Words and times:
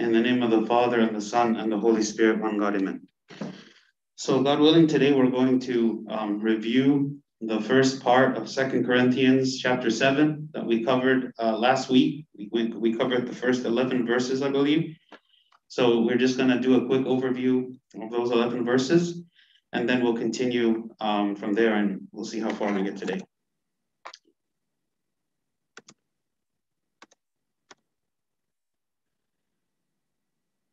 In 0.00 0.12
the 0.12 0.20
name 0.20 0.42
of 0.42 0.50
the 0.50 0.64
Father, 0.64 0.98
and 1.00 1.14
the 1.14 1.20
Son, 1.20 1.56
and 1.56 1.70
the 1.70 1.78
Holy 1.78 2.02
Spirit, 2.02 2.40
one 2.40 2.56
God, 2.56 2.74
amen. 2.74 3.06
So, 4.16 4.42
God 4.42 4.58
willing, 4.58 4.86
today 4.86 5.12
we're 5.12 5.28
going 5.28 5.60
to 5.60 6.06
um, 6.08 6.40
review 6.40 7.18
the 7.42 7.60
first 7.60 8.02
part 8.02 8.38
of 8.38 8.48
Second 8.48 8.86
Corinthians 8.86 9.58
chapter 9.58 9.90
7 9.90 10.48
that 10.54 10.64
we 10.64 10.82
covered 10.82 11.34
uh, 11.38 11.54
last 11.54 11.90
week. 11.90 12.24
We, 12.34 12.48
we, 12.50 12.68
we 12.68 12.96
covered 12.96 13.26
the 13.26 13.34
first 13.34 13.66
11 13.66 14.06
verses, 14.06 14.40
I 14.40 14.48
believe. 14.48 14.96
So, 15.68 16.00
we're 16.00 16.16
just 16.16 16.38
going 16.38 16.48
to 16.48 16.60
do 16.60 16.82
a 16.82 16.86
quick 16.86 17.02
overview 17.02 17.70
of 18.00 18.10
those 18.10 18.30
11 18.30 18.64
verses, 18.64 19.20
and 19.74 19.86
then 19.86 20.02
we'll 20.02 20.16
continue 20.16 20.88
um, 21.00 21.36
from 21.36 21.52
there 21.52 21.74
and 21.74 22.08
we'll 22.10 22.24
see 22.24 22.40
how 22.40 22.48
far 22.54 22.72
we 22.72 22.84
get 22.84 22.96
today. 22.96 23.20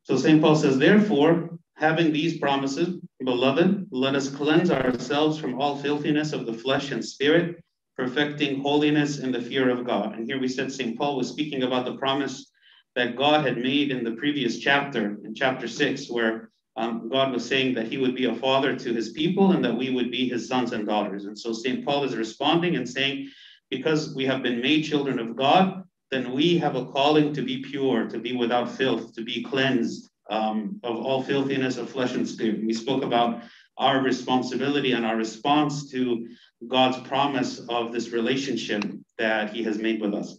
So 0.08 0.16
St. 0.16 0.40
Paul 0.40 0.56
says, 0.56 0.78
Therefore, 0.78 1.58
having 1.76 2.14
these 2.14 2.38
promises, 2.38 2.98
beloved, 3.22 3.88
let 3.90 4.14
us 4.14 4.30
cleanse 4.30 4.70
ourselves 4.70 5.38
from 5.38 5.60
all 5.60 5.76
filthiness 5.76 6.32
of 6.32 6.46
the 6.46 6.54
flesh 6.54 6.92
and 6.92 7.04
spirit, 7.04 7.62
perfecting 7.94 8.62
holiness 8.62 9.18
in 9.18 9.32
the 9.32 9.42
fear 9.42 9.68
of 9.68 9.84
God. 9.84 10.14
And 10.14 10.24
here 10.24 10.40
we 10.40 10.48
said 10.48 10.72
St. 10.72 10.96
Paul 10.96 11.18
was 11.18 11.28
speaking 11.28 11.64
about 11.64 11.84
the 11.84 11.98
promise 11.98 12.50
that 12.96 13.16
God 13.16 13.46
had 13.46 13.58
made 13.58 13.90
in 13.90 14.02
the 14.02 14.12
previous 14.12 14.58
chapter, 14.58 15.18
in 15.26 15.34
chapter 15.34 15.68
six, 15.68 16.08
where 16.08 16.48
um, 16.78 17.10
God 17.10 17.30
was 17.30 17.46
saying 17.46 17.74
that 17.74 17.88
he 17.88 17.98
would 17.98 18.14
be 18.14 18.24
a 18.24 18.34
father 18.34 18.74
to 18.76 18.94
his 18.94 19.10
people 19.10 19.52
and 19.52 19.62
that 19.62 19.76
we 19.76 19.90
would 19.90 20.10
be 20.10 20.26
his 20.26 20.48
sons 20.48 20.72
and 20.72 20.86
daughters. 20.86 21.26
And 21.26 21.38
so 21.38 21.52
St. 21.52 21.84
Paul 21.84 22.04
is 22.04 22.16
responding 22.16 22.76
and 22.76 22.88
saying, 22.88 23.28
because 23.68 24.14
we 24.14 24.24
have 24.24 24.42
been 24.42 24.62
made 24.62 24.84
children 24.84 25.18
of 25.18 25.36
God, 25.36 25.84
then 26.10 26.32
we 26.32 26.58
have 26.58 26.76
a 26.76 26.86
calling 26.86 27.34
to 27.34 27.42
be 27.42 27.62
pure, 27.62 28.06
to 28.08 28.18
be 28.18 28.34
without 28.34 28.70
filth, 28.70 29.14
to 29.14 29.22
be 29.22 29.42
cleansed 29.42 30.08
um, 30.30 30.80
of 30.82 30.96
all 30.96 31.22
filthiness 31.22 31.76
of 31.76 31.90
flesh 31.90 32.14
and 32.14 32.28
spirit. 32.28 32.64
We 32.64 32.72
spoke 32.72 33.02
about 33.02 33.42
our 33.76 34.00
responsibility 34.00 34.92
and 34.92 35.04
our 35.06 35.16
response 35.16 35.90
to 35.90 36.28
God's 36.66 36.98
promise 37.08 37.60
of 37.68 37.92
this 37.92 38.10
relationship 38.10 38.84
that 39.18 39.52
He 39.52 39.62
has 39.64 39.78
made 39.78 40.00
with 40.00 40.14
us. 40.14 40.36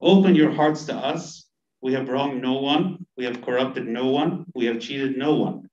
Open 0.00 0.34
your 0.34 0.52
hearts 0.52 0.84
to 0.86 0.94
us. 0.94 1.48
We 1.80 1.94
have 1.94 2.08
wronged 2.08 2.42
no 2.42 2.54
one, 2.54 3.06
we 3.16 3.24
have 3.24 3.42
corrupted 3.42 3.88
no 3.88 4.08
one, 4.08 4.46
we 4.54 4.66
have 4.66 4.78
cheated 4.78 5.16
no 5.16 5.34
one. 5.34 5.68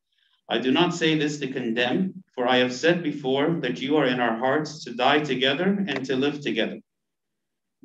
I 0.50 0.58
do 0.58 0.72
not 0.72 0.96
say 0.96 1.16
this 1.16 1.38
to 1.40 1.48
condemn, 1.48 2.24
for 2.34 2.48
I 2.48 2.58
have 2.58 2.74
said 2.74 3.04
before 3.04 3.60
that 3.62 3.80
you 3.80 3.98
are 3.98 4.08
in 4.08 4.20
our 4.20 4.36
hearts 4.36 4.84
to 4.86 4.96
die 4.96 5.20
together 5.20 5.86
and 5.88 6.04
to 6.06 6.16
live 6.16 6.42
together. 6.42 6.80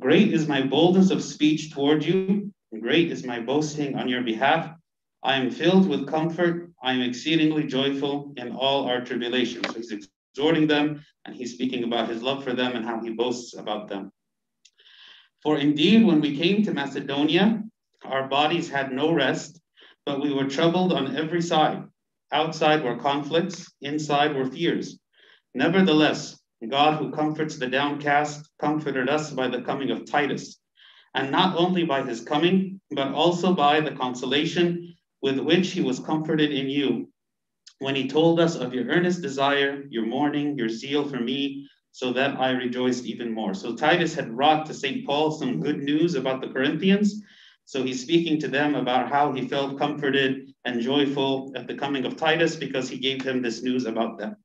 Great 0.00 0.33
is 0.33 0.48
my 0.48 0.61
boldness 0.61 1.11
of 1.11 1.23
speech 1.23 1.73
toward 1.73 2.05
you, 2.05 2.53
great 2.81 3.12
is 3.12 3.25
my 3.25 3.39
boasting 3.39 3.97
on 3.97 4.09
your 4.09 4.23
behalf. 4.23 4.75
I 5.23 5.37
am 5.37 5.50
filled 5.50 5.89
with 5.89 6.09
comfort. 6.09 6.73
I 6.83 6.92
am 6.92 7.00
exceedingly 7.00 7.64
joyful 7.64 8.34
in 8.37 8.53
all 8.53 8.84
our 8.84 9.05
tribulations. 9.05 9.67
So 9.69 9.75
he's 9.75 9.92
exhorting 9.92 10.67
them, 10.67 11.03
and 11.25 11.34
he's 11.34 11.55
speaking 11.55 11.84
about 11.84 12.09
his 12.09 12.22
love 12.22 12.42
for 12.45 12.53
them 12.53 12.75
and 12.75 12.84
how 12.84 13.00
he 13.00 13.11
boasts 13.11 13.56
about 13.56 13.89
them. 13.89 14.11
For 15.42 15.59
indeed, 15.59 16.05
when 16.05 16.20
we 16.20 16.37
came 16.37 16.62
to 16.65 16.75
Macedonia, 16.75 17.62
our 18.05 18.28
bodies 18.28 18.69
had 18.69 18.92
no 18.92 19.12
rest, 19.12 19.61
but 20.05 20.20
we 20.20 20.34
were 20.34 20.48
troubled 20.48 20.92
on 20.92 21.17
every 21.17 21.41
side. 21.41 21.84
Outside 22.33 22.83
were 22.83 22.98
conflicts, 22.98 23.72
inside 23.81 24.34
were 24.34 24.47
fears. 24.47 24.98
Nevertheless, 25.55 26.39
God, 26.69 26.98
who 26.98 27.11
comforts 27.11 27.57
the 27.57 27.67
downcast, 27.67 28.48
comforted 28.61 29.09
us 29.09 29.31
by 29.31 29.48
the 29.48 29.62
coming 29.62 29.91
of 29.91 30.05
Titus, 30.05 30.61
and 31.15 31.31
not 31.31 31.56
only 31.56 31.84
by 31.84 32.03
his 32.03 32.21
coming, 32.21 32.81
but 32.91 33.12
also 33.12 33.55
by 33.55 33.81
the 33.81 33.93
consolation 33.93 34.95
with 35.23 35.39
which 35.39 35.71
he 35.71 35.81
was 35.81 36.01
comforted 36.01 36.53
in 36.53 36.69
you, 36.69 37.09
when 37.79 37.95
he 37.95 38.09
told 38.09 38.41
us 38.41 38.56
of 38.56 38.73
your 38.75 38.87
earnest 38.87 39.23
desire, 39.23 39.84
your 39.91 40.06
mourning, 40.06 40.56
your 40.56 40.69
zeal 40.69 41.09
for 41.09 41.21
me, 41.21 41.69
so 41.93 42.12
that 42.12 42.39
I 42.41 42.50
rejoiced 42.50 43.05
even 43.05 43.33
more. 43.33 43.55
So 43.55 43.77
Titus 43.77 44.15
had 44.15 44.34
brought 44.34 44.67
to 44.67 44.75
St. 44.75 45.06
Paul 45.06 45.31
some 45.31 45.61
good 45.61 45.78
news 45.78 46.15
about 46.15 46.41
the 46.41 46.49
Corinthians. 46.49 47.22
So 47.67 47.83
he's 47.83 48.03
speaking 48.03 48.41
to 48.41 48.49
them 48.49 48.75
about 48.75 49.11
how 49.11 49.33
he 49.33 49.49
felt 49.49 49.78
comforted 49.78 50.53
and 50.65 50.81
joyful 50.81 51.53
at 51.55 51.67
the 51.67 51.75
coming 51.77 52.05
of 52.05 52.17
Titus 52.17 52.56
because 52.56 52.88
he 52.88 52.99
gave 52.99 53.22
him 53.22 53.43
this 53.43 53.62
news 53.62 53.87
about 53.87 54.19
them. 54.19 54.37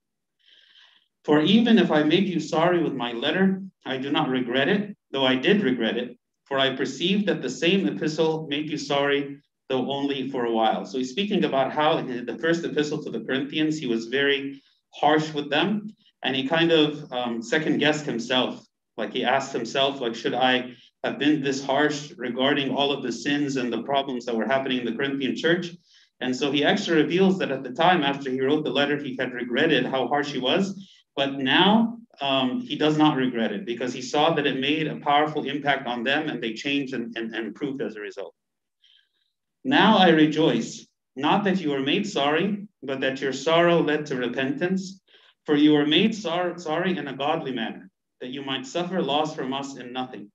For 1.25 1.41
even 1.41 1.78
if 1.78 1.91
I 1.91 2.03
made 2.03 2.28
you 2.28 2.40
sorry 2.40 2.81
with 2.81 2.94
my 2.94 3.12
letter, 3.12 3.62
I 3.85 3.97
do 3.97 4.12
not 4.12 4.30
regret 4.30 4.69
it, 4.69 4.96
though 5.12 5.25
I 5.25 5.35
did 5.35 5.63
regret 5.63 5.97
it, 5.97 6.18
for 6.46 6.57
I 6.57 6.75
perceived 6.75 7.28
that 7.28 7.41
the 7.41 7.50
same 7.50 7.88
epistle 7.88 8.47
made 8.50 8.69
you 8.69 8.78
sorry, 8.78 9.38
though 9.68 9.91
only 9.91 10.30
for 10.30 10.46
a 10.46 10.52
while. 10.52 10.85
So 10.85 10.97
he's 10.97 11.12
speaking 11.12 11.44
about 11.44 11.74
how 11.74 11.97
in 11.97 12.25
the 12.25 12.38
first 12.38 12.63
epistle 12.63 13.03
to 13.03 13.12
the 13.12 13.19
Corinthians, 13.19 13.78
he 13.78 13.85
was 13.85 14.07
very 14.07 14.62
harsh 14.96 15.34
with 15.34 15.50
them, 15.50 15.90
and 16.24 16.35
he 16.35 16.47
kind 16.47 16.72
of 16.72 17.12
um, 17.12 17.41
second 17.41 17.80
guessed 17.80 18.06
himself. 18.06 18.66
Like 18.97 19.13
he 19.13 19.24
asked 19.24 19.53
himself, 19.53 20.01
like, 20.01 20.16
should 20.16 20.34
I 20.34 20.74
have 21.03 21.19
been 21.19 21.41
this 21.41 21.63
harsh 21.63 22.12
regarding 22.18 22.74
all 22.74 22.91
of 22.91 23.03
the 23.03 23.12
sins 23.12 23.57
and 23.57 23.72
the 23.72 23.84
problems 23.84 24.25
that 24.25 24.36
were 24.36 24.47
happening 24.47 24.80
in 24.80 24.86
the 24.86 24.96
Corinthian 24.96 25.36
church? 25.36 25.68
And 26.22 26.36
so 26.36 26.51
he 26.51 26.66
actually 26.66 27.01
reveals 27.01 27.38
that 27.40 27.51
at 27.51 27.63
the 27.63 27.72
time 27.72 28.03
after 28.03 28.30
he 28.30 28.41
wrote 28.41 28.63
the 28.63 28.72
letter, 28.72 28.97
he 28.97 29.16
had 29.18 29.34
regretted 29.34 29.86
how 29.86 30.07
harsh 30.07 30.31
he 30.31 30.40
was 30.40 30.75
but 31.19 31.38
now 31.38 31.97
um, 32.22 32.62
he 32.62 32.78
does 32.78 32.97
not 32.97 33.18
regret 33.18 33.52
it 33.52 33.66
because 33.66 33.91
he 33.94 34.02
saw 34.02 34.34
that 34.34 34.47
it 34.47 34.57
made 34.57 34.88
a 34.88 35.02
powerful 35.02 35.44
impact 35.44 35.85
on 35.85 36.02
them 36.02 36.30
and 36.30 36.41
they 36.41 36.53
changed 36.53 36.94
and, 36.94 37.13
and, 37.18 37.35
and 37.35 37.47
improved 37.47 37.81
as 37.81 37.97
a 37.97 38.00
result. 38.00 38.34
Now 39.66 39.97
I 39.97 40.12
rejoice, 40.12 40.88
not 41.18 41.44
that 41.44 41.59
you 41.59 41.72
were 41.72 41.81
made 41.81 42.07
sorry, 42.07 42.66
but 42.81 43.02
that 43.02 43.19
your 43.19 43.34
sorrow 43.34 43.81
led 43.81 44.06
to 44.06 44.16
repentance. 44.16 45.02
For 45.46 45.57
you 45.57 45.74
were 45.74 45.85
made 45.85 46.16
sor- 46.16 46.57
sorry 46.57 46.97
in 46.97 47.09
a 47.09 47.18
godly 47.18 47.51
manner, 47.51 47.90
that 48.22 48.30
you 48.30 48.41
might 48.41 48.66
suffer 48.66 49.01
loss 49.01 49.36
from 49.36 49.53
us 49.53 49.75
in 49.75 49.91
nothing. 49.91 50.31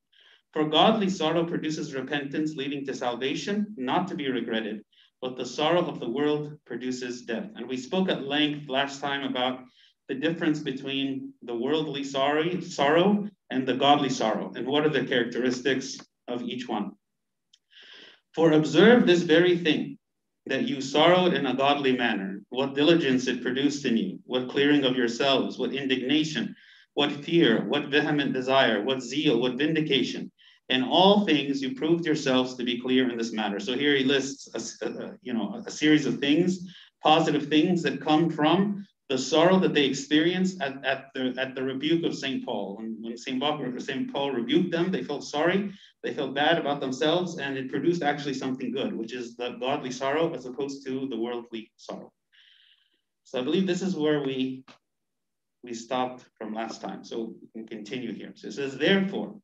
For 0.52 0.68
godly 0.68 1.08
sorrow 1.08 1.46
produces 1.46 1.94
repentance 1.94 2.56
leading 2.56 2.84
to 2.84 2.94
salvation, 2.94 3.74
not 3.78 4.06
to 4.08 4.14
be 4.14 4.28
regretted, 4.28 4.84
but 5.22 5.38
the 5.38 5.46
sorrow 5.46 5.86
of 5.86 5.98
the 5.98 6.10
world 6.10 6.58
produces 6.66 7.22
death. 7.22 7.48
And 7.56 7.66
we 7.66 7.78
spoke 7.78 8.10
at 8.10 8.28
length 8.28 8.68
last 8.68 9.00
time 9.00 9.24
about 9.24 9.60
the 10.08 10.14
difference 10.14 10.60
between 10.60 11.32
the 11.42 11.54
worldly 11.54 12.04
sorry, 12.04 12.60
sorrow 12.60 13.28
and 13.50 13.66
the 13.66 13.74
godly 13.74 14.10
sorrow, 14.10 14.52
and 14.54 14.66
what 14.66 14.84
are 14.84 14.90
the 14.90 15.04
characteristics 15.04 15.98
of 16.28 16.42
each 16.42 16.68
one. 16.68 16.92
For 18.34 18.52
observe 18.52 19.06
this 19.06 19.22
very 19.22 19.56
thing, 19.58 19.98
that 20.46 20.68
you 20.68 20.80
sorrowed 20.80 21.34
in 21.34 21.46
a 21.46 21.54
godly 21.54 21.96
manner, 21.96 22.42
what 22.50 22.74
diligence 22.74 23.26
it 23.28 23.42
produced 23.42 23.86
in 23.86 23.96
you, 23.96 24.18
what 24.26 24.50
clearing 24.50 24.84
of 24.84 24.96
yourselves, 24.96 25.58
what 25.58 25.72
indignation, 25.72 26.54
what 26.94 27.10
fear, 27.24 27.64
what 27.66 27.86
vehement 27.86 28.32
desire, 28.32 28.82
what 28.82 29.02
zeal, 29.02 29.40
what 29.40 29.56
vindication. 29.56 30.30
In 30.68 30.82
all 30.82 31.24
things, 31.24 31.62
you 31.62 31.74
proved 31.74 32.04
yourselves 32.04 32.54
to 32.54 32.64
be 32.64 32.80
clear 32.80 33.10
in 33.10 33.16
this 33.16 33.32
matter. 33.32 33.58
So 33.58 33.74
here 33.74 33.96
he 33.96 34.04
lists, 34.04 34.48
a, 34.82 34.86
a 34.86 35.12
you 35.22 35.32
know, 35.32 35.62
a 35.66 35.70
series 35.70 36.06
of 36.06 36.18
things, 36.18 36.60
positive 37.02 37.48
things 37.48 37.82
that 37.82 38.00
come 38.00 38.30
from 38.30 38.86
the 39.08 39.18
sorrow 39.18 39.58
that 39.58 39.74
they 39.74 39.84
experienced 39.84 40.60
at, 40.62 40.82
at, 40.84 41.10
the, 41.14 41.34
at 41.38 41.54
the 41.54 41.62
rebuke 41.62 42.04
of 42.04 42.14
St. 42.14 42.44
Paul. 42.44 42.76
When, 42.76 42.96
when 43.00 43.16
St. 43.18 44.12
Paul, 44.12 44.30
rebuked 44.32 44.70
them, 44.70 44.90
they 44.90 45.02
felt 45.02 45.24
sorry, 45.24 45.72
they 46.02 46.14
felt 46.14 46.34
bad 46.34 46.58
about 46.58 46.80
themselves, 46.80 47.38
and 47.38 47.56
it 47.58 47.70
produced 47.70 48.02
actually 48.02 48.34
something 48.34 48.72
good, 48.72 48.96
which 48.96 49.12
is 49.12 49.36
the 49.36 49.56
godly 49.60 49.90
sorrow 49.90 50.32
as 50.32 50.46
opposed 50.46 50.86
to 50.86 51.06
the 51.08 51.18
worldly 51.18 51.70
sorrow. 51.76 52.12
So 53.24 53.40
I 53.40 53.44
believe 53.44 53.66
this 53.66 53.82
is 53.82 53.94
where 53.94 54.22
we, 54.22 54.64
we 55.62 55.74
stopped 55.74 56.24
from 56.38 56.54
last 56.54 56.80
time. 56.80 57.04
So 57.04 57.34
we 57.40 57.48
can 57.48 57.66
continue 57.66 58.14
here. 58.14 58.32
So 58.34 58.48
it 58.48 58.54
says, 58.54 58.78
therefore, 58.78 59.36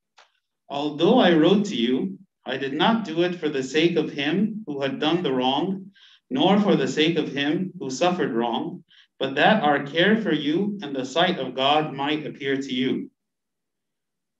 although 0.68 1.18
I 1.18 1.34
wrote 1.34 1.66
to 1.66 1.76
you, 1.76 2.18
I 2.46 2.56
did 2.56 2.72
not 2.72 3.04
do 3.04 3.22
it 3.22 3.36
for 3.36 3.50
the 3.50 3.62
sake 3.62 3.96
of 3.96 4.10
him 4.10 4.64
who 4.66 4.80
had 4.80 5.00
done 5.00 5.22
the 5.22 5.32
wrong, 5.32 5.92
nor 6.30 6.58
for 6.60 6.76
the 6.76 6.88
sake 6.88 7.18
of 7.18 7.28
him 7.28 7.72
who 7.78 7.90
suffered 7.90 8.32
wrong, 8.32 8.84
but 9.20 9.34
that 9.34 9.62
our 9.62 9.84
care 9.84 10.16
for 10.16 10.32
you 10.32 10.78
and 10.82 10.96
the 10.96 11.04
sight 11.04 11.38
of 11.38 11.54
God 11.54 11.92
might 11.92 12.26
appear 12.26 12.56
to 12.56 12.74
you. 12.74 13.10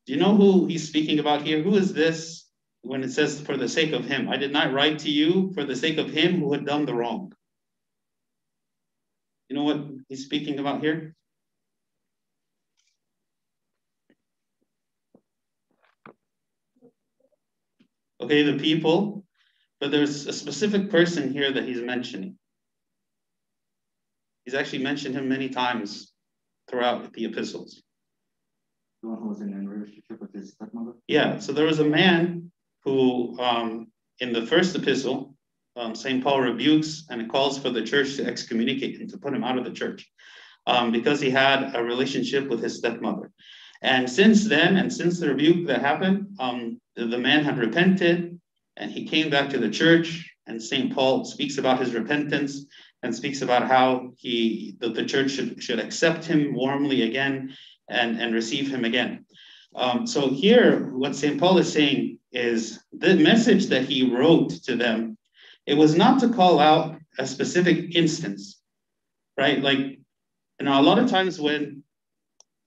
Do 0.07 0.15
you 0.15 0.19
know 0.19 0.35
who 0.35 0.67
he's 0.67 0.89
speaking 0.89 1.19
about 1.19 1.43
here? 1.43 1.63
Who 1.63 1.77
is 1.77 1.93
this 1.93 2.49
when 2.81 3.05
it 3.05 3.11
says 3.11 3.43
for 3.43 3.59
the 3.59 3.69
sake 3.69 3.93
of 3.93 4.07
him? 4.07 4.31
I 4.31 4.39
did 4.39 4.53
not 4.53 4.73
write 4.73 5.01
to 5.01 5.11
you 5.11 5.53
for 5.53 5.65
the 5.65 5.77
sake 5.77 5.99
of 5.99 6.09
him 6.09 6.41
who 6.41 6.55
had 6.55 6.65
done 6.65 6.87
the 6.87 6.95
wrong. 6.95 7.35
You 9.51 9.57
know 9.57 9.65
what 9.65 9.87
he's 10.09 10.25
speaking 10.25 10.59
about 10.59 10.81
here? 10.81 11.15
Okay, 18.23 18.43
the 18.45 18.59
people, 18.59 19.27
but 19.79 19.91
there's 19.91 20.27
a 20.27 20.33
specific 20.33 20.89
person 20.91 21.33
here 21.33 21.53
that 21.53 21.65
he's 21.65 21.83
mentioning. 21.83 22.39
He's 24.45 24.55
actually 24.55 24.83
mentioned 24.83 25.15
him 25.15 25.29
many 25.29 25.49
times 25.49 26.13
throughout 26.69 27.13
the 27.13 27.25
epistles. 27.25 27.83
The 29.03 29.09
one 29.09 29.19
who 29.19 29.29
was 29.29 29.41
in 29.41 29.53
a 29.53 29.69
relationship 29.69 30.21
with 30.21 30.33
his 30.33 30.53
stepmother? 30.53 30.93
Yeah, 31.09 31.39
so 31.39 31.53
there 31.53 31.67
was 31.67 31.79
a 31.79 31.85
man 31.85 32.51
who, 32.85 33.39
um, 33.41 33.89
in 34.21 34.33
the 34.33 34.47
first 34.47 34.75
epistle, 34.77 35.35
um, 35.77 35.95
St. 35.95 36.23
Paul 36.23 36.41
rebukes 36.41 37.07
and 37.09 37.31
calls 37.31 37.59
for 37.59 37.71
the 37.71 37.83
church 37.83 38.17
to 38.17 38.27
excommunicate 38.27 39.01
him, 39.01 39.09
to 39.09 39.19
put 39.19 39.35
him 39.35 39.45
out 39.45 39.59
of 39.59 39.65
the 39.65 39.71
church, 39.71 40.11
um, 40.67 40.93
because 40.93 41.21
he 41.21 41.31
had 41.31 41.75
a 41.75 41.83
relationship 41.83 42.49
with 42.49 42.63
his 42.63 42.79
stepmother. 42.79 43.31
And 43.83 44.11
since 44.11 44.47
then, 44.47 44.77
and 44.77 44.93
since 44.93 45.19
the 45.19 45.29
rebuke 45.29 45.67
that 45.69 45.81
happened, 45.81 46.37
um, 46.39 46.81
the, 46.97 47.07
the 47.07 47.19
man 47.19 47.45
had 47.45 47.59
repented 47.59 48.39
and 48.77 48.91
he 48.91 49.07
came 49.07 49.31
back 49.31 49.49
to 49.51 49.59
the 49.59 49.71
church. 49.71 50.27
And 50.47 50.63
St. 50.63 50.93
Paul 50.93 51.25
speaks 51.25 51.59
about 51.59 51.81
his 51.81 51.95
repentance 51.95 52.67
and 53.03 53.15
speaks 53.15 53.43
about 53.43 53.67
how 53.67 54.11
he 54.17 54.77
the, 54.81 54.91
the 54.91 55.05
church 55.05 55.31
should, 55.33 55.63
should 55.63 55.79
accept 55.79 56.25
him 56.25 56.55
warmly 56.55 57.03
again 57.03 57.55
and, 57.89 58.21
and 58.21 58.35
receive 58.35 58.69
him 58.69 58.85
again. 58.85 59.25
Um, 59.75 60.07
so 60.07 60.31
here, 60.31 60.91
what 60.91 61.15
St. 61.15 61.39
Paul 61.39 61.59
is 61.59 61.73
saying 61.73 62.19
is 62.33 62.81
the 62.93 63.15
message 63.15 63.67
that 63.67 63.85
he 63.85 64.15
wrote 64.15 64.51
to 64.65 64.77
them, 64.77 65.17
it 65.67 65.75
was 65.75 65.97
not 65.97 66.21
to 66.21 66.29
call 66.29 66.59
out 66.59 66.97
a 67.19 67.27
specific 67.27 67.95
instance, 67.95 68.61
right? 69.37 69.61
Like, 69.61 69.79
you 69.79 70.65
know, 70.67 70.81
a 70.81 70.83
lot 70.83 70.99
of 70.99 71.09
times 71.09 71.41
when 71.41 71.83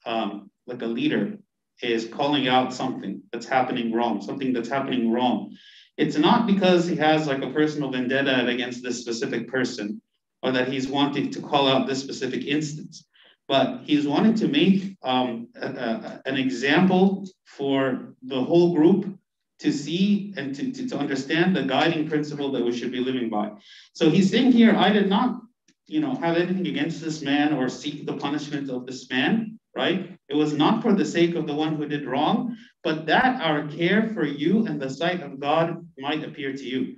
um, 0.05 0.49
like 0.65 0.81
a 0.81 0.87
leader 0.87 1.37
is 1.81 2.07
calling 2.07 2.47
out 2.47 2.73
something 2.73 3.21
that's 3.31 3.45
happening 3.45 3.91
wrong, 3.91 4.21
something 4.21 4.53
that's 4.53 4.69
happening 4.69 5.11
wrong, 5.11 5.55
it's 5.97 6.17
not 6.17 6.47
because 6.47 6.87
he 6.87 6.95
has 6.95 7.27
like 7.27 7.41
a 7.41 7.51
personal 7.51 7.91
vendetta 7.91 8.47
against 8.47 8.81
this 8.81 8.99
specific 9.01 9.47
person 9.47 10.01
or 10.43 10.51
that 10.51 10.67
he's 10.67 10.87
wanting 10.87 11.31
to 11.31 11.41
call 11.41 11.67
out 11.67 11.87
this 11.87 12.01
specific 12.01 12.45
instance, 12.45 13.05
but 13.47 13.81
he's 13.85 14.05
wanting 14.05 14.35
to 14.35 14.47
make 14.47 14.97
um, 15.01 15.47
a, 15.55 15.67
a, 15.67 16.21
an 16.25 16.35
example 16.35 17.25
for 17.45 18.13
the 18.21 18.43
whole 18.43 18.75
group 18.75 19.17
to 19.59 19.71
see 19.71 20.33
and 20.35 20.53
to, 20.53 20.71
to, 20.73 20.87
to 20.89 20.97
understand 20.97 21.55
the 21.55 21.63
guiding 21.63 22.07
principle 22.07 22.51
that 22.51 22.63
we 22.63 22.77
should 22.77 22.91
be 22.91 22.99
living 22.99 23.29
by. 23.29 23.51
So 23.93 24.09
he's 24.09 24.29
saying 24.29 24.51
here, 24.51 24.75
I 24.75 24.91
did 24.91 25.07
not, 25.07 25.39
you 25.87 26.01
know, 26.01 26.15
have 26.15 26.35
anything 26.35 26.67
against 26.67 27.01
this 27.01 27.21
man 27.21 27.53
or 27.53 27.69
seek 27.69 28.05
the 28.05 28.17
punishment 28.17 28.69
of 28.69 28.85
this 28.85 29.09
man, 29.09 29.57
right? 29.75 30.11
It 30.27 30.35
was 30.35 30.53
not 30.53 30.81
for 30.81 30.93
the 30.93 31.05
sake 31.05 31.35
of 31.35 31.47
the 31.47 31.55
one 31.55 31.75
who 31.75 31.87
did 31.87 32.05
wrong, 32.05 32.57
but 32.83 33.05
that 33.05 33.41
our 33.41 33.65
care 33.67 34.09
for 34.13 34.25
you 34.25 34.65
and 34.65 34.81
the 34.81 34.89
sight 34.89 35.21
of 35.21 35.39
God 35.39 35.87
might 35.97 36.23
appear 36.23 36.51
to 36.51 36.63
you. 36.63 36.97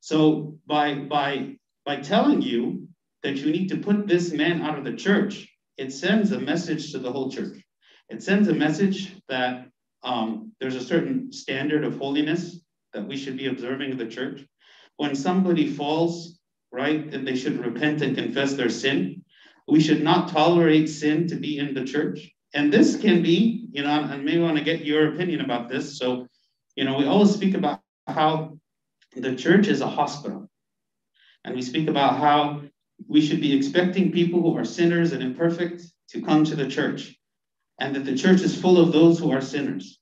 So 0.00 0.58
by 0.66 0.94
by 0.94 1.56
by 1.88 1.96
telling 1.96 2.42
you 2.42 2.86
that 3.22 3.36
you 3.36 3.50
need 3.50 3.66
to 3.70 3.78
put 3.78 4.06
this 4.06 4.30
man 4.30 4.60
out 4.60 4.76
of 4.76 4.84
the 4.84 4.92
church, 4.92 5.48
it 5.78 5.90
sends 5.90 6.32
a 6.32 6.38
message 6.38 6.92
to 6.92 6.98
the 6.98 7.10
whole 7.10 7.30
church. 7.30 7.64
It 8.10 8.22
sends 8.22 8.46
a 8.48 8.52
message 8.52 9.16
that 9.30 9.68
um, 10.02 10.52
there's 10.60 10.74
a 10.74 10.84
certain 10.84 11.32
standard 11.32 11.84
of 11.84 11.96
holiness 11.96 12.60
that 12.92 13.08
we 13.08 13.16
should 13.16 13.38
be 13.38 13.46
observing 13.46 13.92
in 13.92 13.96
the 13.96 14.06
church. 14.06 14.44
When 14.98 15.14
somebody 15.14 15.72
falls, 15.72 16.38
right, 16.72 17.10
that 17.10 17.24
they 17.24 17.34
should 17.34 17.58
repent 17.58 18.02
and 18.02 18.14
confess 18.14 18.52
their 18.52 18.68
sin. 18.68 19.24
We 19.66 19.80
should 19.80 20.02
not 20.02 20.28
tolerate 20.28 20.90
sin 20.90 21.26
to 21.28 21.36
be 21.36 21.56
in 21.56 21.72
the 21.72 21.86
church. 21.86 22.30
And 22.52 22.70
this 22.70 23.00
can 23.00 23.22
be, 23.22 23.66
you 23.72 23.82
know, 23.82 23.88
and 23.88 24.26
maybe 24.26 24.42
want 24.42 24.58
to 24.58 24.64
get 24.64 24.84
your 24.84 25.14
opinion 25.14 25.40
about 25.40 25.70
this. 25.70 25.96
So, 25.98 26.26
you 26.76 26.84
know, 26.84 26.98
we 26.98 27.06
always 27.06 27.32
speak 27.32 27.54
about 27.54 27.80
how 28.06 28.58
the 29.16 29.34
church 29.34 29.68
is 29.68 29.80
a 29.80 29.88
hospital. 29.88 30.47
And 31.48 31.56
we 31.56 31.62
speak 31.62 31.88
about 31.88 32.18
how 32.18 32.60
we 33.06 33.22
should 33.22 33.40
be 33.40 33.56
expecting 33.56 34.12
people 34.12 34.42
who 34.42 34.54
are 34.58 34.66
sinners 34.66 35.12
and 35.12 35.22
imperfect 35.22 35.82
to 36.10 36.20
come 36.20 36.44
to 36.44 36.54
the 36.54 36.68
church, 36.68 37.16
and 37.80 37.96
that 37.96 38.04
the 38.04 38.14
church 38.14 38.42
is 38.42 38.60
full 38.60 38.76
of 38.76 38.92
those 38.92 39.18
who 39.18 39.32
are 39.32 39.40
sinners. 39.40 39.98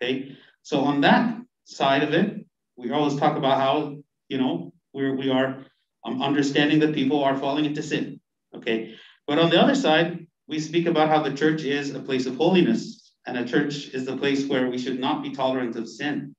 Okay, 0.00 0.36
so 0.62 0.82
on 0.82 1.00
that 1.00 1.36
side 1.64 2.04
of 2.04 2.14
it, 2.14 2.46
we 2.76 2.92
always 2.92 3.16
talk 3.16 3.36
about 3.36 3.58
how 3.58 3.96
you 4.28 4.38
know 4.38 4.72
we're 4.92 5.16
we 5.16 5.30
are 5.30 5.66
um, 6.04 6.22
understanding 6.22 6.78
that 6.78 6.94
people 6.94 7.24
are 7.24 7.36
falling 7.36 7.64
into 7.64 7.82
sin. 7.82 8.20
Okay, 8.54 8.94
but 9.26 9.40
on 9.40 9.50
the 9.50 9.60
other 9.60 9.74
side, 9.74 10.24
we 10.46 10.60
speak 10.60 10.86
about 10.86 11.08
how 11.08 11.24
the 11.24 11.34
church 11.34 11.62
is 11.64 11.92
a 11.92 11.98
place 11.98 12.26
of 12.26 12.36
holiness, 12.36 13.14
and 13.26 13.36
a 13.36 13.44
church 13.44 13.88
is 13.88 14.04
the 14.04 14.16
place 14.16 14.46
where 14.46 14.70
we 14.70 14.78
should 14.78 15.00
not 15.00 15.24
be 15.24 15.34
tolerant 15.34 15.74
of 15.74 15.88
sin. 15.88 16.36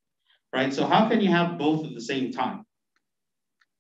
Right. 0.54 0.74
So 0.74 0.88
how 0.88 1.10
can 1.10 1.20
you 1.20 1.30
have 1.30 1.58
both 1.58 1.86
at 1.86 1.94
the 1.94 2.00
same 2.00 2.32
time? 2.32 2.64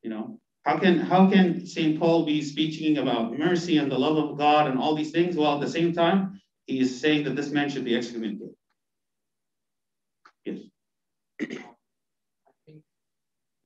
You 0.01 0.09
know, 0.09 0.39
how 0.65 0.79
can 0.79 0.99
how 0.99 1.29
can 1.29 1.65
St. 1.65 1.99
Paul 1.99 2.25
be 2.25 2.41
speaking 2.41 2.97
about 2.97 3.37
mercy 3.37 3.77
and 3.77 3.91
the 3.91 3.97
love 3.97 4.17
of 4.17 4.37
God 4.37 4.67
and 4.67 4.79
all 4.79 4.95
these 4.95 5.11
things 5.11 5.35
while 5.35 5.55
at 5.55 5.61
the 5.61 5.69
same 5.69 5.93
time 5.93 6.41
he 6.65 6.79
is 6.79 6.99
saying 6.99 7.23
that 7.25 7.35
this 7.35 7.51
man 7.51 7.69
should 7.69 7.85
be 7.85 7.95
excommunicated? 7.95 8.55
Yes. 10.43 10.59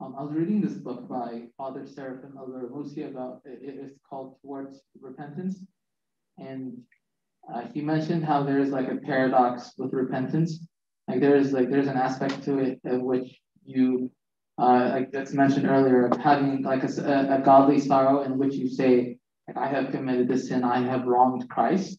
Um, 0.01 0.15
I 0.17 0.23
was 0.23 0.33
reading 0.33 0.61
this 0.61 0.73
book 0.73 1.07
by 1.07 1.43
Father 1.57 1.85
Seraphim 1.85 2.33
El 2.37 2.45
about 2.45 3.41
it, 3.45 3.59
it's 3.61 3.99
called 4.09 4.35
Towards 4.41 4.81
Repentance, 4.99 5.59
and 6.37 6.77
uh, 7.53 7.63
he 7.73 7.81
mentioned 7.81 8.25
how 8.25 8.43
there's 8.43 8.69
like 8.69 8.89
a 8.89 8.95
paradox 8.95 9.73
with 9.77 9.93
repentance. 9.93 10.65
Like 11.07 11.21
there's 11.21 11.53
like 11.53 11.69
there's 11.69 11.87
an 11.87 11.97
aspect 11.97 12.43
to 12.43 12.59
it 12.59 12.79
in 12.83 13.03
which 13.03 13.39
you 13.65 14.11
uh, 14.59 14.89
like 14.93 15.11
that's 15.11 15.33
mentioned 15.33 15.67
earlier, 15.67 16.09
having 16.21 16.63
like 16.63 16.83
a, 16.83 17.37
a, 17.37 17.41
godly 17.43 17.79
sorrow 17.79 18.23
in 18.23 18.37
which 18.37 18.55
you 18.55 18.67
say, 18.69 19.17
I 19.55 19.67
have 19.67 19.91
committed 19.91 20.27
this 20.27 20.49
sin, 20.49 20.63
I 20.63 20.81
have 20.81 21.05
wronged 21.05 21.49
Christ. 21.49 21.97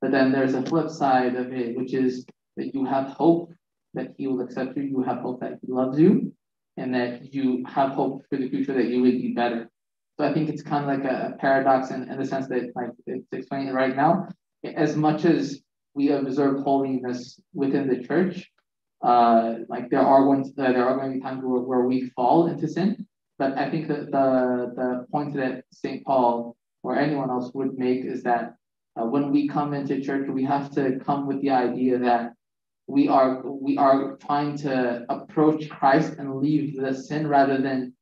But 0.00 0.10
then 0.10 0.32
there's 0.32 0.54
a 0.54 0.62
flip 0.62 0.90
side 0.90 1.36
of 1.36 1.52
it, 1.52 1.76
which 1.76 1.94
is 1.94 2.26
that 2.56 2.74
you 2.74 2.84
have 2.84 3.08
hope 3.08 3.52
that 3.94 4.14
he 4.16 4.26
will 4.26 4.40
accept 4.40 4.76
you, 4.76 4.82
you 4.82 5.02
have 5.02 5.18
hope 5.18 5.40
that 5.40 5.58
he 5.62 5.72
loves 5.72 5.98
you, 5.98 6.32
and 6.76 6.94
that 6.94 7.32
you 7.32 7.64
have 7.66 7.90
hope 7.90 8.22
for 8.28 8.36
the 8.36 8.48
future 8.48 8.74
that 8.74 8.86
you 8.86 9.00
would 9.02 9.22
be 9.22 9.32
better. 9.32 9.70
So 10.18 10.26
I 10.26 10.34
think 10.34 10.48
it's 10.48 10.62
kind 10.62 10.84
of 10.84 10.98
like 10.98 11.10
a, 11.10 11.34
a 11.34 11.38
paradox 11.38 11.90
in, 11.90 12.10
in 12.10 12.18
the 12.18 12.26
sense 12.26 12.48
that 12.48 12.72
like 12.74 12.90
it's 13.06 13.26
explaining 13.32 13.72
right 13.72 13.94
now. 13.94 14.28
As 14.64 14.96
much 14.96 15.24
as 15.24 15.60
we 15.94 16.10
observe 16.10 16.62
holiness 16.62 17.40
within 17.54 17.88
the 17.88 18.06
church, 18.06 18.50
uh, 19.02 19.56
like 19.68 19.90
there 19.90 20.00
are 20.00 20.26
ones 20.26 20.52
uh, 20.58 20.72
there 20.72 20.86
are 20.86 20.96
going 20.96 21.12
to 21.12 21.18
be 21.18 21.22
times 21.22 21.42
where, 21.44 21.60
where 21.60 21.82
we 21.82 22.10
fall 22.10 22.46
into 22.46 22.68
sin, 22.68 23.06
but 23.38 23.58
I 23.58 23.70
think 23.70 23.88
that 23.88 24.10
the 24.10 24.72
the 24.76 25.06
point 25.10 25.34
that 25.34 25.64
Saint 25.72 26.04
Paul 26.04 26.56
or 26.82 26.98
anyone 26.98 27.30
else 27.30 27.52
would 27.54 27.78
make 27.78 28.04
is 28.04 28.22
that 28.22 28.54
uh, 28.96 29.04
when 29.04 29.30
we 29.32 29.48
come 29.48 29.74
into 29.74 30.00
church, 30.00 30.28
we 30.28 30.44
have 30.44 30.70
to 30.72 30.98
come 31.00 31.26
with 31.26 31.40
the 31.40 31.50
idea 31.50 31.98
that 31.98 32.32
we 32.86 33.08
are 33.08 33.42
we 33.44 33.76
are 33.78 34.16
trying 34.16 34.56
to 34.58 35.04
approach 35.08 35.68
Christ 35.68 36.14
and 36.18 36.36
leave 36.36 36.80
the 36.80 36.94
sin 36.94 37.26
rather 37.26 37.58
than 37.60 37.94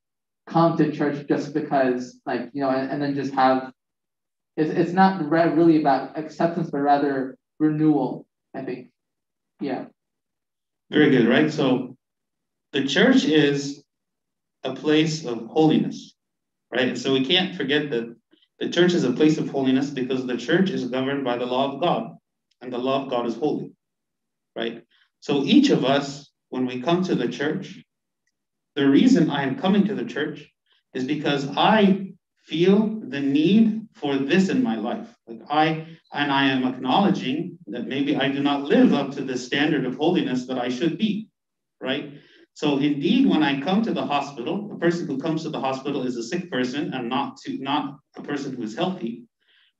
come 0.46 0.76
to 0.76 0.90
church 0.90 1.26
just 1.28 1.54
because 1.54 2.20
like 2.26 2.50
you 2.52 2.62
know 2.62 2.70
and, 2.70 2.90
and 2.90 3.02
then 3.02 3.14
just 3.14 3.32
have 3.34 3.72
it's, 4.56 4.70
it's 4.70 4.92
not 4.92 5.22
really 5.30 5.80
about 5.80 6.18
acceptance 6.18 6.70
but 6.70 6.80
rather 6.80 7.36
renewal 7.58 8.26
i 8.54 8.62
think. 8.62 8.88
Yeah 9.60 9.84
very 10.90 11.10
good, 11.10 11.28
right? 11.28 11.52
So 11.52 11.96
the 12.72 12.86
church 12.86 13.24
is 13.24 13.82
a 14.64 14.74
place 14.74 15.24
of 15.24 15.46
holiness, 15.46 16.14
right? 16.72 16.88
And 16.88 16.98
so 16.98 17.12
we 17.12 17.24
can't 17.24 17.56
forget 17.56 17.90
that 17.90 18.14
the 18.58 18.68
church 18.68 18.92
is 18.92 19.04
a 19.04 19.12
place 19.12 19.38
of 19.38 19.48
holiness 19.48 19.90
because 19.90 20.26
the 20.26 20.36
church 20.36 20.70
is 20.70 20.84
governed 20.86 21.24
by 21.24 21.38
the 21.38 21.46
law 21.46 21.72
of 21.72 21.80
God, 21.80 22.16
and 22.60 22.72
the 22.72 22.78
law 22.78 23.02
of 23.02 23.10
God 23.10 23.26
is 23.26 23.34
holy, 23.36 23.72
right? 24.54 24.84
So 25.20 25.44
each 25.44 25.70
of 25.70 25.84
us, 25.84 26.30
when 26.50 26.66
we 26.66 26.82
come 26.82 27.02
to 27.04 27.14
the 27.14 27.28
church, 27.28 27.82
the 28.74 28.88
reason 28.88 29.30
I 29.30 29.44
am 29.44 29.58
coming 29.58 29.86
to 29.86 29.94
the 29.94 30.04
church 30.04 30.46
is 30.94 31.04
because 31.04 31.48
I 31.56 32.12
feel 32.44 33.00
the 33.00 33.20
need 33.20 33.88
for 33.94 34.16
this 34.16 34.48
in 34.48 34.62
my 34.62 34.76
life. 34.76 35.08
Like 35.26 35.42
I 35.50 35.86
and 36.12 36.32
I 36.32 36.46
am 36.46 36.64
acknowledging 36.64 37.58
that 37.72 37.86
maybe 37.86 38.16
I 38.16 38.28
do 38.28 38.42
not 38.42 38.64
live 38.64 38.92
up 38.92 39.12
to 39.12 39.22
the 39.22 39.36
standard 39.36 39.84
of 39.86 39.96
holiness 39.96 40.46
that 40.46 40.58
I 40.58 40.68
should 40.68 40.98
be, 40.98 41.28
right? 41.80 42.12
So 42.54 42.78
indeed, 42.78 43.26
when 43.26 43.42
I 43.42 43.60
come 43.60 43.82
to 43.82 43.92
the 43.92 44.04
hospital, 44.04 44.68
the 44.68 44.76
person 44.76 45.06
who 45.06 45.18
comes 45.18 45.42
to 45.44 45.50
the 45.50 45.60
hospital 45.60 46.02
is 46.02 46.16
a 46.16 46.22
sick 46.22 46.50
person 46.50 46.92
and 46.92 47.08
not 47.08 47.36
to 47.38 47.58
not 47.58 47.98
a 48.16 48.22
person 48.22 48.54
who 48.54 48.62
is 48.62 48.76
healthy, 48.76 49.24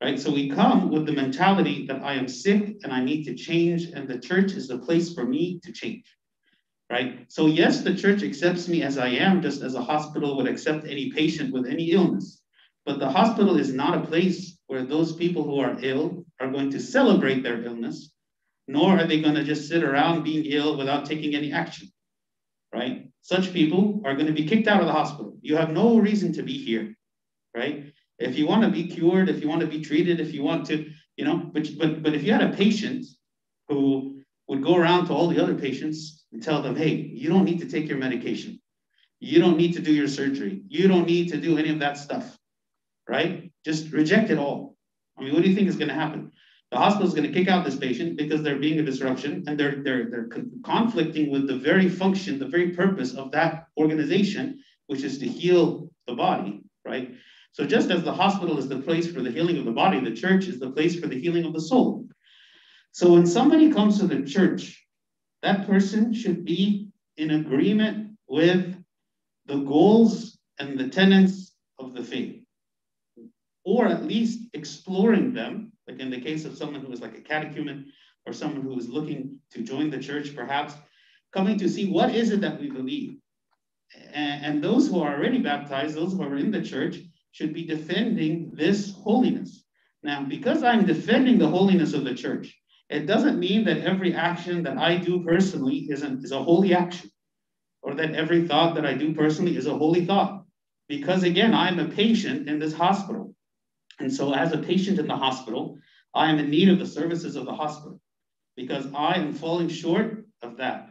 right? 0.02 0.18
So 0.18 0.30
we 0.30 0.50
come 0.50 0.90
with 0.90 1.04
the 1.06 1.12
mentality 1.12 1.86
that 1.86 2.02
I 2.02 2.14
am 2.14 2.28
sick 2.28 2.76
and 2.82 2.92
I 2.92 3.04
need 3.04 3.24
to 3.24 3.34
change, 3.34 3.84
and 3.86 4.08
the 4.08 4.18
church 4.18 4.52
is 4.52 4.68
the 4.68 4.78
place 4.78 5.12
for 5.12 5.24
me 5.24 5.60
to 5.64 5.72
change, 5.72 6.04
right? 6.88 7.26
So 7.28 7.46
yes, 7.46 7.82
the 7.82 7.94
church 7.94 8.22
accepts 8.22 8.68
me 8.68 8.82
as 8.82 8.98
I 8.98 9.08
am, 9.08 9.42
just 9.42 9.62
as 9.62 9.74
a 9.74 9.82
hospital 9.82 10.36
would 10.36 10.48
accept 10.48 10.86
any 10.86 11.10
patient 11.10 11.52
with 11.52 11.66
any 11.66 11.90
illness. 11.90 12.40
But 12.86 12.98
the 12.98 13.10
hospital 13.10 13.58
is 13.58 13.72
not 13.72 13.96
a 13.98 14.06
place 14.06 14.59
where 14.70 14.84
those 14.84 15.12
people 15.12 15.42
who 15.42 15.58
are 15.58 15.76
ill 15.82 16.24
are 16.38 16.48
going 16.48 16.70
to 16.70 16.78
celebrate 16.78 17.42
their 17.42 17.64
illness, 17.64 18.12
nor 18.68 18.96
are 18.96 19.04
they 19.04 19.20
going 19.20 19.34
to 19.34 19.42
just 19.42 19.68
sit 19.68 19.82
around 19.82 20.22
being 20.22 20.44
ill 20.44 20.76
without 20.76 21.04
taking 21.04 21.34
any 21.34 21.52
action, 21.52 21.88
right? 22.72 23.10
Such 23.20 23.52
people 23.52 24.00
are 24.04 24.14
going 24.14 24.28
to 24.28 24.32
be 24.32 24.46
kicked 24.46 24.68
out 24.68 24.80
of 24.80 24.86
the 24.86 24.92
hospital. 24.92 25.36
You 25.42 25.56
have 25.56 25.72
no 25.72 25.98
reason 25.98 26.32
to 26.34 26.44
be 26.44 26.56
here, 26.56 26.94
right? 27.52 27.92
If 28.20 28.38
you 28.38 28.46
want 28.46 28.62
to 28.62 28.70
be 28.70 28.86
cured, 28.86 29.28
if 29.28 29.42
you 29.42 29.48
want 29.48 29.62
to 29.62 29.66
be 29.66 29.80
treated, 29.80 30.20
if 30.20 30.32
you 30.32 30.44
want 30.44 30.66
to, 30.66 30.88
you 31.16 31.24
know, 31.24 31.50
but, 31.52 31.66
but, 31.76 32.04
but 32.04 32.14
if 32.14 32.22
you 32.22 32.32
had 32.32 32.48
a 32.48 32.56
patient 32.56 33.06
who 33.68 34.20
would 34.46 34.62
go 34.62 34.76
around 34.76 35.06
to 35.06 35.12
all 35.12 35.26
the 35.26 35.42
other 35.42 35.56
patients 35.56 36.26
and 36.32 36.40
tell 36.40 36.62
them, 36.62 36.76
hey, 36.76 36.94
you 36.94 37.28
don't 37.28 37.44
need 37.44 37.58
to 37.58 37.68
take 37.68 37.88
your 37.88 37.98
medication. 37.98 38.60
You 39.18 39.40
don't 39.40 39.56
need 39.56 39.72
to 39.72 39.82
do 39.82 39.92
your 39.92 40.06
surgery. 40.06 40.62
You 40.68 40.86
don't 40.86 41.08
need 41.08 41.30
to 41.30 41.38
do 41.38 41.58
any 41.58 41.70
of 41.70 41.80
that 41.80 41.98
stuff, 41.98 42.38
right? 43.08 43.49
Just 43.64 43.92
reject 43.92 44.30
it 44.30 44.38
all. 44.38 44.76
I 45.18 45.22
mean, 45.22 45.34
what 45.34 45.42
do 45.42 45.48
you 45.48 45.54
think 45.54 45.68
is 45.68 45.76
going 45.76 45.88
to 45.88 45.94
happen? 45.94 46.32
The 46.70 46.78
hospital 46.78 47.08
is 47.08 47.14
going 47.14 47.26
to 47.26 47.32
kick 47.32 47.48
out 47.48 47.64
this 47.64 47.76
patient 47.76 48.16
because 48.16 48.42
they're 48.42 48.58
being 48.58 48.78
a 48.78 48.84
disruption 48.84 49.44
and 49.46 49.58
they're, 49.58 49.82
they're, 49.82 50.08
they're 50.08 50.28
conflicting 50.64 51.30
with 51.30 51.48
the 51.48 51.56
very 51.56 51.88
function, 51.88 52.38
the 52.38 52.46
very 52.46 52.70
purpose 52.70 53.14
of 53.14 53.32
that 53.32 53.66
organization, 53.76 54.60
which 54.86 55.02
is 55.02 55.18
to 55.18 55.26
heal 55.26 55.90
the 56.06 56.14
body, 56.14 56.62
right? 56.84 57.12
So 57.52 57.66
just 57.66 57.90
as 57.90 58.04
the 58.04 58.12
hospital 58.12 58.58
is 58.58 58.68
the 58.68 58.78
place 58.78 59.10
for 59.10 59.20
the 59.20 59.30
healing 59.30 59.58
of 59.58 59.64
the 59.64 59.72
body, 59.72 59.98
the 60.00 60.14
church 60.14 60.46
is 60.46 60.60
the 60.60 60.70
place 60.70 60.98
for 60.98 61.08
the 61.08 61.20
healing 61.20 61.44
of 61.44 61.52
the 61.52 61.60
soul. 61.60 62.06
So 62.92 63.12
when 63.12 63.26
somebody 63.26 63.72
comes 63.72 63.98
to 63.98 64.06
the 64.06 64.22
church, 64.22 64.84
that 65.42 65.66
person 65.66 66.12
should 66.12 66.44
be 66.44 66.88
in 67.16 67.32
agreement 67.32 68.16
with 68.28 68.76
the 69.46 69.58
goals 69.58 70.38
and 70.58 70.78
the 70.78 70.88
tenets 70.88 71.52
of 71.78 71.94
the 71.94 72.04
faith, 72.04 72.39
or 73.70 73.86
at 73.86 74.04
least 74.04 74.48
exploring 74.52 75.32
them, 75.32 75.70
like 75.86 76.00
in 76.00 76.10
the 76.10 76.20
case 76.20 76.44
of 76.44 76.56
someone 76.56 76.84
who 76.84 76.92
is 76.92 77.00
like 77.00 77.16
a 77.16 77.20
catechumen 77.20 77.86
or 78.26 78.32
someone 78.32 78.62
who 78.62 78.76
is 78.76 78.88
looking 78.88 79.38
to 79.52 79.62
join 79.62 79.90
the 79.90 79.98
church, 80.08 80.34
perhaps 80.34 80.74
coming 81.32 81.56
to 81.56 81.68
see 81.68 81.88
what 81.88 82.12
is 82.12 82.32
it 82.32 82.40
that 82.40 82.60
we 82.60 82.68
believe. 82.68 83.16
And, 84.12 84.44
and 84.44 84.64
those 84.64 84.88
who 84.88 85.00
are 85.00 85.14
already 85.14 85.38
baptized, 85.38 85.94
those 85.94 86.14
who 86.14 86.22
are 86.24 86.36
in 86.36 86.50
the 86.50 86.62
church, 86.62 86.96
should 87.30 87.54
be 87.54 87.64
defending 87.64 88.50
this 88.54 88.92
holiness. 88.92 89.64
Now, 90.02 90.24
because 90.24 90.64
I'm 90.64 90.84
defending 90.84 91.38
the 91.38 91.46
holiness 91.46 91.94
of 91.94 92.02
the 92.02 92.14
church, 92.14 92.52
it 92.88 93.06
doesn't 93.06 93.38
mean 93.38 93.62
that 93.66 93.82
every 93.82 94.14
action 94.14 94.64
that 94.64 94.78
I 94.78 94.96
do 94.96 95.22
personally 95.22 95.86
is 95.90 96.02
a, 96.02 96.16
is 96.16 96.32
a 96.32 96.42
holy 96.42 96.74
action, 96.74 97.08
or 97.82 97.94
that 97.94 98.16
every 98.16 98.48
thought 98.48 98.74
that 98.74 98.84
I 98.84 98.94
do 98.94 99.14
personally 99.14 99.56
is 99.56 99.68
a 99.68 99.78
holy 99.78 100.04
thought. 100.06 100.42
Because 100.88 101.22
again, 101.22 101.54
I'm 101.54 101.78
a 101.78 101.88
patient 101.88 102.48
in 102.48 102.58
this 102.58 102.72
hospital. 102.72 103.32
And 104.00 104.12
so, 104.12 104.34
as 104.34 104.52
a 104.52 104.58
patient 104.58 104.98
in 104.98 105.06
the 105.06 105.16
hospital, 105.16 105.78
I 106.14 106.30
am 106.30 106.38
in 106.38 106.50
need 106.50 106.68
of 106.68 106.78
the 106.78 106.86
services 106.86 107.36
of 107.36 107.44
the 107.44 107.54
hospital 107.54 108.00
because 108.56 108.86
I 108.94 109.14
am 109.14 109.34
falling 109.34 109.68
short 109.68 110.24
of 110.42 110.56
that. 110.56 110.90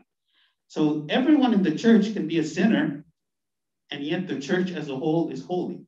So, 0.67 1.05
everyone 1.09 1.53
in 1.53 1.63
the 1.63 1.75
church 1.75 2.13
can 2.13 2.27
be 2.27 2.39
a 2.39 2.43
sinner, 2.43 3.03
and 3.91 4.03
yet 4.03 4.27
the 4.27 4.39
church 4.39 4.71
as 4.71 4.89
a 4.89 4.95
whole 4.95 5.29
is 5.29 5.43
holy 5.43 5.85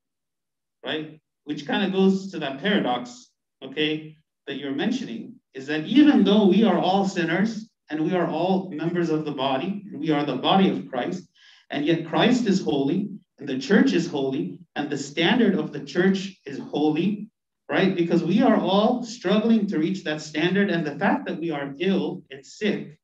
right? 0.83 1.19
Which 1.43 1.65
kind 1.65 1.85
of 1.85 1.91
goes 1.91 2.31
to 2.31 2.39
that 2.39 2.61
paradox, 2.61 3.29
okay, 3.63 4.15
that 4.47 4.57
you're 4.57 4.71
mentioning, 4.71 5.35
is 5.53 5.67
that 5.67 5.85
even 5.85 6.23
though 6.23 6.47
we 6.47 6.63
are 6.63 6.77
all 6.77 7.07
sinners 7.07 7.69
and 7.89 8.03
we 8.03 8.13
are 8.15 8.27
all 8.27 8.69
members 8.69 9.09
of 9.09 9.25
the 9.25 9.31
body, 9.31 9.83
we 9.93 10.11
are 10.11 10.25
the 10.25 10.37
body 10.37 10.69
of 10.69 10.87
Christ, 10.87 11.27
and 11.69 11.85
yet 11.85 12.07
Christ 12.07 12.47
is 12.47 12.61
holy, 12.61 13.10
the 13.47 13.59
church 13.59 13.93
is 13.93 14.07
holy, 14.07 14.59
and 14.75 14.89
the 14.89 14.97
standard 14.97 15.55
of 15.55 15.71
the 15.71 15.81
church 15.81 16.39
is 16.45 16.59
holy, 16.59 17.29
right? 17.69 17.95
Because 17.95 18.23
we 18.23 18.41
are 18.41 18.57
all 18.57 19.03
struggling 19.03 19.67
to 19.67 19.79
reach 19.79 20.03
that 20.03 20.21
standard, 20.21 20.69
and 20.69 20.85
the 20.85 20.97
fact 20.97 21.27
that 21.27 21.39
we 21.39 21.51
are 21.51 21.73
ill 21.79 22.23
and 22.31 22.45
sick, 22.45 22.99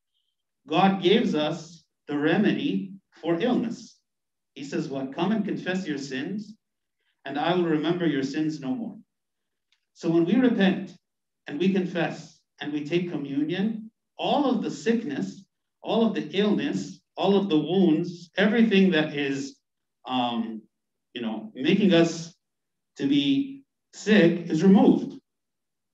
God 0.67 1.01
gives 1.01 1.35
us 1.35 1.85
the 2.07 2.17
remedy 2.17 2.93
for 3.21 3.39
illness. 3.39 3.97
He 4.53 4.63
says, 4.63 4.89
What? 4.89 5.13
Come 5.13 5.31
and 5.31 5.45
confess 5.45 5.87
your 5.87 5.97
sins 5.97 6.57
and 7.27 7.37
I 7.37 7.53
will 7.53 7.65
remember 7.65 8.05
your 8.05 8.23
sins 8.23 8.61
no 8.61 8.73
more. 8.73 8.95
So 9.93 10.09
when 10.09 10.23
we 10.23 10.35
repent 10.35 10.95
and 11.45 11.59
we 11.59 11.73
confess 11.73 12.39
and 12.61 12.71
we 12.71 12.85
take 12.85 13.11
communion, 13.11 13.91
all 14.17 14.49
of 14.49 14.63
the 14.63 14.71
sickness, 14.71 15.43
all 15.81 16.07
of 16.07 16.13
the 16.13 16.29
illness, 16.31 17.01
all 17.17 17.35
of 17.35 17.49
the 17.49 17.57
wounds, 17.57 18.31
everything 18.37 18.91
that 18.91 19.13
is, 19.13 19.56
um, 20.07 20.61
you 21.13 21.21
know, 21.21 21.51
making 21.53 21.93
us 21.93 22.33
to 22.97 23.07
be 23.07 23.63
sick 23.93 24.49
is 24.49 24.63
removed. 24.63 25.19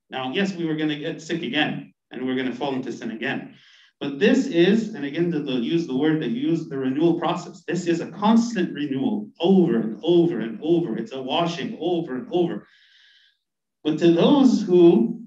Now, 0.10 0.32
yes, 0.32 0.54
we 0.54 0.66
were 0.66 0.76
going 0.76 0.90
to 0.90 0.98
get 0.98 1.22
sick 1.22 1.42
again 1.42 1.94
and 2.12 2.22
we 2.22 2.28
we're 2.28 2.36
going 2.36 2.52
to 2.52 2.58
fall 2.58 2.76
into 2.76 2.92
sin 2.92 3.12
again. 3.12 3.56
But 4.00 4.20
this 4.20 4.48
is, 4.48 4.96
and 4.96 5.06
again, 5.06 5.30
they'll 5.30 5.64
use 5.64 5.88
the 5.88 5.96
word 5.96 6.22
they 6.22 6.28
use, 6.28 6.68
the 6.68 6.78
renewal 6.78 7.20
process. 7.20 7.64
This 7.66 7.88
is 7.88 8.02
a 8.02 8.12
constant 8.12 8.74
renewal 8.74 9.30
over 9.40 9.80
and 9.80 10.00
over 10.04 10.42
and 10.42 10.60
over. 10.62 10.98
It's 10.98 11.14
a 11.14 11.22
washing 11.22 11.78
over 11.80 12.16
and 12.16 12.28
over. 12.32 12.68
But 13.84 13.98
to 14.00 14.12
those 14.12 14.62
who 14.62 15.24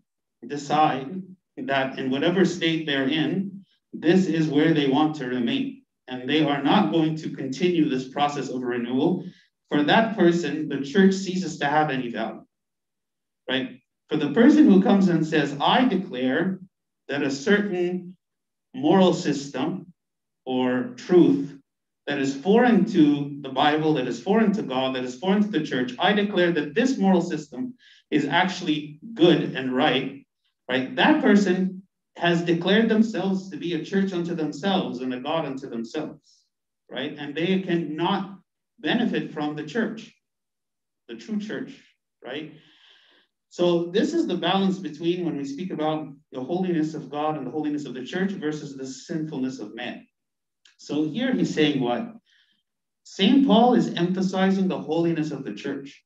decide 0.46 1.22
that 1.56 1.98
in 1.98 2.10
whatever 2.10 2.44
state 2.44 2.86
they're 2.86 3.08
in, 3.08 3.64
this 3.92 4.26
is 4.26 4.48
where 4.48 4.74
they 4.74 4.88
want 4.88 5.16
to 5.16 5.26
remain. 5.26 5.75
And 6.08 6.28
they 6.28 6.44
are 6.44 6.62
not 6.62 6.92
going 6.92 7.16
to 7.16 7.30
continue 7.30 7.88
this 7.88 8.08
process 8.08 8.48
of 8.48 8.62
renewal. 8.62 9.24
For 9.70 9.82
that 9.82 10.16
person, 10.16 10.68
the 10.68 10.80
church 10.80 11.14
ceases 11.14 11.58
to 11.58 11.66
have 11.66 11.90
any 11.90 12.10
value. 12.10 12.44
Right? 13.48 13.80
For 14.08 14.16
the 14.16 14.30
person 14.30 14.70
who 14.70 14.82
comes 14.82 15.08
and 15.08 15.26
says, 15.26 15.56
I 15.60 15.84
declare 15.84 16.60
that 17.08 17.22
a 17.22 17.30
certain 17.30 18.16
moral 18.74 19.12
system 19.12 19.92
or 20.44 20.94
truth 20.96 21.56
that 22.06 22.18
is 22.18 22.36
foreign 22.36 22.84
to 22.84 23.38
the 23.40 23.48
Bible, 23.48 23.94
that 23.94 24.06
is 24.06 24.22
foreign 24.22 24.52
to 24.52 24.62
God, 24.62 24.94
that 24.94 25.04
is 25.04 25.18
foreign 25.18 25.42
to 25.42 25.48
the 25.48 25.64
church, 25.64 25.92
I 25.98 26.12
declare 26.12 26.52
that 26.52 26.74
this 26.74 26.98
moral 26.98 27.20
system 27.20 27.74
is 28.10 28.26
actually 28.26 29.00
good 29.14 29.56
and 29.56 29.74
right, 29.74 30.24
right? 30.68 30.94
That 30.94 31.20
person 31.20 31.75
has 32.16 32.42
declared 32.42 32.88
themselves 32.88 33.50
to 33.50 33.56
be 33.56 33.74
a 33.74 33.84
church 33.84 34.12
unto 34.12 34.34
themselves 34.34 35.00
and 35.00 35.12
a 35.12 35.20
God 35.20 35.44
unto 35.44 35.68
themselves, 35.68 36.44
right? 36.90 37.14
And 37.18 37.34
they 37.34 37.60
cannot 37.60 38.38
benefit 38.78 39.32
from 39.32 39.54
the 39.54 39.64
church, 39.64 40.14
the 41.08 41.16
true 41.16 41.38
church, 41.38 41.78
right? 42.24 42.52
So 43.50 43.86
this 43.86 44.14
is 44.14 44.26
the 44.26 44.36
balance 44.36 44.78
between 44.78 45.24
when 45.24 45.36
we 45.36 45.44
speak 45.44 45.70
about 45.70 46.08
the 46.32 46.42
holiness 46.42 46.94
of 46.94 47.10
God 47.10 47.36
and 47.36 47.46
the 47.46 47.50
holiness 47.50 47.86
of 47.86 47.94
the 47.94 48.04
church 48.04 48.32
versus 48.32 48.76
the 48.76 48.86
sinfulness 48.86 49.60
of 49.60 49.74
man. 49.74 50.06
So 50.78 51.04
here 51.04 51.32
he's 51.34 51.54
saying 51.54 51.80
what? 51.80 52.12
St. 53.04 53.46
Paul 53.46 53.74
is 53.74 53.94
emphasizing 53.94 54.68
the 54.68 54.78
holiness 54.78 55.30
of 55.30 55.44
the 55.44 55.54
church. 55.54 56.02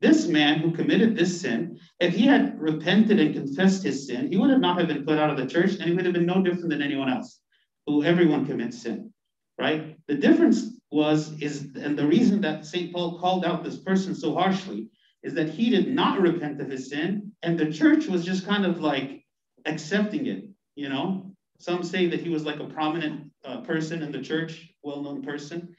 This 0.00 0.28
man 0.28 0.60
who 0.60 0.70
committed 0.70 1.16
this 1.16 1.40
sin, 1.40 1.78
if 1.98 2.14
he 2.14 2.26
had 2.26 2.60
repented 2.60 3.18
and 3.18 3.34
confessed 3.34 3.82
his 3.82 4.06
sin, 4.06 4.30
he 4.30 4.36
would 4.36 4.50
have 4.50 4.60
not 4.60 4.78
have 4.78 4.88
been 4.88 5.04
put 5.04 5.18
out 5.18 5.30
of 5.30 5.36
the 5.36 5.46
church 5.46 5.74
and 5.74 5.84
he 5.84 5.92
would 5.92 6.04
have 6.04 6.14
been 6.14 6.26
no 6.26 6.40
different 6.40 6.70
than 6.70 6.82
anyone 6.82 7.08
else, 7.08 7.40
who 7.86 8.04
everyone 8.04 8.46
commits 8.46 8.82
sin, 8.82 9.12
right? 9.58 9.96
The 10.06 10.14
difference 10.14 10.78
was, 10.92 11.40
is, 11.42 11.70
and 11.74 11.98
the 11.98 12.06
reason 12.06 12.40
that 12.42 12.64
St. 12.64 12.92
Paul 12.92 13.18
called 13.18 13.44
out 13.44 13.64
this 13.64 13.78
person 13.78 14.14
so 14.14 14.34
harshly 14.34 14.88
is 15.24 15.34
that 15.34 15.50
he 15.50 15.68
did 15.68 15.88
not 15.92 16.20
repent 16.20 16.60
of 16.60 16.70
his 16.70 16.88
sin, 16.88 17.32
and 17.42 17.58
the 17.58 17.72
church 17.72 18.06
was 18.06 18.24
just 18.24 18.46
kind 18.46 18.64
of 18.64 18.80
like 18.80 19.24
accepting 19.66 20.26
it. 20.26 20.44
You 20.76 20.88
know, 20.88 21.34
some 21.58 21.82
say 21.82 22.06
that 22.06 22.20
he 22.20 22.28
was 22.28 22.44
like 22.44 22.60
a 22.60 22.66
prominent 22.66 23.32
uh, 23.44 23.62
person 23.62 24.02
in 24.02 24.12
the 24.12 24.22
church, 24.22 24.72
well-known 24.84 25.22
person, 25.22 25.74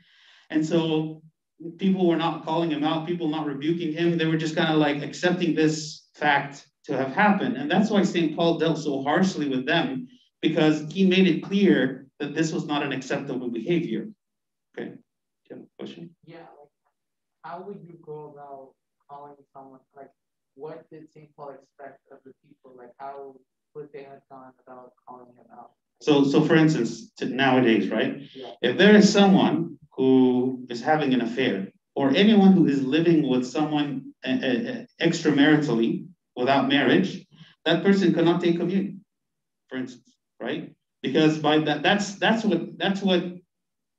and 0.49 0.65
so 0.65 1.21
people 1.77 2.07
were 2.07 2.17
not 2.17 2.45
calling 2.45 2.71
him 2.71 2.83
out, 2.83 3.07
people 3.07 3.27
not 3.27 3.45
rebuking 3.45 3.91
him. 3.91 4.17
They 4.17 4.25
were 4.25 4.37
just 4.37 4.55
kind 4.55 4.71
of 4.71 4.79
like 4.79 5.01
accepting 5.01 5.55
this 5.55 6.07
fact 6.15 6.65
to 6.85 6.95
have 6.97 7.11
happened, 7.13 7.57
and 7.57 7.69
that's 7.69 7.89
why 7.89 8.03
Saint 8.03 8.35
Paul 8.35 8.57
dealt 8.57 8.77
so 8.77 9.03
harshly 9.03 9.47
with 9.49 9.65
them 9.65 10.07
because 10.41 10.91
he 10.91 11.05
made 11.05 11.27
it 11.27 11.43
clear 11.43 12.07
that 12.19 12.33
this 12.33 12.51
was 12.51 12.65
not 12.65 12.83
an 12.83 12.91
acceptable 12.91 13.49
behavior. 13.49 14.07
Okay, 14.77 14.91
do 14.91 14.95
you 15.49 15.55
have 15.55 15.59
a 15.59 15.67
question? 15.77 16.09
Yeah, 16.25 16.47
how 17.43 17.63
would 17.67 17.81
you 17.83 17.97
go 18.01 18.33
about 18.33 18.73
calling 19.09 19.35
someone 19.53 19.79
like 19.95 20.11
what 20.55 20.89
did 20.89 21.11
St. 21.11 21.29
Paul 21.35 21.51
expect 21.51 21.99
of 22.11 22.19
the 22.25 22.33
people? 22.45 22.75
Like 22.77 22.91
how 22.97 23.35
would 23.75 23.89
they 23.93 24.03
have 24.03 24.21
gone 24.29 24.51
about 24.65 24.93
calling 25.07 25.33
him 25.35 25.45
out? 25.53 25.71
So, 26.01 26.23
so 26.23 26.41
for 26.41 26.55
instance, 26.55 27.11
nowadays, 27.21 27.89
right? 27.89 28.21
Yeah. 28.33 28.51
If 28.61 28.77
there 28.77 28.95
is 28.95 29.11
someone 29.11 29.78
who 29.99 30.65
is 30.69 30.81
having 30.81 31.13
an 31.13 31.21
affair, 31.21 31.55
or 31.99 32.05
anyone 32.15 32.53
who 32.53 32.65
is 32.73 32.81
living 32.81 33.27
with 33.27 33.45
someone 33.45 33.89
uh, 34.25 34.39
uh, 34.49 34.85
extramaritally 35.01 36.05
without 36.35 36.69
marriage, 36.69 37.11
that 37.65 37.83
person 37.83 38.13
cannot 38.13 38.41
take 38.41 38.57
communion, 38.57 39.03
for 39.67 39.77
instance, 39.77 40.15
right? 40.39 40.63
Because 41.03 41.37
by 41.37 41.59
that, 41.67 41.83
that's 41.83 42.15
that's 42.15 42.43
what 42.45 42.61
that's 42.77 43.01
what 43.01 43.21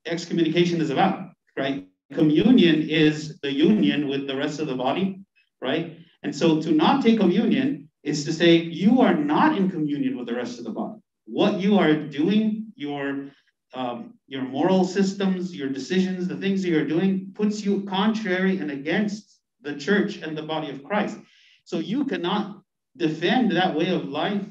excommunication 0.06 0.80
is 0.80 0.90
about, 0.90 1.16
right? 1.56 1.86
communion 2.12 2.88
is 2.88 3.38
the 3.40 3.52
union 3.52 4.08
with 4.08 4.26
the 4.26 4.36
rest 4.36 4.60
of 4.60 4.66
the 4.66 4.74
body, 4.74 5.20
right? 5.62 5.98
And 6.22 6.34
so 6.34 6.60
to 6.60 6.72
not 6.72 7.02
take 7.02 7.18
communion 7.18 7.88
is 8.02 8.24
to 8.24 8.32
say 8.32 8.56
you 8.56 9.00
are 9.00 9.14
not 9.14 9.56
in 9.56 9.70
communion 9.70 10.16
with 10.16 10.26
the 10.26 10.34
rest 10.34 10.58
of 10.58 10.64
the 10.64 10.70
body. 10.70 10.98
What 11.26 11.60
you 11.60 11.78
are 11.78 11.94
doing, 11.94 12.72
your 12.74 13.30
um, 13.74 14.14
your 14.26 14.42
moral 14.42 14.84
systems, 14.84 15.54
your 15.54 15.68
decisions, 15.68 16.28
the 16.28 16.36
things 16.36 16.62
that 16.62 16.70
you're 16.70 16.86
doing, 16.86 17.32
puts 17.34 17.64
you 17.64 17.84
contrary 17.84 18.58
and 18.58 18.70
against 18.70 19.40
the 19.62 19.74
church 19.76 20.16
and 20.18 20.36
the 20.36 20.42
body 20.42 20.70
of 20.70 20.82
Christ. 20.84 21.18
So 21.64 21.78
you 21.78 22.04
cannot 22.04 22.62
defend 22.96 23.52
that 23.52 23.76
way 23.76 23.90
of 23.90 24.08
life 24.08 24.44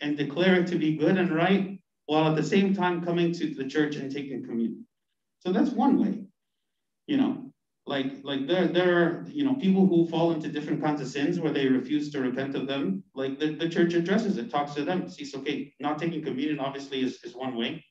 and 0.00 0.16
declare 0.16 0.56
it 0.60 0.66
to 0.68 0.76
be 0.78 0.96
good 0.96 1.16
and 1.18 1.30
right 1.34 1.78
while 2.06 2.28
at 2.28 2.36
the 2.36 2.42
same 2.42 2.74
time 2.74 3.04
coming 3.04 3.32
to 3.34 3.54
the 3.54 3.64
church 3.68 3.96
and 3.96 4.10
taking 4.12 4.44
communion. 4.44 4.86
So 5.40 5.52
that's 5.52 5.70
one 5.70 5.98
way. 5.98 6.24
you 7.06 7.16
know, 7.16 7.52
like 7.86 8.12
like 8.22 8.46
there 8.46 8.68
there 8.68 8.98
are 9.02 9.26
you 9.28 9.44
know 9.44 9.54
people 9.56 9.86
who 9.86 10.06
fall 10.08 10.32
into 10.32 10.48
different 10.48 10.82
kinds 10.82 11.00
of 11.00 11.08
sins 11.08 11.40
where 11.40 11.52
they 11.52 11.66
refuse 11.66 12.10
to 12.12 12.20
repent 12.20 12.54
of 12.54 12.66
them. 12.66 13.02
Like 13.14 13.38
the, 13.38 13.54
the 13.54 13.68
church 13.68 13.94
addresses 13.94 14.38
it, 14.38 14.50
talks 14.50 14.74
to 14.74 14.84
them, 14.84 15.08
sees 15.08 15.34
okay, 15.34 15.72
not 15.80 15.98
taking 15.98 16.22
communion 16.22 16.60
obviously 16.60 17.02
is, 17.02 17.22
is 17.24 17.34
one 17.34 17.56
way. 17.56 17.84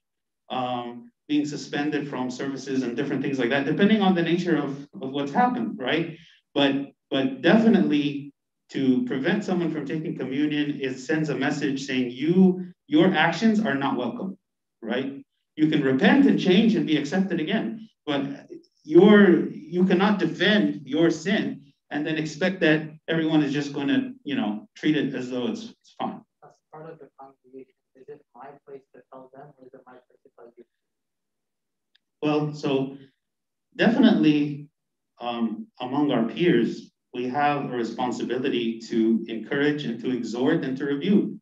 Um, 0.52 1.12
being 1.32 1.46
suspended 1.46 2.10
from 2.10 2.30
services 2.30 2.84
and 2.84 2.98
different 2.98 3.22
things 3.22 3.40
like 3.40 3.50
that, 3.52 3.64
depending 3.66 4.02
on 4.02 4.14
the 4.14 4.22
nature 4.22 4.58
of, 4.58 4.72
of 5.02 5.12
what's 5.12 5.32
happened, 5.32 5.80
right? 5.80 6.18
But 6.54 6.74
but 7.10 7.42
definitely 7.42 8.34
to 8.72 9.06
prevent 9.06 9.46
someone 9.46 9.72
from 9.72 9.86
taking 9.86 10.18
communion, 10.18 10.80
it 10.82 11.00
sends 11.00 11.30
a 11.30 11.36
message 11.36 11.86
saying 11.86 12.12
you 12.12 12.66
your 12.88 13.14
actions 13.14 13.62
are 13.62 13.76
not 13.76 13.98
welcome, 13.98 14.38
right? 14.82 15.24
You 15.56 15.68
can 15.68 15.82
repent 15.84 16.26
and 16.28 16.38
change 16.38 16.76
and 16.76 16.86
be 16.86 16.98
accepted 16.98 17.40
again, 17.40 17.88
but 18.06 18.22
your 18.84 19.48
you 19.50 19.86
cannot 19.86 20.20
defend 20.20 20.82
your 20.86 21.10
sin 21.10 21.62
and 21.92 22.06
then 22.06 22.18
expect 22.18 22.60
that 22.62 22.90
everyone 23.08 23.42
is 23.44 23.54
just 23.54 23.72
going 23.72 23.88
to 23.88 24.14
you 24.26 24.36
know 24.36 24.68
treat 24.76 24.98
it 24.98 25.16
as 25.16 25.30
though 25.30 25.48
it's, 25.48 25.64
it's 25.80 25.96
fine. 25.98 26.20
As 26.44 26.52
part 26.74 26.90
of 26.92 27.00
the 27.00 27.08
congregation, 27.20 27.76
is 27.96 28.10
it 28.10 28.22
my 28.36 28.50
place 28.68 28.84
to 28.96 29.02
tell 29.14 29.30
them, 29.34 29.48
or 29.58 29.68
is 29.68 29.74
it 29.74 29.82
my 29.86 29.94
place 29.94 30.20
to 30.24 30.30
tell 30.36 30.52
you? 30.58 30.66
Well, 32.22 32.54
so 32.54 32.98
definitely 33.76 34.70
um, 35.20 35.68
among 35.80 36.12
our 36.12 36.28
peers, 36.28 36.92
we 37.14 37.28
have 37.30 37.66
a 37.66 37.76
responsibility 37.76 38.80
to 38.90 39.26
encourage 39.28 39.86
and 39.86 40.00
to 40.02 40.12
exhort 40.12 40.64
and 40.64 40.78
to 40.78 40.86
rebuke. 40.86 41.34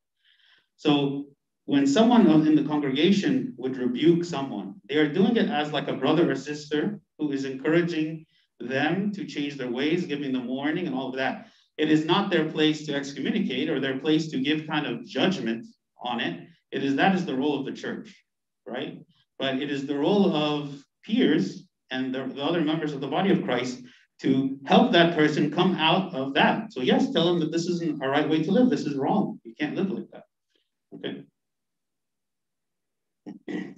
So 0.77 1.27
when 1.65 1.85
someone 1.85 2.27
in 2.47 2.55
the 2.55 2.63
congregation 2.63 3.53
would 3.57 3.77
rebuke 3.77 4.25
someone, 4.25 4.75
they 4.89 4.97
are 4.97 5.11
doing 5.13 5.37
it 5.37 5.49
as 5.49 5.71
like 5.71 5.87
a 5.87 5.93
brother 5.95 6.31
or 6.31 6.35
sister 6.35 6.99
who 7.19 7.31
is 7.31 7.45
encouraging 7.45 8.25
them 8.59 9.11
to 9.13 9.25
change 9.25 9.57
their 9.57 9.71
ways, 9.71 10.05
giving 10.05 10.33
them 10.33 10.47
warning 10.47 10.87
and 10.87 10.95
all 10.95 11.09
of 11.09 11.15
that. 11.15 11.47
It 11.77 11.91
is 11.91 12.05
not 12.05 12.31
their 12.31 12.49
place 12.49 12.85
to 12.87 12.95
excommunicate 12.95 13.69
or 13.69 13.79
their 13.79 13.99
place 13.99 14.29
to 14.31 14.41
give 14.41 14.67
kind 14.67 14.85
of 14.85 15.05
judgment 15.05 15.65
on 16.01 16.19
it. 16.19 16.47
It 16.71 16.83
is 16.83 16.95
that 16.95 17.15
is 17.15 17.25
the 17.25 17.35
role 17.35 17.59
of 17.59 17.65
the 17.65 17.71
church, 17.71 18.15
right? 18.65 18.99
But 19.39 19.61
it 19.61 19.71
is 19.71 19.87
the 19.87 19.97
role 19.97 20.35
of 20.35 20.83
peers 21.03 21.65
and 21.89 22.13
the, 22.13 22.25
the 22.25 22.43
other 22.43 22.61
members 22.61 22.93
of 22.93 23.01
the 23.01 23.07
body 23.07 23.31
of 23.31 23.43
Christ 23.43 23.81
to 24.21 24.59
help 24.65 24.91
that 24.91 25.15
person 25.15 25.49
come 25.49 25.75
out 25.75 26.13
of 26.13 26.33
that. 26.33 26.73
So 26.73 26.81
yes, 26.81 27.09
tell 27.11 27.25
them 27.25 27.39
that 27.39 27.51
this 27.51 27.65
isn't 27.67 28.03
a 28.03 28.07
right 28.07 28.29
way 28.29 28.43
to 28.43 28.51
live. 28.51 28.69
This 28.69 28.85
is 28.85 28.95
wrong. 28.95 29.39
You 29.43 29.55
can't 29.55 29.75
live 29.75 29.89
like 29.89 30.11
that. 30.11 30.25
Okay. 30.93 31.23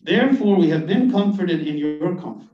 Therefore, 0.00 0.56
we 0.56 0.70
have 0.70 0.86
been 0.86 1.12
comforted 1.12 1.66
in 1.66 1.76
your 1.76 2.16
comfort, 2.16 2.48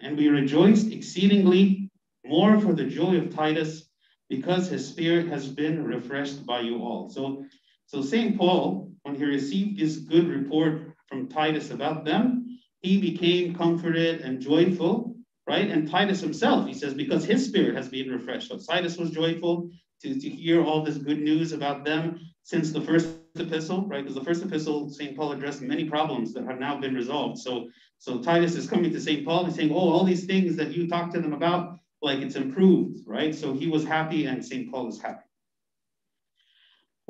and 0.00 0.16
we 0.16 0.28
rejoiced 0.28 0.90
exceedingly 0.90 1.90
more 2.24 2.58
for 2.58 2.72
the 2.72 2.84
joy 2.84 3.18
of 3.18 3.34
Titus, 3.34 3.90
because 4.30 4.68
his 4.68 4.88
spirit 4.88 5.28
has 5.28 5.46
been 5.46 5.84
refreshed 5.84 6.46
by 6.46 6.60
you 6.60 6.78
all. 6.78 7.10
So, 7.10 7.44
so 7.86 8.00
St. 8.00 8.38
Paul, 8.38 8.89
when 9.02 9.14
he 9.14 9.24
received 9.24 9.78
this 9.78 9.96
good 9.96 10.28
report 10.28 10.92
from 11.06 11.28
Titus 11.28 11.70
about 11.70 12.04
them, 12.04 12.58
he 12.82 13.00
became 13.00 13.54
comforted 13.54 14.20
and 14.22 14.40
joyful, 14.40 15.16
right? 15.46 15.68
And 15.70 15.90
Titus 15.90 16.20
himself, 16.20 16.66
he 16.66 16.74
says, 16.74 16.94
because 16.94 17.24
his 17.24 17.44
spirit 17.46 17.76
has 17.76 17.88
been 17.88 18.10
refreshed. 18.10 18.48
So 18.48 18.58
Titus 18.58 18.96
was 18.96 19.10
joyful 19.10 19.70
to, 20.02 20.18
to 20.18 20.28
hear 20.28 20.64
all 20.64 20.82
this 20.82 20.96
good 20.96 21.20
news 21.20 21.52
about 21.52 21.84
them 21.84 22.20
since 22.42 22.72
the 22.72 22.80
first 22.80 23.08
epistle, 23.36 23.86
right? 23.86 24.02
Because 24.02 24.14
the 24.14 24.24
first 24.24 24.42
epistle, 24.42 24.88
St. 24.88 25.16
Paul 25.16 25.32
addressed 25.32 25.62
many 25.62 25.84
problems 25.84 26.32
that 26.34 26.44
have 26.44 26.58
now 26.58 26.78
been 26.80 26.94
resolved. 26.94 27.38
So, 27.38 27.68
so 27.98 28.18
Titus 28.18 28.54
is 28.56 28.68
coming 28.68 28.92
to 28.92 29.00
St. 29.00 29.24
Paul 29.24 29.44
and 29.44 29.54
saying, 29.54 29.72
oh, 29.72 29.90
all 29.90 30.04
these 30.04 30.24
things 30.24 30.56
that 30.56 30.72
you 30.72 30.88
talked 30.88 31.14
to 31.14 31.20
them 31.20 31.34
about, 31.34 31.78
like 32.02 32.20
it's 32.20 32.36
improved, 32.36 33.00
right? 33.06 33.34
So 33.34 33.52
he 33.52 33.68
was 33.68 33.84
happy 33.84 34.24
and 34.26 34.44
St. 34.44 34.70
Paul 34.70 34.88
is 34.88 35.00
happy. 35.00 35.29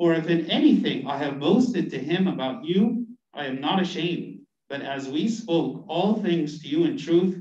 For 0.01 0.15
if 0.15 0.29
in 0.29 0.49
anything 0.49 1.05
I 1.05 1.15
have 1.17 1.39
boasted 1.39 1.91
to 1.91 1.99
him 1.99 2.27
about 2.27 2.65
you, 2.65 3.05
I 3.35 3.45
am 3.45 3.61
not 3.61 3.79
ashamed, 3.79 4.39
but 4.67 4.81
as 4.81 5.07
we 5.07 5.27
spoke 5.27 5.85
all 5.87 6.15
things 6.15 6.59
to 6.59 6.67
you 6.67 6.85
in 6.85 6.97
truth, 6.97 7.39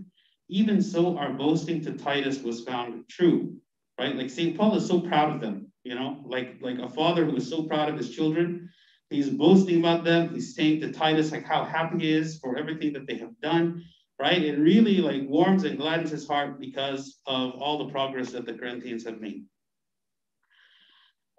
even 0.50 0.82
so 0.82 1.16
our 1.16 1.32
boasting 1.32 1.80
to 1.80 1.92
Titus 1.92 2.42
was 2.42 2.62
found 2.62 3.08
true, 3.08 3.56
right? 3.98 4.14
Like 4.14 4.28
St. 4.28 4.58
Paul 4.58 4.76
is 4.76 4.86
so 4.86 5.00
proud 5.00 5.34
of 5.34 5.40
them, 5.40 5.72
you 5.84 5.94
know, 5.94 6.20
like, 6.26 6.56
like 6.60 6.78
a 6.78 6.90
father 6.90 7.24
who 7.24 7.34
is 7.36 7.48
so 7.48 7.62
proud 7.62 7.88
of 7.88 7.96
his 7.96 8.14
children. 8.14 8.68
He's 9.08 9.30
boasting 9.30 9.78
about 9.78 10.04
them. 10.04 10.34
He's 10.34 10.54
saying 10.54 10.82
to 10.82 10.92
Titus, 10.92 11.32
like 11.32 11.46
how 11.46 11.64
happy 11.64 12.00
he 12.00 12.12
is 12.12 12.40
for 12.40 12.58
everything 12.58 12.92
that 12.92 13.06
they 13.06 13.16
have 13.16 13.40
done, 13.40 13.82
right? 14.18 14.42
It 14.42 14.58
really 14.58 14.98
like 14.98 15.22
warms 15.26 15.64
and 15.64 15.78
gladdens 15.78 16.10
his 16.10 16.28
heart 16.28 16.60
because 16.60 17.20
of 17.24 17.52
all 17.52 17.78
the 17.78 17.90
progress 17.90 18.32
that 18.32 18.44
the 18.44 18.52
Corinthians 18.52 19.06
have 19.06 19.18
made. 19.18 19.46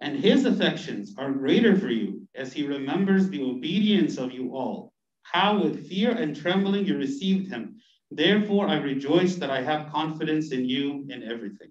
And 0.02 0.16
his 0.16 0.44
affections 0.44 1.14
are 1.16 1.30
greater 1.30 1.78
for 1.78 1.88
you 1.88 2.26
as 2.34 2.52
he 2.52 2.66
remembers 2.66 3.28
the 3.28 3.42
obedience 3.42 4.18
of 4.18 4.32
you 4.32 4.54
all 4.54 4.92
how 5.22 5.62
with 5.62 5.88
fear 5.88 6.10
and 6.10 6.36
trembling 6.36 6.84
you 6.84 6.98
received 6.98 7.50
him. 7.50 7.76
Therefore, 8.10 8.68
I 8.68 8.76
rejoice 8.76 9.36
that 9.36 9.50
I 9.50 9.62
have 9.62 9.92
confidence 9.92 10.52
in 10.52 10.68
you 10.68 11.06
in 11.08 11.22
everything. 11.22 11.70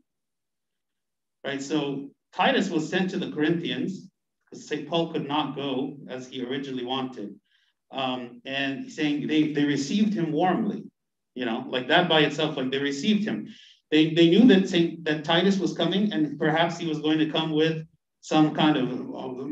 Right? 1.46 1.62
So 1.62 2.10
Titus 2.34 2.70
was 2.70 2.90
sent 2.90 3.10
to 3.12 3.20
the 3.20 3.32
Corinthians 3.32 4.10
because 4.46 4.68
St. 4.68 4.88
Paul 4.88 5.12
could 5.12 5.28
not 5.28 5.56
go 5.56 5.98
as 6.10 6.28
he 6.28 6.44
originally 6.44 6.86
wanted. 6.86 7.36
Um, 7.92 8.42
and 8.46 8.90
saying 8.90 9.28
they, 9.28 9.52
they 9.52 9.66
received 9.66 10.14
him 10.14 10.32
warmly, 10.32 10.86
you 11.36 11.44
know, 11.44 11.66
like 11.68 11.90
that 11.90 12.08
by 12.08 12.22
itself, 12.22 12.56
like 12.56 12.72
they 12.72 12.80
received 12.80 13.28
him. 13.28 13.50
They, 13.92 14.14
they 14.14 14.30
knew 14.30 14.48
that 14.48 14.70
Saint, 14.70 15.04
that 15.04 15.26
Titus 15.26 15.60
was 15.60 15.74
coming 15.74 16.14
and 16.14 16.40
perhaps 16.40 16.78
he 16.78 16.88
was 16.88 17.02
going 17.02 17.20
to 17.20 17.30
come 17.30 17.52
with 17.52 17.86
some 18.22 18.54
kind 18.54 18.78
of 18.78 18.88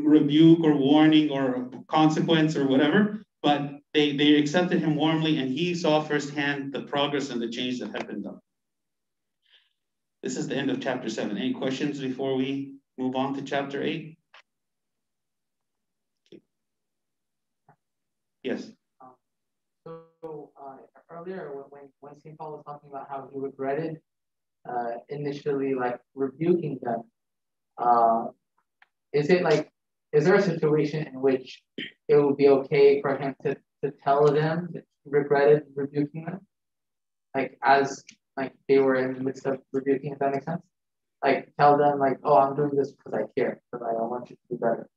rebuke 0.06 0.60
or 0.64 0.76
warning 0.76 1.32
or 1.32 1.70
consequence 1.88 2.56
or 2.56 2.68
whatever, 2.68 3.26
but 3.42 3.72
they, 3.94 4.16
they 4.16 4.36
accepted 4.36 4.80
him 4.80 4.96
warmly 4.96 5.40
and 5.40 5.50
he 5.50 5.74
saw 5.74 6.02
firsthand 6.02 6.72
the 6.72 6.84
progress 6.84 7.32
and 7.32 7.42
the 7.42 7.50
change 7.50 7.80
that 7.80 7.92
had 7.92 8.08
been 8.08 8.22
done. 8.22 8.40
This 10.22 10.38
is 10.38 10.48
the 10.48 10.56
end 10.56 10.70
of 10.70 10.80
chapter 10.80 11.10
seven. 11.10 11.38
Any 11.38 11.54
questions 11.54 12.00
before 12.00 12.36
we 12.36 12.76
move 12.98 13.16
on 13.16 13.34
to 13.36 13.42
chapter 13.42 13.82
eight? 13.82 14.18
Okay. 16.32 16.42
Yes. 18.44 18.72
So 19.84 20.52
uh, 20.62 20.78
earlier 21.10 21.52
when, 21.70 21.90
when 22.02 22.20
St. 22.20 22.38
Paul 22.38 22.52
was 22.52 22.64
talking 22.66 22.90
about 22.90 23.10
how 23.10 23.30
he 23.34 23.40
regretted 23.40 24.00
uh, 24.70 24.98
initially 25.08 25.74
like 25.74 26.00
rebuking 26.14 26.78
them, 26.84 27.04
uh, 27.78 28.26
is 29.14 29.30
it 29.30 29.44
like, 29.44 29.70
is 30.14 30.26
there 30.26 30.36
a 30.36 30.42
situation 30.42 31.08
in 31.08 31.22
which 31.22 31.62
it 32.08 32.16
would 32.16 32.38
be 32.38 32.50
okay 32.50 33.02
for 33.02 33.18
him 33.18 33.36
to 33.44 33.56
to 33.84 33.92
tell 34.04 34.26
them 34.26 34.70
that 34.74 34.84
he 35.04 35.10
regretted 35.10 35.64
rebuking 35.76 36.26
them, 36.26 36.40
like 37.36 37.58
as 37.64 38.04
like 38.36 38.54
they 38.68 38.80
were 38.80 38.96
in 38.96 39.14
the 39.14 39.24
midst 39.24 39.46
of 39.46 39.60
rebuking, 39.72 40.14
if 40.14 40.20
that 40.20 40.32
makes 40.32 40.46
sense. 40.46 40.62
Like 41.24 41.52
tell 41.60 41.78
them 41.78 42.00
like, 42.00 42.18
oh, 42.24 42.38
I'm 42.38 42.56
doing 42.56 42.76
this 42.76 42.92
because 42.92 43.14
I 43.14 43.24
care, 43.38 43.62
because 43.72 43.86
I 43.88 43.94
want 43.94 44.30
you 44.30 44.36
to 44.36 44.42
do 44.56 44.58
better. 44.58 44.90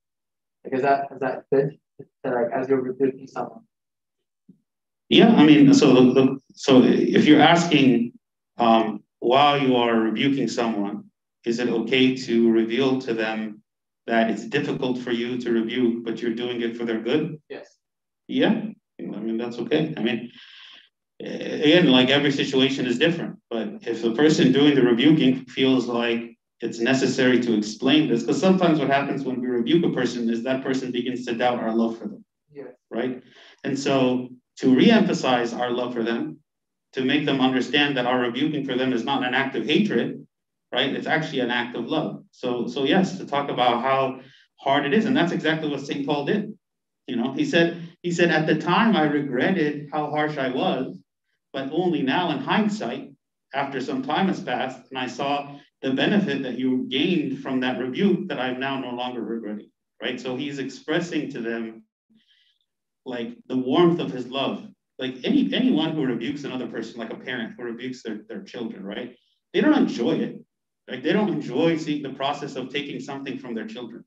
Like 0.65 0.75
is 0.75 0.83
that 0.83 1.09
is 1.13 1.21
that 1.21 1.45
good? 1.53 1.79
To, 2.25 2.31
like 2.31 2.53
as 2.53 2.69
you're 2.69 2.81
rebuking 2.81 3.27
someone. 3.27 3.61
Yeah, 5.09 5.29
I 5.29 5.45
mean, 5.45 5.75
so 5.75 5.93
the, 5.93 6.15
the, 6.15 6.39
so 6.55 6.83
if 6.83 7.27
you're 7.27 7.41
asking 7.41 8.13
um, 8.57 9.03
while 9.19 9.61
you 9.61 9.77
are 9.77 9.95
rebuking 9.95 10.49
someone, 10.49 11.05
is 11.45 11.59
it 11.59 11.69
okay 11.69 12.17
to 12.17 12.51
reveal 12.51 12.99
to 13.03 13.13
them 13.13 13.62
that 14.07 14.31
it's 14.31 14.47
difficult 14.47 14.99
for 14.99 15.13
you 15.13 15.39
to 15.39 15.53
rebuke, 15.53 16.05
but 16.05 16.21
you're 16.21 16.35
doing 16.35 16.61
it 16.63 16.77
for 16.77 16.85
their 16.85 17.01
good? 17.01 17.41
Yes. 17.49 17.79
Yeah, 18.29 18.63
I 18.99 19.03
mean, 19.03 19.37
that's 19.37 19.59
okay. 19.59 19.95
I 19.97 20.03
mean, 20.03 20.31
eh, 21.23 21.67
again, 21.67 21.89
like 21.89 22.11
every 22.11 22.33
situation 22.33 22.87
is 22.87 22.99
different, 22.99 23.37
but 23.51 23.69
if 23.83 24.03
the 24.03 24.15
person 24.15 24.53
doing 24.53 24.75
the 24.75 24.83
rebuking 24.83 25.45
feels 25.47 25.87
like 25.87 26.37
it's 26.61 26.79
necessary 26.79 27.41
to 27.41 27.57
explain 27.57 28.09
this, 28.09 28.23
because 28.23 28.41
sometimes 28.41 28.79
what 28.79 28.89
happens 28.89 29.25
when 29.25 29.41
we 29.41 29.49
rebuke 29.49 29.85
a 29.85 29.93
person 29.93 30.31
is 30.31 30.43
that 30.43 30.63
person 30.63 30.93
begins 30.93 31.25
to 31.27 31.35
doubt 31.35 31.59
our 31.59 31.75
love 31.75 31.99
for 31.99 32.07
them. 32.07 32.25
Yeah. 32.53 32.71
Right. 32.91 33.23
And 33.65 33.79
so 33.79 34.29
to 34.59 34.75
re-emphasize 34.75 35.53
our 35.53 35.71
love 35.71 35.93
for 35.93 36.03
them, 36.03 36.39
to 36.93 37.05
make 37.05 37.25
them 37.25 37.41
understand 37.41 37.97
that 37.97 38.07
our 38.07 38.21
rebuking 38.21 38.65
for 38.65 38.77
them 38.77 38.93
is 38.93 39.05
not 39.05 39.27
an 39.27 39.35
act 39.35 39.57
of 39.57 39.65
hatred, 39.65 40.22
right? 40.73 40.95
It's 40.95 41.07
actually 41.07 41.41
an 41.41 41.51
act 41.51 41.77
of 41.77 41.87
love. 41.87 42.25
So, 42.31 42.67
so 42.67 42.85
yes, 42.85 43.19
to 43.19 43.27
talk 43.27 43.51
about 43.51 43.83
how 43.83 44.21
hard 44.61 44.87
it 44.87 44.95
is, 44.95 45.07
and 45.07 45.17
that's 45.17 45.33
exactly 45.33 45.69
what 45.69 45.81
St. 45.81 46.07
Paul 46.07 46.25
did. 46.25 46.57
You 47.07 47.17
know, 47.17 47.33
he 47.33 47.45
said, 47.45 47.83
he 48.03 48.11
said, 48.11 48.31
at 48.31 48.47
the 48.47 48.55
time 48.55 48.97
I 48.97 49.03
regretted 49.03 49.89
how 49.93 50.11
harsh 50.11 50.39
I 50.39 50.49
was, 50.49 50.99
but 51.53 51.71
only 51.73 52.03
now 52.03 52.31
in 52.31 52.39
hindsight, 52.39 53.11
after 53.55 53.81
some 53.81 54.03
time 54.03 54.29
has 54.29 54.41
passed, 54.41 54.81
and 54.91 54.99
I 54.99 55.07
saw 55.07 55.57
the 55.83 55.93
benefit 55.93 56.43
that 56.45 56.59
you 56.59 56.87
gained 56.89 57.41
from 57.41 57.61
that 57.61 57.79
rebuke 57.79 58.29
that 58.29 58.39
I'm 58.39 58.61
now 58.61 58.79
no 58.79 58.91
longer 58.91 59.21
regretting. 59.21 59.71
Right. 60.01 60.21
So 60.21 60.37
he's 60.37 60.59
expressing 60.59 61.31
to 61.31 61.41
them 61.41 61.85
like 63.05 63.37
the 63.47 63.57
warmth 63.57 64.01
of 64.01 64.11
his 64.11 64.27
love 64.27 64.67
like 65.03 65.17
any 65.25 65.53
anyone 65.53 65.93
who 65.93 66.07
rebukes 66.07 66.45
another 66.45 66.69
person, 66.69 67.01
like 67.01 67.13
a 67.13 67.17
parent 67.17 67.55
who 67.57 67.65
rebukes 67.65 68.03
their, 68.05 68.21
their 68.29 68.43
children, 68.43 68.85
right? 68.85 69.17
They 69.53 69.61
don't 69.61 69.77
enjoy 69.77 70.13
it. 70.13 70.41
Like 70.89 71.03
they 71.03 71.13
don't 71.13 71.31
enjoy 71.31 71.77
seeing 71.77 72.03
the 72.03 72.11
process 72.11 72.57
of 72.57 72.71
taking 72.71 73.01
something 73.01 73.39
from 73.39 73.55
their 73.55 73.67
children 73.67 74.05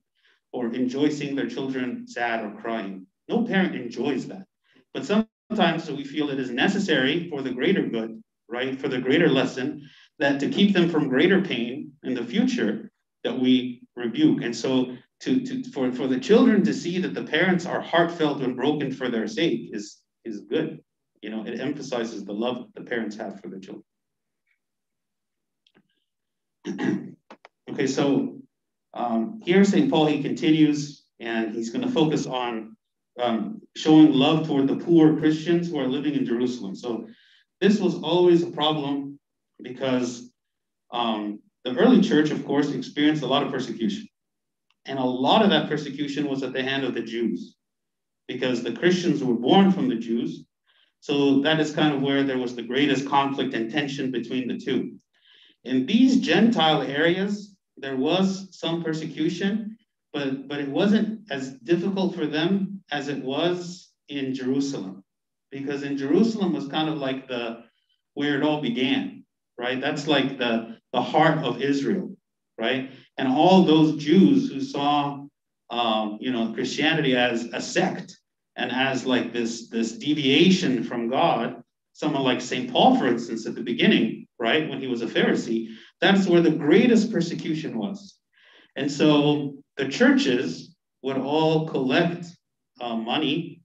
or 0.52 0.74
enjoy 0.74 1.10
seeing 1.10 1.36
their 1.36 1.50
children 1.50 2.08
sad 2.08 2.44
or 2.44 2.52
crying. 2.62 3.08
No 3.28 3.44
parent 3.44 3.76
enjoys 3.76 4.28
that. 4.28 4.46
But 4.94 5.06
sometimes 5.06 5.90
we 5.90 6.04
feel 6.04 6.30
it 6.30 6.40
is 6.40 6.50
necessary 6.50 7.30
for 7.30 7.42
the 7.42 7.52
greater 7.52 7.86
good, 7.88 8.22
right? 8.50 8.80
For 8.80 8.88
the 8.88 9.00
greater 9.00 9.30
lesson, 9.30 9.88
that 10.20 10.40
to 10.40 10.50
keep 10.50 10.74
them 10.74 10.90
from 10.90 11.10
greater 11.10 11.42
pain 11.42 11.92
in 12.04 12.14
the 12.14 12.24
future, 12.24 12.92
that 13.24 13.38
we 13.38 13.82
rebuke. 13.96 14.44
And 14.44 14.56
so 14.56 14.96
to, 15.22 15.46
to 15.46 15.72
for, 15.72 15.92
for 15.92 16.08
the 16.08 16.20
children 16.20 16.64
to 16.64 16.74
see 16.74 17.00
that 17.00 17.14
the 17.14 17.24
parents 17.24 17.66
are 17.66 17.82
heartfelt 17.82 18.42
and 18.42 18.56
broken 18.56 18.92
for 18.92 19.10
their 19.10 19.28
sake 19.28 19.70
is 19.74 20.02
is 20.24 20.42
good. 20.42 20.80
You 21.22 21.30
know, 21.32 21.46
it 21.46 21.60
emphasizes 21.60 22.24
the 22.24 22.34
love 22.34 22.68
the 22.76 22.82
parents 22.82 23.16
have 23.18 23.40
for 23.42 23.50
the 23.50 23.60
children. 23.60 23.84
okay, 27.70 27.88
so 27.88 28.38
um, 28.94 29.42
here 29.44 29.64
St. 29.64 29.90
Paul, 29.90 30.08
he 30.08 30.22
continues 30.22 31.04
and 31.20 31.54
he's 31.54 31.70
going 31.70 31.86
to 31.86 31.92
focus 31.92 32.26
on 32.26 32.76
um, 33.22 33.62
showing 33.76 34.12
love 34.14 34.48
toward 34.48 34.68
the 34.68 34.76
poor 34.76 35.18
Christians 35.18 35.70
who 35.70 35.80
are 35.80 35.88
living 35.88 36.16
in 36.16 36.26
Jerusalem. 36.26 36.76
So 36.76 37.08
this 37.62 37.80
was 37.80 37.96
always 37.96 38.44
a 38.44 38.52
problem 38.52 39.20
because 39.62 40.30
um, 40.92 41.40
the 41.64 41.76
early 41.76 42.02
church, 42.02 42.32
of 42.32 42.46
course, 42.46 42.72
experienced 42.72 43.24
a 43.24 43.28
lot 43.28 43.44
of 43.44 43.52
persecution. 43.52 44.08
And 44.86 45.00
a 45.00 45.04
lot 45.04 45.44
of 45.44 45.50
that 45.50 45.68
persecution 45.68 46.28
was 46.28 46.44
at 46.44 46.54
the 46.54 46.62
hand 46.62 46.84
of 46.84 46.94
the 46.94 47.02
Jews 47.02 47.56
because 48.28 48.64
the 48.64 48.74
Christians 48.74 49.24
were 49.24 49.34
born 49.34 49.72
from 49.72 49.90
the 49.90 49.96
Jews. 49.96 50.44
So 51.00 51.42
that 51.42 51.60
is 51.60 51.74
kind 51.74 51.94
of 51.94 52.02
where 52.02 52.24
there 52.24 52.38
was 52.38 52.56
the 52.56 52.64
greatest 52.64 53.08
conflict 53.08 53.54
and 53.54 53.72
tension 53.72 54.12
between 54.12 54.48
the 54.48 54.58
two. 54.58 54.98
In 55.66 55.86
these 55.86 56.20
Gentile 56.20 56.82
areas, 56.82 57.56
there 57.78 57.98
was 57.98 58.48
some 58.52 58.84
persecution, 58.84 59.78
but, 60.14 60.48
but 60.48 60.60
it 60.60 60.70
wasn't 60.70 61.30
as 61.32 61.54
difficult 61.60 62.16
for 62.16 62.26
them 62.26 62.82
as 62.92 63.08
it 63.10 63.22
was 63.24 63.92
in 64.08 64.34
Jerusalem. 64.34 65.04
Because 65.52 65.84
in 65.84 65.98
Jerusalem 65.98 66.54
was 66.54 66.68
kind 66.68 66.90
of 66.90 66.98
like 66.98 67.28
the 67.28 67.64
where 68.14 68.38
it 68.38 68.44
all 68.44 68.62
began, 68.62 69.26
right? 69.58 69.82
That's 69.82 70.08
like 70.08 70.38
the, 70.38 70.78
the 70.94 71.02
heart 71.02 71.40
of 71.40 71.62
Israel, 71.62 72.16
right? 72.58 72.92
And 73.18 73.28
all 73.28 73.64
those 73.64 74.02
Jews 74.02 74.50
who 74.50 74.62
saw 74.62 75.26
um, 75.70 76.18
you 76.22 76.32
know, 76.32 76.54
Christianity 76.54 77.16
as 77.16 77.46
a 77.54 77.62
sect 77.62 78.18
and 78.56 78.72
as 78.72 79.06
like 79.06 79.34
this, 79.34 79.70
this 79.70 79.94
deviation 79.94 80.84
from 80.84 81.10
God. 81.10 81.62
Someone 81.94 82.24
like 82.24 82.42
St. 82.42 82.72
Paul, 82.72 82.98
for 82.98 83.08
instance, 83.08 83.46
at 83.46 83.56
the 83.56 83.62
beginning, 83.62 84.25
right, 84.50 84.70
when 84.70 84.80
he 84.80 84.88
was 84.88 85.02
a 85.02 85.14
Pharisee, 85.16 85.62
that's 86.02 86.28
where 86.28 86.42
the 86.42 86.58
greatest 86.68 87.12
persecution 87.12 87.72
was. 87.84 87.98
And 88.76 88.90
so 88.92 89.10
the 89.78 89.88
churches 90.00 90.76
would 91.02 91.18
all 91.18 91.68
collect 91.68 92.26
uh, 92.82 92.96
money 92.96 93.62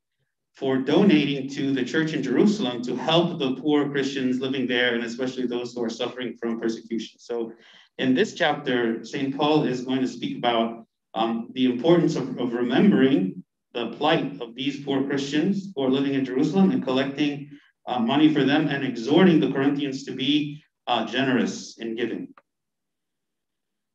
for 0.60 0.78
donating 0.78 1.48
to 1.56 1.72
the 1.72 1.84
church 1.92 2.12
in 2.12 2.22
Jerusalem 2.22 2.82
to 2.82 2.94
help 2.96 3.38
the 3.38 3.56
poor 3.62 3.88
Christians 3.90 4.40
living 4.40 4.66
there, 4.66 4.94
and 4.94 5.04
especially 5.04 5.46
those 5.46 5.72
who 5.72 5.82
are 5.82 5.98
suffering 6.02 6.36
from 6.38 6.60
persecution. 6.60 7.18
So, 7.18 7.52
in 7.98 8.14
this 8.14 8.34
chapter, 8.34 9.04
St. 9.04 9.36
Paul 9.36 9.64
is 9.64 9.86
going 9.88 10.00
to 10.00 10.08
speak 10.16 10.38
about 10.38 10.86
um, 11.14 11.48
the 11.54 11.66
importance 11.72 12.14
of, 12.16 12.26
of 12.38 12.54
remembering 12.54 13.42
the 13.72 13.86
plight 13.98 14.40
of 14.40 14.54
these 14.54 14.84
poor 14.84 14.98
Christians 15.08 15.72
who 15.74 15.84
are 15.84 15.90
living 15.90 16.14
in 16.14 16.24
Jerusalem 16.24 16.70
and 16.70 16.82
collecting 16.82 17.50
uh, 17.86 17.98
money 17.98 18.32
for 18.32 18.44
them 18.44 18.68
and 18.68 18.84
exhorting 18.84 19.40
the 19.40 19.52
Corinthians 19.52 20.04
to 20.04 20.12
be 20.12 20.62
uh, 20.90 21.06
generous 21.06 21.78
in 21.78 21.94
giving. 21.94 22.34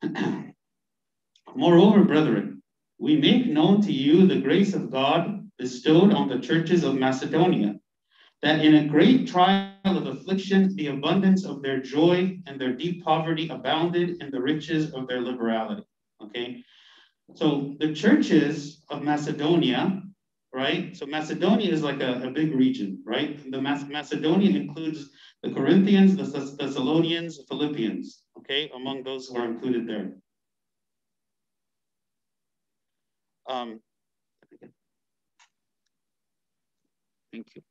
Moreover, 1.55 2.05
brethren, 2.05 2.63
we 2.99 3.17
make 3.17 3.47
known 3.47 3.81
to 3.81 3.91
you 3.91 4.25
the 4.25 4.39
grace 4.39 4.73
of 4.73 4.91
God 4.91 5.49
bestowed 5.58 6.13
on 6.13 6.29
the 6.29 6.39
churches 6.39 6.86
of 6.86 6.95
Macedonia, 6.95 7.75
that 8.41 8.63
in 8.63 8.75
a 8.75 8.88
great 8.88 9.27
trial 9.27 9.73
of 9.84 10.08
affliction, 10.08 10.73
the 10.77 10.88
abundance 10.88 11.43
of 11.43 11.62
their 11.62 11.81
joy 11.81 12.38
and 12.47 12.60
their 12.60 12.73
deep 12.73 13.03
poverty 13.03 13.49
abounded 13.49 14.21
in 14.21 14.31
the 14.31 14.41
riches 14.41 14.93
of 14.93 15.05
their 15.10 15.19
liberality. 15.19 15.84
Okay, 16.23 16.63
so 17.34 17.75
the 17.79 17.93
churches 17.93 18.84
of 18.89 19.03
Macedonia, 19.03 20.01
right? 20.55 20.95
So 20.95 21.05
Macedonia 21.05 21.69
is 21.69 21.83
like 21.83 21.99
a, 22.01 22.23
a 22.23 22.31
big 22.31 22.55
region, 22.55 23.03
right? 23.05 23.39
The 23.51 23.61
Mac- 23.61 23.89
Macedonia 23.89 24.57
includes 24.57 25.09
the 25.43 25.51
Corinthians, 25.51 26.15
the 26.15 26.23
Thessalonians, 26.23 27.37
the 27.37 27.43
Philippians, 27.49 28.23
okay, 28.39 28.71
among 28.73 29.03
those 29.03 29.27
who 29.27 29.35
are 29.37 29.45
included 29.45 29.85
there. 29.85 30.13
Um, 33.49 33.81
thank 37.33 37.47
you. 37.55 37.61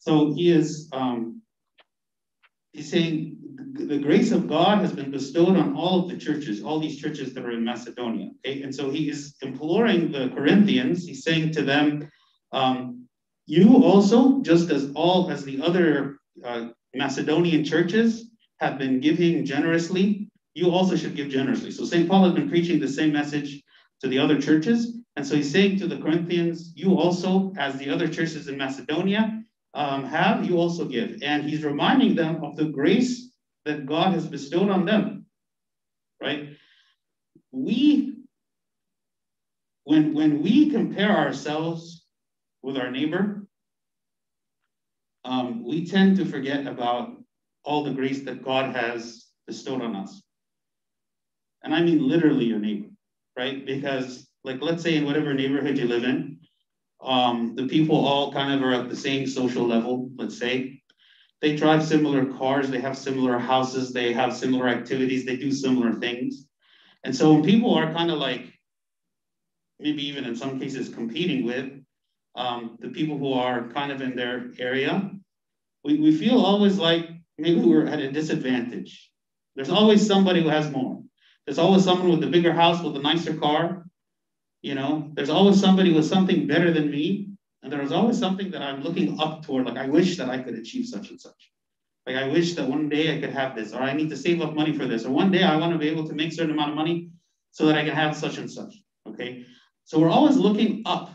So 0.00 0.34
he 0.34 0.50
is 0.50 0.88
um, 0.92 1.41
he's 2.72 2.90
saying 2.90 3.36
the 3.74 3.98
grace 3.98 4.32
of 4.32 4.48
God 4.48 4.78
has 4.78 4.92
been 4.92 5.10
bestowed 5.10 5.56
on 5.56 5.76
all 5.76 6.00
of 6.00 6.08
the 6.08 6.16
churches, 6.16 6.62
all 6.62 6.78
these 6.78 7.00
churches 7.00 7.32
that 7.34 7.44
are 7.44 7.52
in 7.52 7.64
Macedonia. 7.64 8.30
Okay, 8.44 8.62
and 8.62 8.74
so 8.74 8.90
he 8.90 9.08
is 9.08 9.34
imploring 9.42 10.12
the 10.12 10.30
Corinthians. 10.30 11.06
He's 11.06 11.22
saying 11.22 11.52
to 11.52 11.62
them, 11.62 12.08
um, 12.52 13.06
"You 13.46 13.82
also, 13.82 14.42
just 14.42 14.70
as 14.70 14.90
all 14.94 15.30
as 15.30 15.44
the 15.44 15.60
other 15.62 16.18
uh, 16.44 16.68
Macedonian 16.94 17.64
churches 17.64 18.30
have 18.60 18.78
been 18.78 19.00
giving 19.00 19.44
generously, 19.44 20.28
you 20.54 20.70
also 20.70 20.96
should 20.96 21.16
give 21.16 21.28
generously." 21.28 21.70
So 21.70 21.84
Saint 21.84 22.08
Paul 22.08 22.24
has 22.24 22.34
been 22.34 22.48
preaching 22.48 22.78
the 22.78 22.88
same 22.88 23.12
message 23.12 23.62
to 24.00 24.08
the 24.08 24.18
other 24.18 24.40
churches, 24.40 24.98
and 25.16 25.26
so 25.26 25.36
he's 25.36 25.50
saying 25.50 25.78
to 25.78 25.86
the 25.86 25.98
Corinthians, 25.98 26.72
"You 26.76 26.98
also, 26.98 27.52
as 27.56 27.76
the 27.76 27.90
other 27.90 28.08
churches 28.08 28.48
in 28.48 28.56
Macedonia." 28.56 29.42
Um, 29.74 30.04
have, 30.04 30.44
you 30.44 30.58
also 30.58 30.84
give. 30.84 31.22
And 31.22 31.44
he's 31.44 31.64
reminding 31.64 32.14
them 32.14 32.44
of 32.44 32.56
the 32.56 32.66
grace 32.66 33.30
that 33.64 33.86
God 33.86 34.12
has 34.12 34.26
bestowed 34.26 34.70
on 34.70 34.84
them, 34.84 35.26
right? 36.20 36.50
We, 37.52 38.16
when, 39.84 40.14
when 40.14 40.42
we 40.42 40.70
compare 40.70 41.16
ourselves 41.16 42.04
with 42.62 42.76
our 42.76 42.90
neighbor, 42.90 43.46
um, 45.24 45.64
we 45.64 45.86
tend 45.86 46.16
to 46.16 46.24
forget 46.24 46.66
about 46.66 47.12
all 47.64 47.84
the 47.84 47.92
grace 47.92 48.22
that 48.24 48.44
God 48.44 48.74
has 48.74 49.26
bestowed 49.46 49.82
on 49.82 49.94
us. 49.94 50.22
And 51.62 51.74
I 51.74 51.80
mean 51.82 52.08
literally 52.08 52.44
your 52.44 52.58
neighbor, 52.58 52.88
right? 53.36 53.64
Because, 53.64 54.28
like, 54.42 54.60
let's 54.60 54.82
say 54.82 54.96
in 54.96 55.04
whatever 55.04 55.32
neighborhood 55.32 55.78
you 55.78 55.86
live 55.86 56.02
in, 56.02 56.31
um, 57.02 57.54
the 57.56 57.66
people 57.66 57.96
all 57.96 58.32
kind 58.32 58.52
of 58.52 58.62
are 58.62 58.72
at 58.72 58.88
the 58.88 58.96
same 58.96 59.26
social 59.26 59.66
level, 59.66 60.10
let's 60.16 60.38
say. 60.38 60.80
They 61.40 61.56
drive 61.56 61.84
similar 61.84 62.24
cars, 62.24 62.70
they 62.70 62.80
have 62.80 62.96
similar 62.96 63.38
houses, 63.38 63.92
they 63.92 64.12
have 64.12 64.34
similar 64.34 64.68
activities, 64.68 65.26
they 65.26 65.36
do 65.36 65.50
similar 65.50 65.94
things. 65.94 66.46
And 67.02 67.14
so 67.14 67.32
when 67.32 67.42
people 67.42 67.74
are 67.74 67.92
kind 67.92 68.10
of 68.12 68.18
like, 68.18 68.46
maybe 69.80 70.06
even 70.06 70.24
in 70.24 70.36
some 70.36 70.60
cases 70.60 70.88
competing 70.88 71.44
with 71.44 71.72
um, 72.36 72.78
the 72.80 72.90
people 72.90 73.18
who 73.18 73.32
are 73.32 73.68
kind 73.68 73.90
of 73.90 74.00
in 74.00 74.14
their 74.14 74.50
area, 74.58 75.10
we, 75.84 75.98
we 75.98 76.12
feel 76.12 76.38
always 76.38 76.78
like 76.78 77.08
maybe 77.38 77.60
we're 77.60 77.86
at 77.86 77.98
a 77.98 78.12
disadvantage. 78.12 79.10
There's 79.56 79.70
always 79.70 80.06
somebody 80.06 80.42
who 80.42 80.48
has 80.48 80.70
more. 80.70 81.02
There's 81.44 81.58
always 81.58 81.82
someone 81.82 82.10
with 82.10 82.22
a 82.22 82.30
bigger 82.30 82.52
house, 82.52 82.80
with 82.80 82.96
a 82.96 83.00
nicer 83.00 83.34
car, 83.34 83.84
you 84.62 84.74
know, 84.74 85.10
there's 85.14 85.30
always 85.30 85.60
somebody 85.60 85.92
with 85.92 86.06
something 86.06 86.46
better 86.46 86.72
than 86.72 86.90
me. 86.90 87.28
And 87.62 87.72
there's 87.72 87.92
always 87.92 88.18
something 88.18 88.50
that 88.50 88.62
I'm 88.62 88.82
looking 88.82 89.20
up 89.20 89.44
toward. 89.44 89.66
Like, 89.66 89.76
I 89.76 89.88
wish 89.88 90.16
that 90.16 90.28
I 90.28 90.38
could 90.38 90.54
achieve 90.54 90.86
such 90.86 91.10
and 91.10 91.20
such. 91.20 91.52
Like, 92.06 92.16
I 92.16 92.26
wish 92.26 92.54
that 92.54 92.68
one 92.68 92.88
day 92.88 93.16
I 93.16 93.20
could 93.20 93.30
have 93.30 93.54
this, 93.54 93.72
or 93.72 93.80
I 93.80 93.92
need 93.92 94.10
to 94.10 94.16
save 94.16 94.40
up 94.40 94.54
money 94.54 94.76
for 94.76 94.86
this, 94.86 95.04
or 95.04 95.10
one 95.10 95.30
day 95.30 95.44
I 95.44 95.54
want 95.56 95.72
to 95.72 95.78
be 95.78 95.88
able 95.88 96.06
to 96.08 96.14
make 96.14 96.32
certain 96.32 96.50
amount 96.50 96.70
of 96.70 96.76
money 96.76 97.10
so 97.52 97.66
that 97.66 97.76
I 97.76 97.84
can 97.84 97.94
have 97.94 98.16
such 98.16 98.38
and 98.38 98.50
such. 98.50 98.74
Okay. 99.08 99.44
So 99.84 100.00
we're 100.00 100.10
always 100.10 100.36
looking 100.36 100.82
up, 100.86 101.10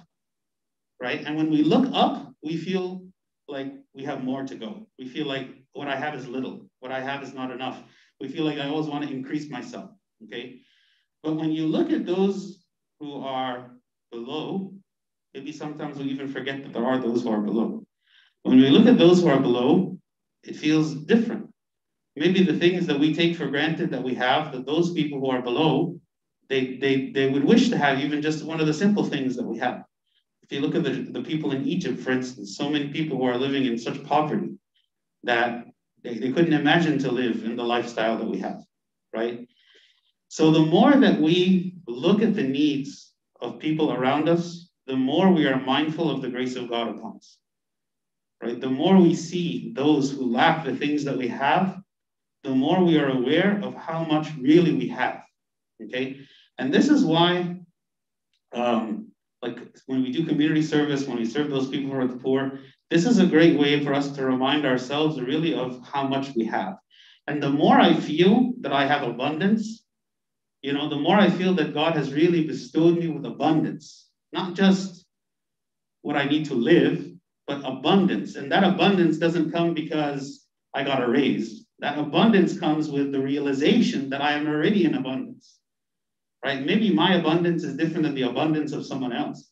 right? 1.02 1.22
And 1.26 1.36
when 1.36 1.50
we 1.50 1.64
look 1.64 1.90
up, 1.94 2.34
we 2.42 2.56
feel 2.56 3.04
like 3.50 3.74
we 3.94 4.04
have 4.04 4.24
more 4.24 4.44
to 4.44 4.56
go. 4.56 4.88
We 4.98 5.08
feel 5.08 5.26
like 5.26 5.50
what 5.74 5.90
I 5.90 5.98
have 5.98 6.16
is 6.16 6.28
little, 6.28 6.70
what 6.80 6.94
I 6.94 7.02
have 7.02 7.24
is 7.24 7.34
not 7.34 7.52
enough. 7.52 7.84
We 8.22 8.30
feel 8.30 8.46
like 8.46 8.58
I 8.58 8.70
always 8.70 8.88
want 8.88 9.06
to 9.06 9.14
increase 9.14 9.50
myself. 9.50 9.90
Okay. 10.24 10.62
But 11.24 11.36
when 11.36 11.52
you 11.52 11.68
look 11.68 11.92
at 11.92 12.06
those 12.06 12.64
who 13.00 13.22
are 13.22 13.72
below, 14.12 14.74
maybe 15.34 15.52
sometimes 15.52 15.98
we 15.98 16.06
even 16.06 16.28
forget 16.28 16.64
that 16.64 16.74
there 16.74 16.86
are 16.86 17.00
those 17.00 17.24
who 17.24 17.30
are 17.30 17.42
below. 17.42 17.84
When 18.44 18.60
we 18.60 18.70
look 18.70 18.88
at 18.88 18.98
those 18.98 19.22
who 19.22 19.28
are 19.28 19.40
below, 19.40 19.98
it 20.44 20.56
feels 20.56 20.94
different. 20.94 21.48
Maybe 22.16 22.44
the 22.44 22.58
things 22.58 22.88
that 22.88 23.00
we 23.00 23.14
take 23.14 23.36
for 23.36 23.48
granted 23.48 23.92
that 23.92 24.04
we 24.04 24.16
have, 24.16 24.52
that 24.52 24.66
those 24.66 24.94
people 24.94 25.20
who 25.20 25.30
are 25.30 25.42
below, 25.42 26.00
they, 26.50 26.78
they, 26.78 27.12
they 27.12 27.30
would 27.30 27.44
wish 27.44 27.70
to 27.70 27.78
have 27.78 28.00
even 28.00 28.22
just 28.22 28.46
one 28.46 28.60
of 28.60 28.68
the 28.68 28.74
simple 28.74 29.04
things 29.04 29.36
that 29.36 29.46
we 29.46 29.60
have. 29.60 29.84
If 30.44 30.52
you 30.52 30.62
look 30.62 30.76
at 30.76 30.84
the, 30.84 31.12
the 31.12 31.22
people 31.22 31.52
in 31.52 31.68
Egypt, 31.68 32.00
for 32.00 32.12
instance, 32.12 32.56
so 32.58 32.70
many 32.70 32.88
people 32.88 33.18
who 33.18 33.26
are 33.26 33.38
living 33.38 33.66
in 33.66 33.78
such 33.78 34.04
poverty 34.06 34.56
that 35.24 35.66
they, 36.04 36.18
they 36.18 36.32
couldn't 36.32 36.54
imagine 36.54 36.98
to 37.00 37.12
live 37.12 37.44
in 37.44 37.56
the 37.56 37.64
lifestyle 37.64 38.18
that 38.18 38.30
we 38.30 38.40
have, 38.40 38.64
right? 39.14 39.48
So 40.30 40.52
the 40.52 40.66
more 40.66 40.96
that 40.96 41.20
we 41.20 41.76
look 41.88 42.22
at 42.22 42.36
the 42.36 42.44
needs 42.44 43.14
of 43.42 43.60
people 43.60 43.94
around 43.94 44.28
us, 44.28 44.70
the 44.86 44.96
more 44.96 45.32
we 45.32 45.48
are 45.48 45.60
mindful 45.60 46.10
of 46.10 46.22
the 46.22 46.30
grace 46.30 46.56
of 46.56 46.70
God 46.70 46.90
upon 46.90 47.18
us. 47.18 47.38
Right? 48.42 48.60
The 48.60 48.70
more 48.70 48.98
we 48.98 49.16
see 49.16 49.72
those 49.76 50.12
who 50.12 50.32
lack 50.32 50.66
the 50.66 50.76
things 50.76 51.04
that 51.06 51.18
we 51.18 51.28
have, 51.28 51.82
the 52.44 52.52
more 52.52 52.84
we 52.84 52.98
are 52.98 53.10
aware 53.10 53.60
of 53.64 53.74
how 53.76 54.04
much 54.04 54.28
really 54.40 54.74
we 54.74 54.88
have. 54.90 55.24
Okay? 55.84 56.20
And 56.58 56.74
this 56.74 56.90
is 56.90 57.04
why, 57.04 57.58
um, 58.54 59.12
like 59.42 59.60
when 59.86 60.04
we 60.04 60.12
do 60.12 60.26
community 60.26 60.62
service, 60.62 61.06
when 61.06 61.18
we 61.18 61.26
serve 61.26 61.50
those 61.50 61.70
people 61.70 61.92
who 61.92 62.00
are 62.00 62.08
the 62.08 62.18
poor, 62.18 62.60
this 62.90 63.06
is 63.06 63.20
a 63.20 63.26
great 63.26 63.60
way 63.60 63.84
for 63.84 63.94
us 63.94 64.12
to 64.12 64.26
remind 64.26 64.66
ourselves 64.66 65.20
really 65.20 65.54
of 65.54 65.86
how 65.86 66.08
much 66.08 66.34
we 66.36 66.46
have. 66.46 66.78
And 67.28 67.44
the 67.44 67.50
more 67.50 67.80
I 67.80 67.94
feel 67.94 68.54
that 68.62 68.72
I 68.72 68.86
have 68.86 69.04
abundance, 69.04 69.84
you 70.62 70.74
know, 70.74 70.90
the 70.90 70.96
more 70.96 71.18
I 71.18 71.30
feel 71.30 71.54
that 71.56 71.74
God 71.74 71.96
has 71.96 72.14
really 72.14 72.46
bestowed 72.46 72.98
me 72.98 73.08
with 73.08 73.26
abundance, 73.26 74.10
not 74.34 74.56
just 74.56 75.06
what 76.02 76.16
I 76.16 76.26
need 76.26 76.46
to 76.46 76.56
live, 76.56 77.06
but 77.46 77.62
abundance. 77.64 78.36
And 78.36 78.52
that 78.52 78.64
abundance 78.64 79.18
doesn't 79.18 79.52
come 79.52 79.74
because 79.74 80.48
I 80.74 80.84
got 80.84 81.04
a 81.04 81.08
raise. 81.08 81.66
That 81.80 81.98
abundance 81.98 82.60
comes 82.60 82.90
with 82.90 83.12
the 83.12 83.22
realization 83.22 84.10
that 84.10 84.22
I 84.22 84.34
am 84.34 84.48
already 84.48 84.86
in 84.86 84.96
abundance, 84.96 85.60
right? 86.44 86.66
Maybe 86.66 86.92
my 86.92 87.16
abundance 87.16 87.64
is 87.64 87.78
different 87.78 88.04
than 88.04 88.16
the 88.16 88.24
abundance 88.24 88.72
of 88.72 88.86
someone 88.86 89.14
else. 89.14 89.52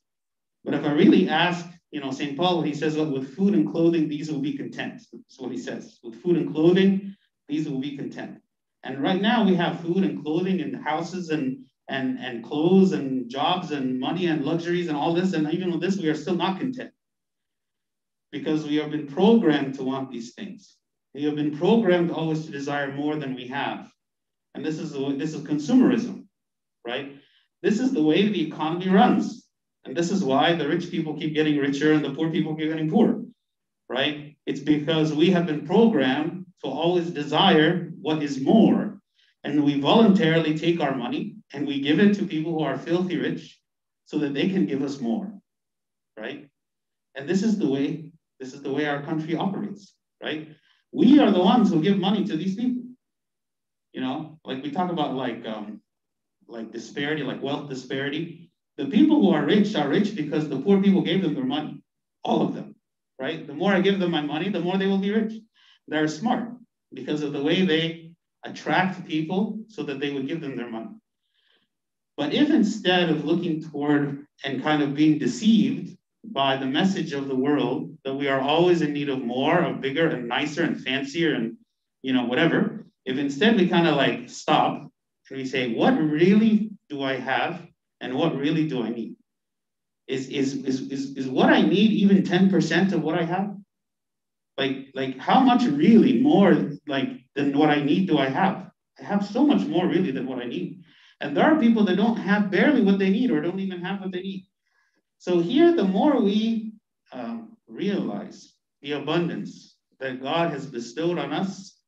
But 0.64 0.74
if 0.74 0.84
I 0.84 0.92
really 0.92 1.30
ask, 1.30 1.68
you 1.92 2.02
know, 2.02 2.12
St. 2.12 2.36
Paul, 2.36 2.62
he 2.64 2.74
says, 2.74 2.98
well, 2.98 3.12
with 3.12 3.36
food 3.36 3.54
and 3.54 3.72
clothing, 3.72 4.10
these 4.10 4.32
will 4.32 4.42
be 4.42 4.58
content. 4.58 5.02
That's 5.14 5.40
what 5.40 5.52
he 5.52 5.58
says. 5.58 6.00
With 6.04 6.22
food 6.22 6.38
and 6.38 6.52
clothing, 6.52 7.16
these 7.48 7.70
will 7.70 7.80
be 7.80 7.96
content. 7.96 8.40
And 8.86 9.02
right 9.02 9.22
now 9.22 9.44
we 9.44 9.56
have 9.56 9.82
food 9.82 10.04
and 10.04 10.24
clothing 10.24 10.62
and 10.62 10.76
houses 10.76 11.30
and 11.30 11.66
and 11.90 12.20
and 12.20 12.44
clothes 12.44 12.94
and 12.94 13.30
jobs 13.30 13.72
and 13.72 14.00
money 14.00 14.28
and 14.28 14.46
luxuries 14.46 14.88
and 14.88 14.96
all 14.96 15.14
this. 15.14 15.34
And 15.34 15.52
even 15.52 15.72
with 15.72 15.82
this, 15.82 15.98
we 15.98 16.08
are 16.08 16.16
still 16.16 16.36
not 16.36 16.60
content 16.60 16.92
because 18.32 18.66
we 18.66 18.76
have 18.76 18.92
been 18.92 19.08
programmed 19.08 19.74
to 19.76 19.84
want 19.84 20.12
these 20.12 20.34
things. 20.34 20.78
We 21.16 21.24
have 21.24 21.36
been 21.36 21.58
programmed 21.58 22.12
always 22.12 22.46
to 22.46 22.52
desire 22.52 22.92
more 22.92 23.16
than 23.16 23.34
we 23.34 23.48
have. 23.48 23.92
And 24.54 24.64
this 24.64 24.80
is 24.80 24.92
the 24.92 25.02
way, 25.02 25.16
this 25.16 25.34
is 25.34 25.42
consumerism, 25.42 26.26
right? 26.86 27.16
This 27.64 27.80
is 27.80 27.92
the 27.92 28.04
way 28.04 28.28
the 28.28 28.48
economy 28.48 28.90
runs. 28.90 29.48
And 29.86 29.96
this 29.96 30.12
is 30.12 30.24
why 30.24 30.54
the 30.54 30.68
rich 30.68 30.92
people 30.92 31.18
keep 31.18 31.34
getting 31.34 31.58
richer 31.58 31.94
and 31.94 32.04
the 32.04 32.14
poor 32.14 32.30
people 32.30 32.56
keep 32.56 32.70
getting 32.70 32.90
poorer, 32.90 33.22
right? 33.90 34.36
It's 34.46 34.60
because 34.60 35.14
we 35.14 35.32
have 35.32 35.46
been 35.46 35.66
programmed 35.66 36.45
to 36.64 36.70
always 36.70 37.12
desire 37.12 37.92
what 38.02 38.24
is 38.24 38.42
more. 38.42 39.00
And 39.44 39.64
we 39.64 39.80
voluntarily 39.80 40.58
take 40.58 40.80
our 40.80 40.96
money 40.96 41.36
and 41.54 41.68
we 41.68 41.82
give 41.82 42.00
it 42.00 42.16
to 42.16 42.26
people 42.26 42.54
who 42.54 42.64
are 42.64 42.78
filthy 42.78 43.18
rich 43.18 43.60
so 44.06 44.18
that 44.20 44.34
they 44.34 44.50
can 44.50 44.66
give 44.66 44.82
us 44.82 45.00
more, 45.00 45.32
right? 46.18 46.50
And 47.16 47.28
this 47.30 47.44
is 47.44 47.58
the 47.58 47.70
way 47.70 48.12
this 48.40 48.54
is 48.54 48.62
the 48.62 48.72
way 48.72 48.86
our 48.86 49.02
country 49.04 49.36
operates, 49.36 49.94
right? 50.22 50.50
We 50.92 51.20
are 51.20 51.32
the 51.32 51.40
ones 51.40 51.70
who 51.70 51.82
give 51.82 51.98
money 51.98 52.26
to 52.26 52.36
these 52.36 52.56
people. 52.56 52.84
You 53.94 54.02
know, 54.02 54.40
like 54.44 54.62
we 54.62 54.72
talk 54.72 54.92
about 54.92 55.16
like 55.16 55.46
um, 55.46 55.82
like 56.48 56.72
disparity, 56.72 57.24
like 57.24 57.42
wealth 57.42 57.70
disparity. 57.70 58.52
The 58.78 58.86
people 58.86 59.22
who 59.22 59.32
are 59.32 59.46
rich 59.46 59.76
are 59.76 59.88
rich 59.88 60.16
because 60.16 60.50
the 60.50 60.60
poor 60.60 60.82
people 60.82 61.02
gave 61.02 61.22
them 61.22 61.34
their 61.34 61.46
money, 61.46 61.82
all 62.24 62.42
of 62.42 62.54
them, 62.54 62.76
right? 63.20 63.48
The 63.48 63.54
more 63.54 63.72
I 63.72 63.80
give 63.80 64.00
them 64.00 64.12
my 64.12 64.22
money, 64.22 64.50
the 64.50 64.60
more 64.60 64.78
they 64.78 64.88
will 64.88 64.98
be 64.98 65.14
rich. 65.14 65.34
They're 65.88 66.08
smart 66.08 66.50
because 66.94 67.22
of 67.22 67.34
the 67.34 67.44
way 67.44 67.66
they 67.66 68.12
attract 68.44 69.08
people 69.08 69.60
so 69.68 69.84
that 69.84 70.00
they 70.00 70.12
would 70.12 70.28
give 70.28 70.42
them 70.42 70.56
their 70.56 70.70
money. 70.70 70.92
But 72.18 72.34
if 72.34 72.50
instead 72.50 73.10
of 73.10 73.26
looking 73.26 73.62
toward 73.62 74.26
and 74.44 74.64
kind 74.64 74.82
of 74.82 74.96
being 74.96 75.20
deceived 75.20 75.98
by 76.24 76.58
the 76.58 76.66
message 76.66 77.14
of 77.14 77.28
the 77.28 77.36
world 77.36 77.96
that 78.04 78.14
we 78.14 78.28
are 78.28 78.40
always 78.40 78.82
in 78.82 78.94
need 78.94 79.10
of 79.10 79.22
more, 79.22 79.60
of 79.60 79.82
bigger 79.82 80.10
and 80.10 80.28
nicer 80.28 80.64
and 80.64 80.82
fancier 80.82 81.36
and 81.36 81.58
you 82.02 82.14
know 82.14 82.26
whatever, 82.26 82.86
if 83.06 83.18
instead 83.18 83.56
we 83.58 83.68
kind 83.68 83.88
of 83.88 83.96
like 83.96 84.30
stop 84.30 84.82
and 85.30 85.38
we 85.38 85.46
say, 85.46 85.74
what 85.74 85.92
really 85.92 86.72
do 86.90 87.04
I 87.04 87.16
have 87.16 87.66
and 88.02 88.14
what 88.14 88.38
really 88.38 88.68
do 88.68 88.84
I 88.84 88.90
need? 88.90 89.16
Is 90.08 90.30
is 90.30 90.54
is 90.54 90.82
is, 90.92 91.18
is 91.18 91.28
what 91.28 91.50
I 91.50 91.62
need 91.62 91.92
even 91.92 92.24
10% 92.24 92.94
of 92.94 93.02
what 93.02 93.18
I 93.18 93.24
have? 93.24 93.56
Like 94.58 94.88
like 94.94 95.18
how 95.18 95.40
much 95.42 95.64
really 95.64 96.22
more 96.22 96.72
like 96.88 97.10
than 97.36 97.58
what 97.58 97.70
I 97.70 97.84
need 97.84 98.08
do 98.08 98.18
I 98.18 98.30
have? 98.30 98.72
I 99.00 99.04
have 99.04 99.26
so 99.26 99.46
much 99.46 99.68
more 99.68 99.88
really 99.88 100.12
than 100.12 100.26
what 100.26 100.42
I 100.42 100.46
need. 100.46 100.84
And 101.22 101.36
there 101.36 101.46
are 101.46 101.60
people 101.60 101.84
that 101.86 101.98
don't 101.98 102.18
have 102.18 102.52
barely 102.52 102.82
what 102.82 103.00
they 103.00 103.10
need 103.10 103.32
or 103.32 103.42
don't 103.42 103.60
even 103.60 103.82
have 103.82 104.02
what 104.02 104.12
they 104.12 104.22
need. 104.22 104.48
So 105.18 105.40
here, 105.40 105.76
the 105.76 105.84
more 105.84 106.22
we 106.22 106.74
um, 107.12 107.58
realize 107.68 108.54
the 108.82 108.94
abundance 108.94 109.76
that 110.00 110.22
God 110.22 110.52
has 110.52 110.66
bestowed 110.66 111.18
on 111.18 111.34
us, 111.34 111.80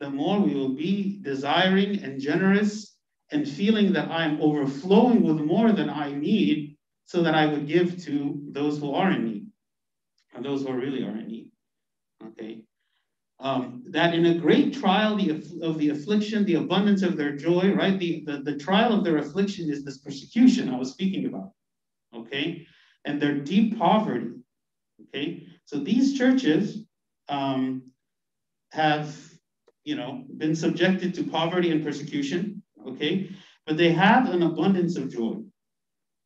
the 0.00 0.10
more 0.10 0.40
we 0.40 0.54
will 0.54 0.74
be 0.74 1.20
desiring 1.22 2.02
and 2.02 2.20
generous 2.20 2.96
and 3.30 3.48
feeling 3.48 3.92
that 3.92 4.10
I'm 4.10 4.40
overflowing 4.40 5.22
with 5.22 5.38
more 5.38 5.72
than 5.72 5.88
I 5.88 6.12
need 6.12 6.76
so 7.04 7.22
that 7.22 7.34
I 7.34 7.46
would 7.46 7.66
give 7.66 8.02
to 8.04 8.40
those 8.50 8.78
who 8.78 8.92
are 8.92 9.10
in 9.12 9.24
need 9.24 9.46
and 10.34 10.44
those 10.44 10.62
who 10.62 10.72
really 10.72 11.04
are 11.04 11.16
in 11.16 11.28
need. 11.28 11.50
Okay. 12.26 12.62
Um, 13.40 13.82
that 13.88 14.14
in 14.14 14.26
a 14.26 14.38
great 14.38 14.74
trial 14.74 15.16
the, 15.16 15.42
of 15.62 15.78
the 15.78 15.90
affliction, 15.90 16.44
the 16.44 16.54
abundance 16.54 17.02
of 17.02 17.16
their 17.16 17.36
joy, 17.36 17.72
right? 17.74 17.98
The, 17.98 18.24
the, 18.24 18.38
the 18.38 18.56
trial 18.56 18.92
of 18.92 19.04
their 19.04 19.18
affliction 19.18 19.68
is 19.70 19.84
this 19.84 19.98
persecution 19.98 20.70
I 20.70 20.78
was 20.78 20.92
speaking 20.92 21.26
about 21.26 21.50
okay? 22.16 22.66
And 23.04 23.20
their 23.20 23.34
deep 23.34 23.78
poverty, 23.78 24.30
okay? 25.08 25.46
So 25.64 25.78
these 25.78 26.16
churches 26.16 26.84
um, 27.28 27.82
have, 28.72 29.14
you 29.84 29.96
know, 29.96 30.24
been 30.36 30.54
subjected 30.54 31.14
to 31.14 31.24
poverty 31.24 31.70
and 31.70 31.84
persecution, 31.84 32.62
okay? 32.86 33.30
But 33.66 33.76
they 33.76 33.92
have 33.92 34.30
an 34.30 34.42
abundance 34.42 34.96
of 34.96 35.12
joy, 35.12 35.36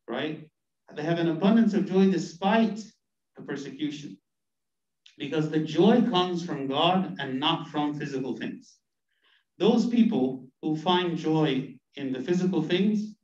right? 0.07 0.47
They 0.95 1.03
have 1.03 1.19
an 1.19 1.29
abundance 1.29 1.73
of 1.73 1.85
joy 1.85 2.11
despite 2.11 2.83
the 3.35 3.43
persecution. 3.43 4.17
Because 5.19 5.51
the 5.51 5.59
joy 5.59 6.01
comes 6.09 6.43
from 6.43 6.67
God 6.67 7.17
and 7.19 7.39
not 7.39 7.67
from 7.67 7.93
physical 7.93 8.35
things. 8.37 8.77
Those 9.57 9.85
people 9.85 10.47
who 10.61 10.77
find 10.77 11.17
joy 11.17 11.75
in 11.95 12.13
the 12.13 12.21
physical 12.21 12.63
things, 12.63 13.15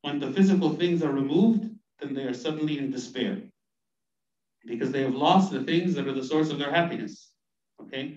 when 0.00 0.18
the 0.18 0.32
physical 0.32 0.70
things 0.74 1.02
are 1.02 1.12
removed, 1.12 1.68
then 2.00 2.14
they 2.14 2.24
are 2.24 2.34
suddenly 2.34 2.78
in 2.78 2.90
despair 2.90 3.42
because 4.64 4.90
they 4.92 5.02
have 5.02 5.14
lost 5.14 5.52
the 5.52 5.62
things 5.64 5.94
that 5.94 6.08
are 6.08 6.14
the 6.14 6.24
source 6.24 6.50
of 6.50 6.58
their 6.58 6.72
happiness. 6.72 7.32
Okay? 7.80 8.16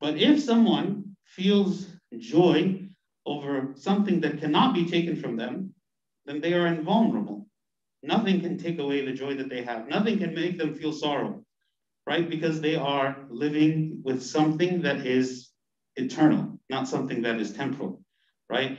But 0.00 0.16
if 0.18 0.40
someone 0.42 1.16
feels 1.24 1.88
joy 2.18 2.80
over 3.26 3.72
something 3.74 4.20
that 4.20 4.38
cannot 4.38 4.74
be 4.74 4.88
taken 4.88 5.16
from 5.16 5.36
them, 5.36 5.74
then 6.26 6.40
they 6.40 6.54
are 6.54 6.66
invulnerable. 6.66 7.46
Nothing 8.02 8.40
can 8.40 8.56
take 8.56 8.78
away 8.78 9.04
the 9.04 9.12
joy 9.12 9.34
that 9.34 9.48
they 9.48 9.62
have. 9.62 9.88
Nothing 9.88 10.18
can 10.18 10.34
make 10.34 10.58
them 10.58 10.74
feel 10.74 10.92
sorrow, 10.92 11.44
right? 12.06 12.28
Because 12.28 12.60
they 12.60 12.76
are 12.76 13.24
living 13.30 14.00
with 14.04 14.22
something 14.22 14.82
that 14.82 15.06
is 15.06 15.50
eternal, 15.96 16.58
not 16.68 16.88
something 16.88 17.22
that 17.22 17.40
is 17.40 17.52
temporal, 17.52 18.02
right? 18.50 18.78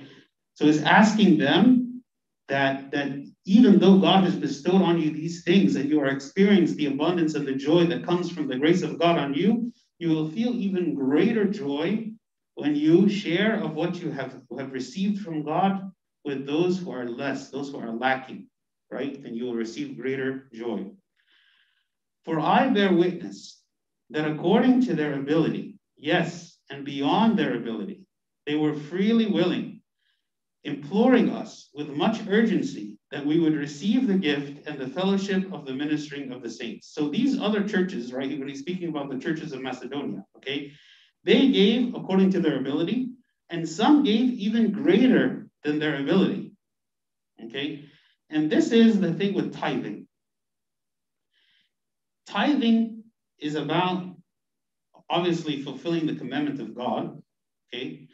So 0.54 0.66
it's 0.66 0.84
asking 0.84 1.38
them 1.38 2.04
that, 2.48 2.92
that 2.92 3.10
even 3.46 3.80
though 3.80 3.98
God 4.00 4.24
has 4.24 4.36
bestowed 4.36 4.82
on 4.82 5.00
you 5.00 5.12
these 5.12 5.44
things 5.44 5.76
and 5.76 5.90
you 5.90 6.00
are 6.00 6.08
experiencing 6.08 6.78
the 6.78 6.88
abundance 6.88 7.36
and 7.36 7.48
the 7.48 7.56
joy 7.56 7.86
that 7.88 8.06
comes 8.06 8.32
from 8.32 8.48
the 8.48 8.58
grace 8.58 8.84
of 8.84 9.00
God 9.00 9.18
on 9.18 9.34
you, 9.34 9.72
you 10.00 10.10
will 10.10 10.30
feel 10.30 10.54
even 10.54 10.96
greater 10.96 11.46
joy 11.46 12.12
when 12.56 12.76
you 12.76 13.10
share 13.10 13.62
of 13.62 13.74
what 13.74 14.02
you 14.02 14.12
have, 14.12 14.42
have 14.58 14.72
received 14.72 15.22
from 15.22 15.44
God 15.44 15.92
with 16.24 16.46
those 16.46 16.80
who 16.80 16.92
are 16.92 17.06
less, 17.08 17.50
those 17.50 17.72
who 17.72 17.80
are 17.80 17.92
lacking, 17.92 18.48
right? 18.92 19.18
And 19.24 19.36
you 19.36 19.46
will 19.46 19.56
receive 19.56 20.00
greater 20.00 20.48
joy. 20.54 20.86
For 22.26 22.40
I 22.40 22.70
bear 22.70 22.92
witness 22.92 23.62
that 24.10 24.30
according 24.30 24.82
to 24.86 24.96
their 24.96 25.14
ability, 25.14 25.78
yes, 25.96 26.58
and 26.70 26.84
beyond 26.84 27.38
their 27.38 27.56
ability, 27.56 28.02
they 28.46 28.56
were 28.56 28.74
freely 28.74 29.28
willing, 29.28 29.82
imploring 30.64 31.30
us 31.30 31.70
with 31.74 31.90
much 31.90 32.20
urgency 32.28 32.98
that 33.12 33.26
we 33.26 33.40
would 33.40 33.56
receive 33.56 34.08
the 34.08 34.18
gift 34.18 34.68
and 34.68 34.80
the 34.80 34.88
fellowship 34.88 35.54
of 35.54 35.66
the 35.66 35.74
ministering 35.74 36.32
of 36.32 36.42
the 36.42 36.50
saints. 36.50 36.88
So 36.94 37.10
these 37.10 37.40
other 37.40 37.68
churches, 37.68 38.12
right, 38.12 38.38
when 38.38 38.48
he's 38.48 38.60
speaking 38.60 38.90
about 38.90 39.10
the 39.10 39.20
churches 39.20 39.54
of 39.54 39.62
Macedonia, 39.62 40.26
okay, 40.38 40.72
they 41.24 41.50
gave 41.50 41.94
according 41.94 42.32
to 42.32 42.40
their 42.40 42.60
ability, 42.60 43.10
and 43.50 43.68
some 43.68 44.04
gave 44.04 44.32
even 44.32 44.72
greater 44.72 45.48
than 45.64 45.78
their 45.78 46.00
ability. 46.02 46.54
Okay, 47.46 47.86
and 48.32 48.50
this 48.50 48.72
is 48.72 49.00
the 49.00 49.14
thing 49.14 49.34
with 49.34 49.54
tithing. 49.54 50.05
Tithing 52.26 53.04
is 53.40 53.56
about 53.56 54.16
obviously 55.10 55.62
fulfilling 55.62 56.06
the 56.06 56.16
commandment 56.16 56.60
of 56.60 56.76
God, 56.76 57.22
okay? 57.68 58.08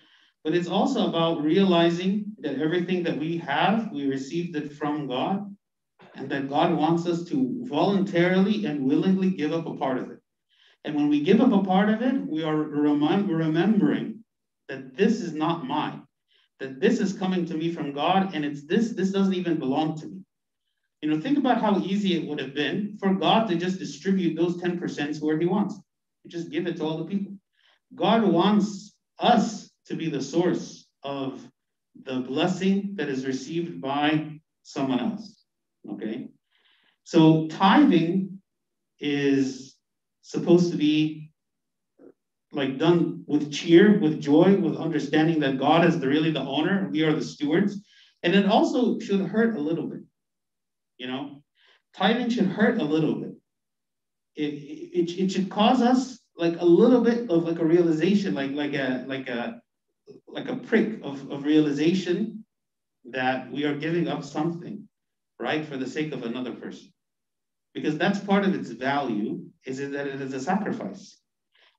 But 0.43 0.55
it's 0.55 0.67
also 0.67 1.07
about 1.07 1.43
realizing 1.43 2.33
that 2.39 2.59
everything 2.59 3.03
that 3.03 3.17
we 3.17 3.37
have, 3.37 3.91
we 3.91 4.07
received 4.07 4.55
it 4.55 4.73
from 4.73 5.07
God, 5.07 5.55
and 6.15 6.29
that 6.29 6.49
God 6.49 6.75
wants 6.75 7.05
us 7.07 7.23
to 7.25 7.65
voluntarily 7.67 8.65
and 8.65 8.85
willingly 8.85 9.29
give 9.29 9.53
up 9.53 9.65
a 9.65 9.75
part 9.75 9.97
of 9.97 10.11
it. 10.11 10.19
And 10.83 10.95
when 10.95 11.09
we 11.09 11.21
give 11.21 11.39
up 11.39 11.53
a 11.53 11.63
part 11.63 11.89
of 11.89 12.01
it, 12.01 12.15
we 12.25 12.43
are 12.43 12.55
remem- 12.55 13.29
remembering 13.29 14.23
that 14.67 14.97
this 14.97 15.21
is 15.21 15.33
not 15.33 15.65
mine, 15.65 16.03
that 16.59 16.79
this 16.79 16.99
is 16.99 17.13
coming 17.13 17.45
to 17.45 17.53
me 17.53 17.71
from 17.71 17.93
God, 17.93 18.33
and 18.33 18.43
it's 18.43 18.65
this, 18.65 18.91
this 18.91 19.11
doesn't 19.11 19.35
even 19.35 19.59
belong 19.59 19.97
to 19.99 20.07
me. 20.07 20.21
You 21.01 21.09
know, 21.09 21.19
think 21.19 21.37
about 21.37 21.61
how 21.61 21.79
easy 21.79 22.15
it 22.15 22.27
would 22.27 22.39
have 22.39 22.53
been 22.53 22.97
for 22.99 23.13
God 23.13 23.47
to 23.47 23.55
just 23.55 23.79
distribute 23.79 24.35
those 24.35 24.61
10% 24.61 25.21
where 25.21 25.39
He 25.39 25.45
wants. 25.45 25.79
Just 26.27 26.51
give 26.51 26.67
it 26.67 26.77
to 26.77 26.83
all 26.83 26.97
the 26.97 27.05
people. 27.05 27.33
God 27.95 28.23
wants 28.23 28.95
us 29.19 29.71
to 29.87 29.95
be 29.95 30.09
the 30.09 30.21
source 30.21 30.87
of 31.03 31.45
the 32.03 32.19
blessing 32.19 32.91
that 32.95 33.09
is 33.09 33.25
received 33.25 33.81
by 33.81 34.39
someone 34.63 34.99
else. 34.99 35.43
Okay? 35.89 36.29
So 37.03 37.47
tithing 37.47 38.39
is 38.99 39.75
supposed 40.21 40.71
to 40.71 40.77
be 40.77 41.31
like 42.51 42.77
done 42.77 43.23
with 43.27 43.51
cheer, 43.51 43.99
with 43.99 44.21
joy, 44.21 44.55
with 44.55 44.75
understanding 44.75 45.39
that 45.39 45.57
God 45.57 45.85
is 45.85 45.99
the, 45.99 46.07
really 46.07 46.31
the 46.31 46.41
owner, 46.41 46.89
we 46.91 47.03
are 47.03 47.13
the 47.13 47.23
stewards. 47.23 47.81
And 48.23 48.35
it 48.35 48.45
also 48.45 48.99
should 48.99 49.21
hurt 49.21 49.55
a 49.55 49.59
little 49.59 49.87
bit. 49.87 50.00
You 51.01 51.07
know, 51.07 51.41
tithing 51.95 52.29
should 52.29 52.45
hurt 52.45 52.79
a 52.79 52.83
little 52.83 53.15
bit. 53.15 53.33
It, 54.35 54.53
it, 54.99 55.23
it 55.23 55.31
should 55.31 55.49
cause 55.49 55.81
us 55.81 56.19
like 56.37 56.61
a 56.61 56.65
little 56.65 57.01
bit 57.01 57.27
of 57.27 57.43
like 57.43 57.57
a 57.57 57.65
realization, 57.65 58.35
like 58.35 58.51
like 58.51 58.75
a 58.75 59.03
like 59.07 59.27
a 59.27 59.59
like 60.27 60.47
a 60.47 60.57
prick 60.57 60.99
of, 61.01 61.31
of 61.31 61.43
realization 61.43 62.45
that 63.05 63.51
we 63.51 63.63
are 63.63 63.73
giving 63.73 64.09
up 64.09 64.23
something, 64.23 64.87
right, 65.39 65.65
for 65.65 65.75
the 65.75 65.87
sake 65.89 66.13
of 66.13 66.21
another 66.21 66.53
person. 66.53 66.93
Because 67.73 67.97
that's 67.97 68.19
part 68.19 68.45
of 68.45 68.53
its 68.53 68.69
value, 68.69 69.43
is 69.65 69.79
that 69.79 70.05
it 70.05 70.21
is 70.21 70.35
a 70.35 70.39
sacrifice. 70.39 71.17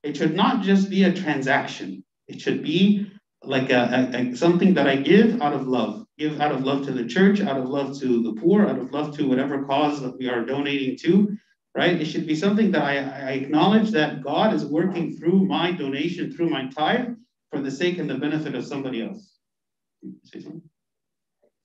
It 0.03 0.17
should 0.17 0.35
not 0.35 0.63
just 0.63 0.89
be 0.89 1.05
a 1.05 1.13
transaction. 1.13 2.03
It 2.27 2.41
should 2.41 2.61
be 2.61 3.09
like 3.41 3.69
a, 3.71 4.11
a, 4.13 4.31
a, 4.31 4.35
something 4.35 4.73
that 4.73 4.89
I 4.89 4.97
give 4.97 5.41
out 5.41 5.53
of 5.53 5.65
love, 5.65 6.02
give 6.17 6.39
out 6.39 6.51
of 6.51 6.63
love 6.63 6.85
to 6.85 6.91
the 6.91 7.05
church, 7.05 7.41
out 7.41 7.57
of 7.57 7.69
love 7.69 7.99
to 7.99 8.21
the 8.23 8.33
poor, 8.39 8.67
out 8.67 8.77
of 8.77 8.91
love 8.91 9.15
to 9.17 9.27
whatever 9.27 9.63
cause 9.63 10.01
that 10.01 10.17
we 10.17 10.29
are 10.29 10.45
donating 10.45 10.97
to, 10.97 11.35
right? 11.75 11.99
It 11.99 12.05
should 12.05 12.27
be 12.27 12.35
something 12.35 12.71
that 12.71 12.83
I, 12.83 12.97
I 12.97 13.31
acknowledge 13.31 13.91
that 13.91 14.23
God 14.23 14.53
is 14.53 14.65
working 14.65 15.17
through 15.17 15.45
my 15.45 15.71
donation, 15.71 16.31
through 16.31 16.49
my 16.49 16.67
tithe, 16.67 17.15
for 17.51 17.61
the 17.61 17.71
sake 17.71 17.97
and 17.97 18.09
the 18.09 18.17
benefit 18.17 18.55
of 18.55 18.65
somebody 18.65 19.03
else. 19.03 19.37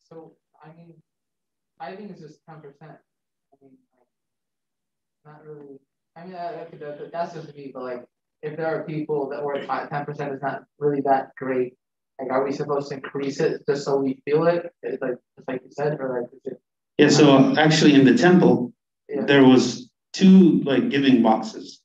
So, 0.09 0.35
I 0.63 0.69
mean, 0.69 0.95
tithing 1.81 2.11
is 2.11 2.21
just 2.21 2.41
10%. 2.47 2.63
I 2.83 2.87
mean, 3.61 3.73
not 5.25 5.45
really. 5.45 5.79
I 6.17 6.25
mean, 6.25 6.33
that, 6.33 7.11
that's 7.13 7.35
just 7.35 7.55
me, 7.55 7.71
but 7.73 7.83
like, 7.83 8.05
if 8.43 8.57
there 8.57 8.67
are 8.67 8.85
people 8.85 9.29
that 9.31 9.43
were 9.43 9.55
10% 9.55 10.35
is 10.35 10.43
not 10.43 10.65
really 10.79 11.01
that 11.03 11.35
great, 11.37 11.75
like, 12.21 12.31
are 12.31 12.45
we 12.45 12.53
supposed 12.53 12.89
to 12.89 12.97
increase 12.97 13.41
it 13.41 13.63
just 13.69 13.85
so 13.85 13.99
we 13.99 14.21
feel 14.25 14.47
it? 14.47 14.73
It's 14.83 15.01
like, 15.01 15.17
just 15.37 15.49
like 15.49 15.63
you 15.65 15.71
said, 15.71 15.99
or 16.01 16.21
like, 16.21 16.33
is 16.33 16.53
it? 16.53 16.61
Yeah, 16.99 17.09
so 17.09 17.31
um, 17.31 17.59
actually 17.59 17.95
in 17.95 18.05
the 18.05 18.17
temple, 18.17 18.73
yeah. 19.09 19.25
there 19.25 19.45
was 19.45 19.89
two 20.13 20.61
like 20.63 20.91
giving 20.91 21.23
boxes. 21.23 21.81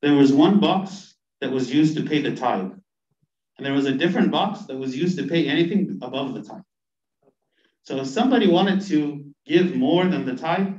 There 0.00 0.14
was 0.14 0.32
one 0.32 0.60
box 0.60 1.14
that 1.40 1.50
was 1.50 1.72
used 1.72 1.96
to 1.96 2.04
pay 2.04 2.22
the 2.22 2.34
tithe, 2.34 2.72
and 3.56 3.66
there 3.66 3.74
was 3.74 3.86
a 3.86 3.92
different 3.92 4.30
box 4.30 4.60
that 4.66 4.76
was 4.76 4.96
used 4.96 5.18
to 5.18 5.26
pay 5.26 5.46
anything 5.46 5.98
above 6.00 6.34
the 6.34 6.42
tithe. 6.42 6.62
So 7.82 7.98
if 7.98 8.06
somebody 8.06 8.48
wanted 8.48 8.80
to 8.88 9.24
give 9.46 9.76
more 9.76 10.06
than 10.06 10.24
the 10.24 10.36
tithe, 10.36 10.74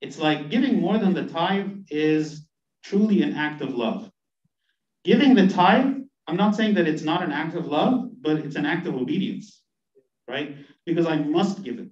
it's 0.00 0.18
like 0.18 0.50
giving 0.50 0.80
more 0.80 0.98
than 0.98 1.14
the 1.14 1.26
tithe 1.26 1.70
is 1.90 2.46
truly 2.84 3.22
an 3.22 3.34
act 3.34 3.62
of 3.62 3.74
love. 3.74 4.10
Giving 5.04 5.34
the 5.34 5.48
tithe, 5.48 5.94
I'm 6.26 6.36
not 6.36 6.54
saying 6.54 6.74
that 6.74 6.86
it's 6.86 7.02
not 7.02 7.22
an 7.22 7.32
act 7.32 7.54
of 7.54 7.66
love, 7.66 8.09
but 8.20 8.38
it's 8.38 8.56
an 8.56 8.66
act 8.66 8.86
of 8.86 8.94
obedience, 8.94 9.62
right? 10.28 10.56
Because 10.86 11.06
I 11.06 11.16
must 11.16 11.62
give 11.62 11.78
it. 11.78 11.88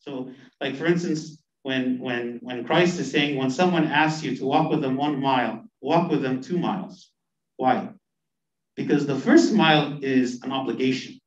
So, 0.00 0.30
like 0.60 0.76
for 0.76 0.86
instance, 0.86 1.42
when 1.62 1.98
when 1.98 2.38
when 2.42 2.64
Christ 2.64 2.98
is 2.98 3.10
saying, 3.10 3.36
when 3.36 3.50
someone 3.50 3.86
asks 3.86 4.22
you 4.22 4.36
to 4.36 4.46
walk 4.46 4.70
with 4.70 4.80
them 4.80 4.96
one 4.96 5.20
mile, 5.20 5.64
walk 5.80 6.10
with 6.10 6.22
them 6.22 6.40
two 6.40 6.58
miles. 6.58 7.10
Why? 7.56 7.88
Because 8.76 9.06
the 9.06 9.18
first 9.18 9.52
mile 9.52 9.98
is 10.02 10.42
an 10.44 10.52
obligation. 10.52 11.20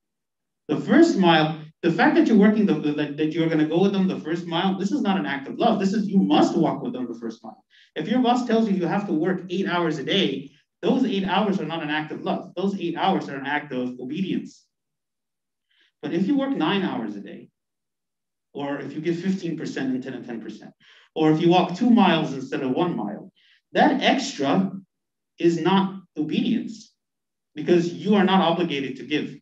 The 0.69 0.79
first 0.79 1.17
mile, 1.17 1.59
the 1.81 1.91
fact 1.91 2.15
that 2.15 2.27
you're 2.27 2.37
working 2.37 2.65
the, 2.65 2.75
that, 2.75 3.17
that 3.17 3.33
you're 3.33 3.47
going 3.47 3.59
to 3.59 3.65
go 3.65 3.81
with 3.81 3.91
them 3.91 4.07
the 4.07 4.19
first 4.19 4.47
mile, 4.47 4.77
this 4.77 4.93
is 4.93 5.01
not 5.01 5.19
an 5.19 5.25
act 5.25 5.49
of 5.49 5.59
love. 5.59 5.79
This 5.79 5.93
is 5.93 6.07
you 6.07 6.19
must 6.19 6.55
walk 6.55 6.81
with 6.81 6.93
them 6.93 7.07
the 7.11 7.19
first 7.19 7.43
mile. 7.43 7.61
If 7.95 8.07
your 8.07 8.21
boss 8.21 8.47
tells 8.47 8.69
you 8.69 8.75
you 8.75 8.87
have 8.87 9.05
to 9.07 9.13
work 9.13 9.43
eight 9.49 9.67
hours 9.67 9.99
a 9.99 10.03
day, 10.03 10.51
those 10.81 11.05
eight 11.05 11.25
hours 11.25 11.59
are 11.59 11.65
not 11.65 11.83
an 11.83 11.89
act 11.89 12.11
of 12.11 12.23
love. 12.23 12.53
Those 12.55 12.79
eight 12.79 12.95
hours 12.97 13.29
are 13.29 13.37
an 13.37 13.45
act 13.45 13.71
of 13.71 13.99
obedience. 13.99 14.65
But 16.01 16.13
if 16.13 16.27
you 16.27 16.37
work 16.37 16.55
nine 16.55 16.81
hours 16.81 17.15
a 17.15 17.21
day, 17.21 17.49
or 18.53 18.79
if 18.79 18.93
you 18.93 19.01
give 19.01 19.15
15% 19.15 19.59
instead 19.59 20.15
of 20.15 20.23
10%, 20.23 20.71
or 21.15 21.31
if 21.31 21.39
you 21.39 21.49
walk 21.49 21.75
two 21.75 21.89
miles 21.89 22.33
instead 22.33 22.63
of 22.63 22.71
one 22.71 22.95
mile, 22.95 23.31
that 23.73 24.01
extra 24.01 24.71
is 25.39 25.61
not 25.61 26.01
obedience 26.17 26.93
because 27.55 27.93
you 27.93 28.15
are 28.15 28.23
not 28.23 28.41
obligated 28.41 28.97
to 28.97 29.05
give. 29.05 29.37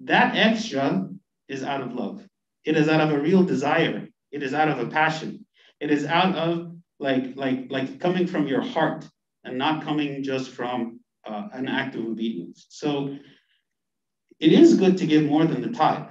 That 0.00 0.36
extra 0.36 1.08
is 1.48 1.62
out 1.62 1.80
of 1.80 1.94
love. 1.94 2.26
It 2.64 2.76
is 2.76 2.88
out 2.88 3.00
of 3.00 3.10
a 3.10 3.20
real 3.20 3.42
desire. 3.42 4.08
It 4.30 4.42
is 4.42 4.54
out 4.54 4.68
of 4.68 4.78
a 4.78 4.86
passion. 4.86 5.46
It 5.80 5.90
is 5.90 6.04
out 6.04 6.34
of 6.36 6.72
like 6.98 7.36
like 7.36 7.66
like 7.70 8.00
coming 8.00 8.26
from 8.26 8.46
your 8.46 8.62
heart 8.62 9.06
and 9.44 9.58
not 9.58 9.84
coming 9.84 10.22
just 10.22 10.50
from 10.50 11.00
uh, 11.26 11.48
an 11.52 11.68
act 11.68 11.94
of 11.94 12.04
obedience. 12.04 12.66
So 12.68 13.16
it 14.40 14.52
is 14.52 14.74
good 14.74 14.98
to 14.98 15.06
give 15.06 15.24
more 15.24 15.44
than 15.44 15.62
the 15.62 15.70
tithe. 15.70 16.08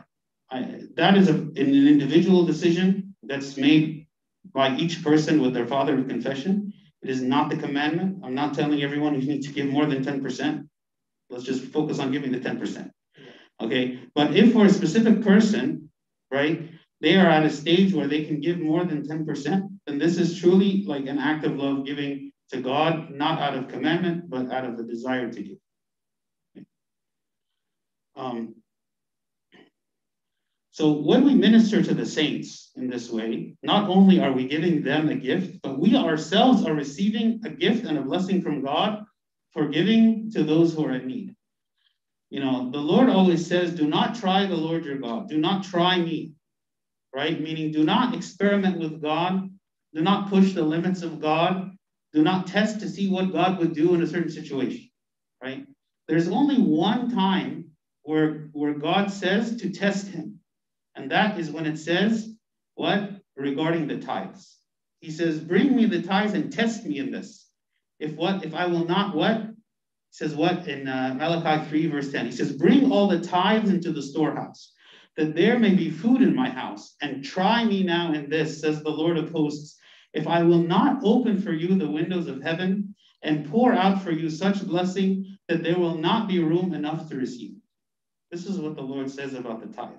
I, 0.49 0.81
that 0.95 1.17
is 1.17 1.29
a, 1.29 1.33
an 1.33 1.55
individual 1.57 2.45
decision 2.45 3.15
that's 3.23 3.57
made 3.57 4.07
by 4.53 4.75
each 4.75 5.03
person 5.03 5.41
with 5.41 5.53
their 5.53 5.67
father 5.67 5.95
in 5.95 6.07
confession. 6.07 6.73
It 7.01 7.09
is 7.09 7.21
not 7.21 7.49
the 7.49 7.57
commandment. 7.57 8.19
I'm 8.23 8.35
not 8.35 8.53
telling 8.53 8.81
everyone 8.83 9.19
you 9.19 9.27
need 9.27 9.43
to 9.43 9.51
give 9.51 9.67
more 9.67 9.85
than 9.85 10.03
10%. 10.03 10.67
Let's 11.29 11.43
just 11.43 11.65
focus 11.65 11.99
on 11.99 12.11
giving 12.11 12.31
the 12.31 12.39
10%. 12.39 12.91
Okay. 13.61 13.99
But 14.13 14.35
if 14.35 14.53
for 14.53 14.65
a 14.65 14.69
specific 14.69 15.21
person, 15.21 15.89
right, 16.31 16.69
they 17.01 17.15
are 17.15 17.27
at 17.27 17.45
a 17.45 17.49
stage 17.49 17.93
where 17.93 18.07
they 18.07 18.23
can 18.23 18.39
give 18.39 18.59
more 18.59 18.85
than 18.85 19.07
10%, 19.07 19.69
then 19.85 19.97
this 19.97 20.17
is 20.17 20.39
truly 20.39 20.83
like 20.85 21.07
an 21.07 21.19
act 21.19 21.45
of 21.45 21.57
love 21.57 21.85
giving 21.85 22.32
to 22.49 22.61
God, 22.61 23.09
not 23.11 23.39
out 23.39 23.55
of 23.55 23.67
commandment, 23.67 24.29
but 24.29 24.51
out 24.51 24.65
of 24.65 24.77
the 24.77 24.83
desire 24.83 25.31
to 25.31 25.41
give. 25.41 25.57
Um, 28.15 28.55
so 30.71 30.93
when 31.01 31.23
we 31.23 31.35
minister 31.35 31.83
to 31.83 31.93
the 31.93 32.05
saints 32.05 32.71
in 32.75 32.89
this 32.89 33.09
way, 33.11 33.55
not 33.61 33.89
only 33.89 34.19
are 34.19 34.31
we 34.31 34.47
giving 34.47 34.81
them 34.81 35.09
a 35.09 35.15
gift, 35.15 35.61
but 35.61 35.79
we 35.79 35.95
ourselves 35.95 36.65
are 36.65 36.73
receiving 36.73 37.41
a 37.45 37.49
gift 37.49 37.85
and 37.85 37.97
a 37.97 38.01
blessing 38.01 38.41
from 38.41 38.63
God 38.63 39.03
for 39.51 39.67
giving 39.67 40.31
to 40.31 40.43
those 40.43 40.73
who 40.73 40.85
are 40.85 40.95
in 40.95 41.07
need. 41.07 41.35
You 42.31 42.39
know, 42.39 42.71
the 42.71 42.79
Lord 42.79 43.09
always 43.09 43.45
says, 43.45 43.75
do 43.75 43.87
not 43.87 44.15
try 44.15 44.47
the 44.47 44.55
Lord 44.55 44.85
your 44.85 44.97
God. 44.97 45.29
Do 45.29 45.37
not 45.37 45.63
try 45.63 45.99
me, 45.99 46.33
right? 47.13 47.39
Meaning, 47.39 47.71
do 47.71 47.83
not 47.83 48.15
experiment 48.15 48.79
with 48.79 48.99
God. 48.99 49.47
Do 49.93 50.01
not 50.01 50.29
push 50.29 50.53
the 50.53 50.63
limits 50.63 51.03
of 51.03 51.21
God. 51.21 51.69
Do 52.13 52.21
not 52.21 52.47
test 52.47 52.79
to 52.81 52.89
see 52.89 53.09
what 53.09 53.33
God 53.33 53.57
would 53.59 53.73
do 53.73 53.95
in 53.95 54.03
a 54.03 54.07
certain 54.07 54.29
situation, 54.29 54.89
right? 55.41 55.65
There's 56.07 56.27
only 56.27 56.57
one 56.61 57.09
time 57.11 57.71
where, 58.03 58.49
where 58.51 58.73
God 58.73 59.11
says 59.11 59.55
to 59.57 59.69
test 59.69 60.07
him. 60.07 60.39
And 60.95 61.09
that 61.11 61.39
is 61.39 61.49
when 61.49 61.65
it 61.65 61.77
says, 61.77 62.29
what? 62.75 63.11
Regarding 63.35 63.87
the 63.87 63.97
tithes. 63.97 64.57
He 64.99 65.09
says, 65.09 65.39
bring 65.39 65.75
me 65.75 65.85
the 65.85 66.01
tithes 66.01 66.33
and 66.33 66.53
test 66.53 66.85
me 66.85 66.99
in 66.99 67.11
this. 67.11 67.49
If 67.99 68.15
what? 68.15 68.45
If 68.45 68.53
I 68.53 68.67
will 68.67 68.85
not 68.85 69.15
what? 69.15 69.49
Says 70.11 70.35
what 70.35 70.67
in 70.67 70.87
uh, 70.87 71.15
Malachi 71.17 71.67
3, 71.67 71.87
verse 71.87 72.11
10? 72.11 72.27
He 72.27 72.31
says, 72.31 72.53
bring 72.53 72.91
all 72.91 73.07
the 73.07 73.19
tithes 73.19 73.69
into 73.69 73.91
the 73.91 74.01
storehouse, 74.01 74.71
that 75.17 75.35
there 75.35 75.57
may 75.57 75.73
be 75.73 75.89
food 75.89 76.21
in 76.21 76.35
my 76.35 76.49
house, 76.49 76.95
and 77.01 77.23
try 77.23 77.65
me 77.65 77.81
now 77.81 78.13
in 78.13 78.29
this, 78.29 78.61
says 78.61 78.83
the 78.83 78.89
Lord 78.89 79.17
of 79.17 79.31
hosts, 79.31 79.79
if 80.13 80.27
I 80.27 80.43
will 80.43 80.59
not 80.59 81.01
open 81.03 81.41
for 81.41 81.51
you 81.51 81.75
the 81.75 81.89
windows 81.89 82.27
of 82.27 82.41
heaven 82.41 82.95
and 83.23 83.49
pour 83.49 83.73
out 83.73 84.01
for 84.01 84.11
you 84.11 84.29
such 84.29 84.65
blessing 84.65 85.37
that 85.47 85.63
there 85.63 85.77
will 85.77 85.97
not 85.97 86.27
be 86.27 86.39
room 86.39 86.73
enough 86.73 87.09
to 87.09 87.15
receive. 87.15 87.55
This 88.31 88.45
is 88.45 88.59
what 88.59 88.75
the 88.75 88.81
Lord 88.81 89.09
says 89.09 89.33
about 89.33 89.61
the 89.61 89.73
tithe. 89.73 89.97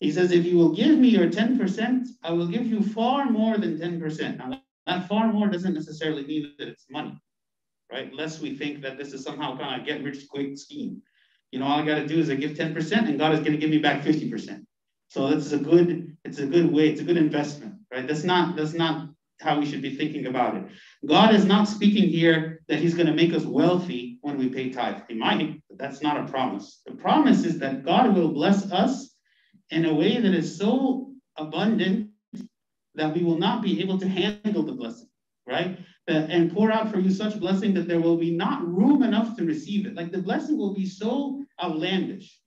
He 0.00 0.12
says, 0.12 0.30
if 0.30 0.44
you 0.44 0.56
will 0.56 0.74
give 0.74 0.98
me 0.98 1.08
your 1.08 1.28
10%, 1.28 2.06
I 2.22 2.32
will 2.32 2.46
give 2.46 2.66
you 2.66 2.82
far 2.82 3.30
more 3.30 3.56
than 3.56 3.78
10%. 3.78 4.38
Now 4.38 4.60
that 4.86 5.08
far 5.08 5.32
more 5.32 5.48
doesn't 5.48 5.74
necessarily 5.74 6.24
mean 6.26 6.52
that 6.58 6.68
it's 6.68 6.86
money, 6.90 7.18
right? 7.90 8.12
Lest 8.12 8.40
we 8.40 8.56
think 8.56 8.82
that 8.82 8.98
this 8.98 9.12
is 9.12 9.24
somehow 9.24 9.56
kind 9.56 9.80
of 9.80 9.86
get 9.86 10.04
rich 10.04 10.28
quick 10.28 10.58
scheme. 10.58 11.02
You 11.50 11.60
know, 11.60 11.66
all 11.66 11.80
I 11.80 11.86
got 11.86 11.96
to 11.96 12.06
do 12.06 12.18
is 12.18 12.28
I 12.28 12.34
give 12.34 12.52
10% 12.52 13.08
and 13.08 13.18
God 13.18 13.32
is 13.32 13.40
going 13.40 13.52
to 13.52 13.58
give 13.58 13.70
me 13.70 13.78
back 13.78 14.02
50%. 14.02 14.64
So 15.08 15.28
is 15.28 15.52
a 15.52 15.58
good, 15.58 16.16
it's 16.24 16.38
a 16.38 16.46
good 16.46 16.72
way, 16.72 16.88
it's 16.88 17.00
a 17.00 17.04
good 17.04 17.16
investment, 17.16 17.74
right? 17.92 18.06
That's 18.06 18.24
not, 18.24 18.56
that's 18.56 18.74
not 18.74 19.08
how 19.40 19.58
we 19.58 19.66
should 19.66 19.82
be 19.82 19.94
thinking 19.94 20.26
about 20.26 20.56
it. 20.56 20.64
God 21.04 21.34
is 21.34 21.44
not 21.44 21.68
speaking 21.68 22.08
here 22.08 22.62
that 22.68 22.78
he's 22.78 22.94
going 22.94 23.06
to 23.06 23.14
make 23.14 23.32
us 23.32 23.44
wealthy 23.44 24.18
when 24.22 24.38
we 24.38 24.48
pay 24.48 24.70
tithe. 24.70 25.02
He 25.08 25.14
might, 25.14 25.60
but 25.68 25.78
that's 25.78 26.02
not 26.02 26.18
a 26.18 26.30
promise. 26.30 26.80
The 26.86 26.92
promise 26.92 27.44
is 27.44 27.58
that 27.60 27.84
God 27.84 28.14
will 28.14 28.32
bless 28.32 28.70
us 28.72 29.14
in 29.70 29.84
a 29.84 29.94
way 29.94 30.20
that 30.20 30.34
is 30.34 30.58
so 30.58 31.12
abundant 31.36 32.10
that 32.94 33.14
we 33.14 33.22
will 33.22 33.38
not 33.38 33.62
be 33.62 33.80
able 33.80 33.98
to 33.98 34.08
handle 34.08 34.62
the 34.62 34.72
blessing, 34.72 35.08
right? 35.46 35.78
And 36.08 36.52
pour 36.52 36.72
out 36.72 36.90
for 36.90 36.98
you 36.98 37.10
such 37.10 37.38
blessing 37.38 37.74
that 37.74 37.88
there 37.88 38.00
will 38.00 38.16
be 38.16 38.30
not 38.30 38.66
room 38.66 39.02
enough 39.02 39.36
to 39.36 39.44
receive 39.44 39.86
it. 39.86 39.94
Like 39.94 40.12
the 40.12 40.22
blessing 40.22 40.56
will 40.56 40.74
be 40.74 40.86
so 40.86 41.44
outlandish. 41.62 42.40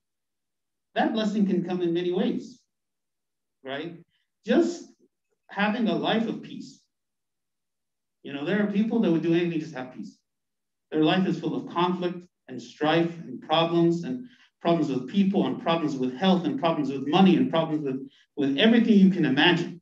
That 0.96 1.14
blessing 1.14 1.46
can 1.46 1.64
come 1.64 1.82
in 1.82 1.94
many 1.94 2.12
ways, 2.12 2.60
right? 3.64 3.98
Just 4.46 4.86
having 5.50 5.88
a 5.88 5.96
life 5.96 6.28
of 6.28 6.42
peace. 6.42 6.82
You 8.24 8.34
know, 8.34 8.46
there 8.46 8.62
are 8.64 8.72
people 8.72 9.00
that 9.02 9.12
would 9.12 9.24
do 9.24 9.34
anything 9.34 9.60
just 9.60 9.76
have 9.76 9.94
peace. 9.94 10.18
Their 10.92 11.04
life 11.04 11.28
is 11.28 11.40
full 11.40 11.56
of 11.56 11.72
conflict 11.74 12.18
and 12.48 12.62
strife 12.62 13.18
and 13.20 13.42
problems 13.42 14.04
and 14.04 14.26
problems 14.62 14.90
with 14.90 15.08
people 15.10 15.46
and 15.48 15.62
problems 15.62 15.96
with 15.96 16.14
health 16.16 16.46
and 16.46 16.60
problems 16.60 16.92
with 16.92 17.08
money 17.08 17.38
and 17.38 17.50
problems 17.50 17.84
with, 17.84 18.10
with 18.36 18.58
everything 18.58 18.96
you 18.96 19.10
can 19.10 19.26
imagine, 19.26 19.82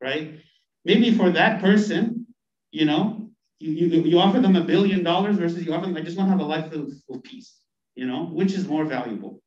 right? 0.00 0.40
Maybe 0.84 1.12
for 1.12 1.30
that 1.30 1.60
person, 1.60 2.26
you 2.70 2.86
know, 2.86 3.28
you, 3.58 3.72
you, 3.72 4.02
you 4.02 4.18
offer 4.18 4.40
them 4.40 4.56
a 4.56 4.64
billion 4.64 5.02
dollars 5.02 5.36
versus 5.36 5.64
you 5.64 5.74
offer 5.74 5.86
them, 5.86 5.96
I 5.96 6.00
just 6.00 6.16
want 6.16 6.28
to 6.28 6.32
have 6.32 6.40
a 6.40 6.44
life 6.44 6.72
of, 6.72 6.90
of 7.10 7.22
peace, 7.22 7.60
you 7.94 8.06
know, 8.06 8.26
which 8.26 8.52
is 8.52 8.66
more 8.66 8.84
valuable. 8.84 9.42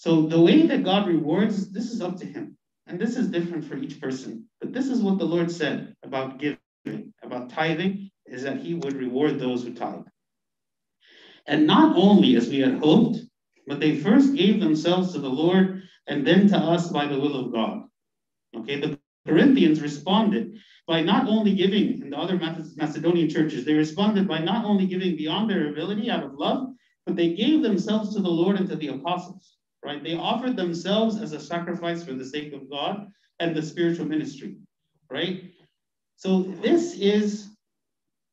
So 0.00 0.22
the 0.22 0.40
way 0.40 0.66
that 0.66 0.82
God 0.82 1.06
rewards, 1.06 1.70
this 1.70 1.92
is 1.92 2.00
up 2.00 2.16
to 2.20 2.24
him. 2.24 2.56
And 2.86 2.98
this 2.98 3.18
is 3.18 3.28
different 3.28 3.66
for 3.66 3.76
each 3.76 4.00
person. 4.00 4.48
But 4.58 4.72
this 4.72 4.88
is 4.88 5.02
what 5.02 5.18
the 5.18 5.26
Lord 5.26 5.50
said 5.50 5.94
about 6.02 6.38
giving, 6.38 7.12
about 7.22 7.50
tithing, 7.50 8.10
is 8.24 8.42
that 8.44 8.62
he 8.62 8.72
would 8.72 8.94
reward 8.94 9.38
those 9.38 9.62
who 9.62 9.74
tithe. 9.74 10.06
And 11.46 11.66
not 11.66 11.98
only 11.98 12.34
as 12.36 12.48
we 12.48 12.60
had 12.60 12.78
hoped, 12.78 13.18
but 13.66 13.78
they 13.78 13.94
first 13.94 14.34
gave 14.34 14.58
themselves 14.58 15.12
to 15.12 15.18
the 15.18 15.28
Lord 15.28 15.82
and 16.06 16.26
then 16.26 16.48
to 16.48 16.56
us 16.56 16.88
by 16.88 17.06
the 17.06 17.20
will 17.20 17.36
of 17.36 17.52
God. 17.52 17.82
Okay, 18.56 18.80
the 18.80 18.98
Corinthians 19.28 19.82
responded 19.82 20.56
by 20.86 21.02
not 21.02 21.28
only 21.28 21.54
giving 21.54 22.00
in 22.00 22.08
the 22.08 22.16
other 22.16 22.40
Macedonian 22.76 23.28
churches, 23.28 23.66
they 23.66 23.74
responded 23.74 24.26
by 24.26 24.38
not 24.38 24.64
only 24.64 24.86
giving 24.86 25.14
beyond 25.14 25.50
their 25.50 25.68
ability 25.68 26.10
out 26.10 26.24
of 26.24 26.36
love, 26.36 26.68
but 27.04 27.16
they 27.16 27.34
gave 27.34 27.62
themselves 27.62 28.14
to 28.14 28.22
the 28.22 28.30
Lord 28.30 28.56
and 28.56 28.66
to 28.70 28.76
the 28.76 28.88
apostles, 28.88 29.58
right? 29.84 30.02
They 30.02 30.14
offered 30.14 30.56
themselves 30.56 31.20
as 31.20 31.32
a 31.32 31.40
sacrifice 31.40 32.02
for 32.04 32.12
the 32.12 32.24
sake 32.24 32.52
of 32.52 32.70
God 32.70 33.08
and 33.38 33.54
the 33.54 33.62
spiritual 33.62 34.06
ministry, 34.06 34.56
right? 35.10 35.44
So 36.16 36.42
this 36.42 36.94
is 36.98 37.48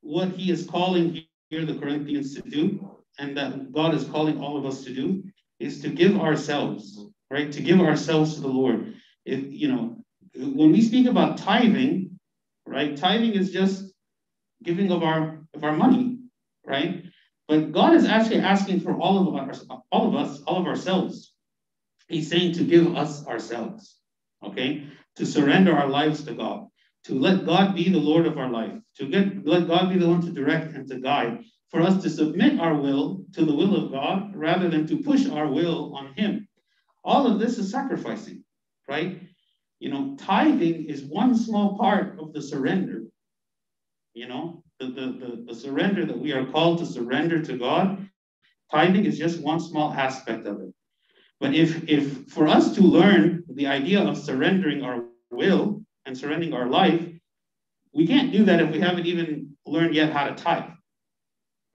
what 0.02 0.30
he 0.30 0.52
is 0.52 0.66
calling 0.66 1.24
here 1.50 1.66
the 1.66 1.80
Corinthians 1.80 2.36
to 2.36 2.42
do 2.42 2.98
and 3.20 3.36
that 3.38 3.72
God 3.72 3.94
is 3.94 4.04
calling 4.04 4.42
all 4.42 4.58
of 4.58 4.66
us 4.66 4.84
to 4.84 4.94
do 4.94 5.24
is 5.60 5.82
to 5.82 5.90
give 5.90 6.20
ourselves, 6.20 7.00
right? 7.32 7.52
To 7.52 7.62
give 7.62 7.80
ourselves 7.80 8.36
to 8.36 8.42
the 8.42 8.48
Lord. 8.48 8.94
If 9.26 9.52
you 9.52 9.70
know, 9.70 9.98
when 10.36 10.72
we 10.72 10.82
speak 10.82 11.08
about 11.08 11.38
tithing, 11.38 12.20
right? 12.66 12.96
Tithing 12.96 13.34
is 13.34 13.52
just 13.52 13.92
giving 14.64 14.92
of 14.92 15.04
our 15.04 15.40
of 15.54 15.64
our 15.64 15.74
money, 15.74 16.20
right? 16.66 17.04
But 17.48 17.72
God 17.72 17.96
is 17.96 18.06
actually 18.06 18.42
asking 18.42 18.82
for 18.82 18.94
all 19.00 19.28
of 19.28 19.50
us, 19.50 19.66
all 19.92 20.08
of 20.08 20.16
us, 20.16 20.42
all 20.44 20.58
of 20.58 20.68
ourselves. 20.68 21.34
He's 22.08 22.30
saying 22.30 22.54
to 22.54 22.64
give 22.64 22.96
us 22.96 23.26
ourselves, 23.28 23.98
okay? 24.44 24.88
To 25.18 25.26
surrender 25.26 25.76
our 25.76 25.88
lives 25.88 26.24
to 26.24 26.34
God, 26.34 26.68
to 27.06 27.20
let 27.20 27.46
God 27.46 27.76
be 27.76 27.90
the 27.90 28.00
Lord 28.00 28.26
of 28.26 28.38
our 28.38 28.50
life, 28.50 28.74
to 28.98 29.08
get 29.08 29.46
let 29.46 29.68
God 29.68 29.90
be 29.90 30.00
the 30.00 30.08
one 30.08 30.22
to 30.22 30.32
direct 30.32 30.74
and 30.74 30.88
to 30.88 31.00
guide, 31.00 31.44
for 31.70 31.82
us 31.82 32.02
to 32.04 32.10
submit 32.10 32.60
our 32.60 32.76
will 32.76 33.26
to 33.34 33.44
the 33.44 33.54
will 33.54 33.76
of 33.76 33.92
God 33.92 34.34
rather 34.36 34.70
than 34.70 34.88
to 34.88 35.04
push 35.04 35.28
our 35.28 35.48
will 35.48 35.96
on 35.96 36.14
Him. 36.14 36.48
All 37.04 37.28
of 37.28 37.40
this 37.40 37.58
is 37.58 37.72
sacrificing, 37.72 38.44
right? 38.88 39.22
You 39.80 39.90
know, 39.90 40.16
tithing 40.18 40.86
is 40.86 41.04
one 41.04 41.36
small 41.36 41.78
part 41.78 42.20
of 42.20 42.34
the 42.34 42.42
surrender. 42.42 43.04
You 44.14 44.28
know, 44.28 44.64
the, 44.80 44.88
the, 44.88 44.92
the, 44.92 45.44
the 45.48 45.56
surrender 45.56 46.06
that 46.06 46.18
we 46.18 46.32
are 46.32 46.46
called 46.46 46.80
to 46.80 46.86
surrender 46.86 47.42
to 47.44 47.58
God, 47.58 48.10
tithing 48.72 49.06
is 49.06 49.18
just 49.18 49.42
one 49.42 49.60
small 49.60 49.94
aspect 49.94 50.48
of 50.48 50.62
it. 50.62 50.74
But 51.40 51.54
if, 51.54 51.88
if 51.88 52.28
for 52.28 52.48
us 52.48 52.76
to 52.76 52.82
learn 52.82 53.44
the 53.50 53.68
idea 53.68 54.04
of 54.04 54.18
surrendering 54.18 54.84
our 54.84 55.04
will 55.32 55.84
and 56.06 56.18
surrendering 56.18 56.54
our 56.54 56.68
life, 56.68 57.08
we 57.94 58.08
can't 58.08 58.32
do 58.32 58.46
that 58.46 58.60
if 58.60 58.72
we 58.72 58.80
haven't 58.80 59.06
even 59.06 59.56
learned 59.66 59.96
yet 59.96 60.12
how 60.12 60.28
to 60.28 60.36
tithe 60.36 60.72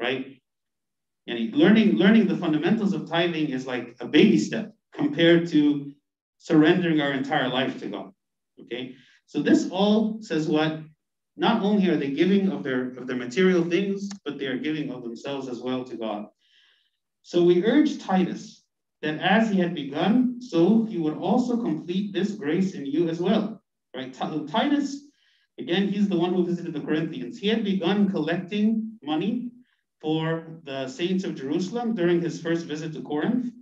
right? 0.02 0.36
And 1.28 1.54
learning, 1.54 1.94
learning 1.94 2.26
the 2.26 2.36
fundamentals 2.36 2.92
of 2.92 3.08
tithing 3.08 3.50
is 3.50 3.66
like 3.66 3.96
a 4.00 4.06
baby 4.06 4.36
step 4.36 4.74
compared 4.92 5.48
to 5.48 5.92
surrendering 6.38 7.00
our 7.00 7.12
entire 7.12 7.48
life 7.48 7.78
to 7.80 7.86
God. 7.86 8.12
Okay. 8.60 8.96
So 9.26 9.40
this 9.40 9.70
all 9.70 10.18
says 10.20 10.48
what? 10.48 10.80
Not 11.36 11.62
only 11.62 11.88
are 11.88 11.96
they 11.96 12.10
giving 12.10 12.50
of 12.50 12.62
their 12.62 12.88
of 12.98 13.06
their 13.06 13.16
material 13.16 13.64
things, 13.64 14.10
but 14.24 14.38
they 14.38 14.46
are 14.46 14.58
giving 14.58 14.90
of 14.90 15.02
themselves 15.02 15.48
as 15.48 15.60
well 15.60 15.84
to 15.84 15.96
God. 15.96 16.26
So 17.22 17.44
we 17.44 17.64
urge 17.64 17.98
Titus 17.98 18.61
that 19.02 19.18
as 19.18 19.50
he 19.50 19.58
had 19.58 19.74
begun, 19.74 20.40
so 20.40 20.84
he 20.84 20.96
would 20.96 21.16
also 21.16 21.56
complete 21.56 22.12
this 22.12 22.32
grace 22.32 22.74
in 22.74 22.86
you 22.86 23.08
as 23.08 23.20
well. 23.20 23.60
Right? 23.94 24.14
Titus, 24.14 25.08
again, 25.58 25.88
he's 25.88 26.08
the 26.08 26.18
one 26.18 26.32
who 26.32 26.46
visited 26.46 26.72
the 26.72 26.80
Corinthians. 26.80 27.38
He 27.38 27.48
had 27.48 27.64
begun 27.64 28.08
collecting 28.08 28.92
money 29.02 29.50
for 30.00 30.60
the 30.64 30.88
saints 30.88 31.24
of 31.24 31.34
Jerusalem 31.34 31.94
during 31.94 32.20
his 32.20 32.40
first 32.40 32.66
visit 32.66 32.92
to 32.94 33.02
Corinth. 33.02 33.52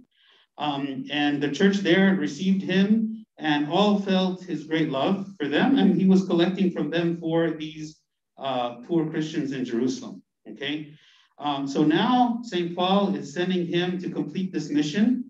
Um, 0.59 1.07
and 1.11 1.43
the 1.43 1.51
church 1.51 1.79
there 1.79 2.15
received 2.15 2.63
him 2.63 3.25
and 3.39 3.67
all 3.69 3.99
felt 3.99 4.45
his 4.45 4.65
great 4.65 4.91
love 4.91 5.27
for 5.39 5.49
them. 5.49 5.79
And 5.79 5.99
he 5.99 6.07
was 6.07 6.27
collecting 6.27 6.71
from 6.71 6.91
them 6.91 7.19
for 7.19 7.51
these 7.51 8.01
uh, 8.39 8.77
poor 8.87 9.09
Christians 9.11 9.53
in 9.53 9.65
Jerusalem. 9.65 10.23
Okay. 10.49 10.93
Um, 11.39 11.67
so 11.67 11.83
now 11.83 12.41
St. 12.43 12.77
Paul 12.77 13.15
is 13.15 13.33
sending 13.33 13.67
him 13.67 13.99
to 14.01 14.11
complete 14.11 14.53
this 14.53 14.69
mission 14.69 15.30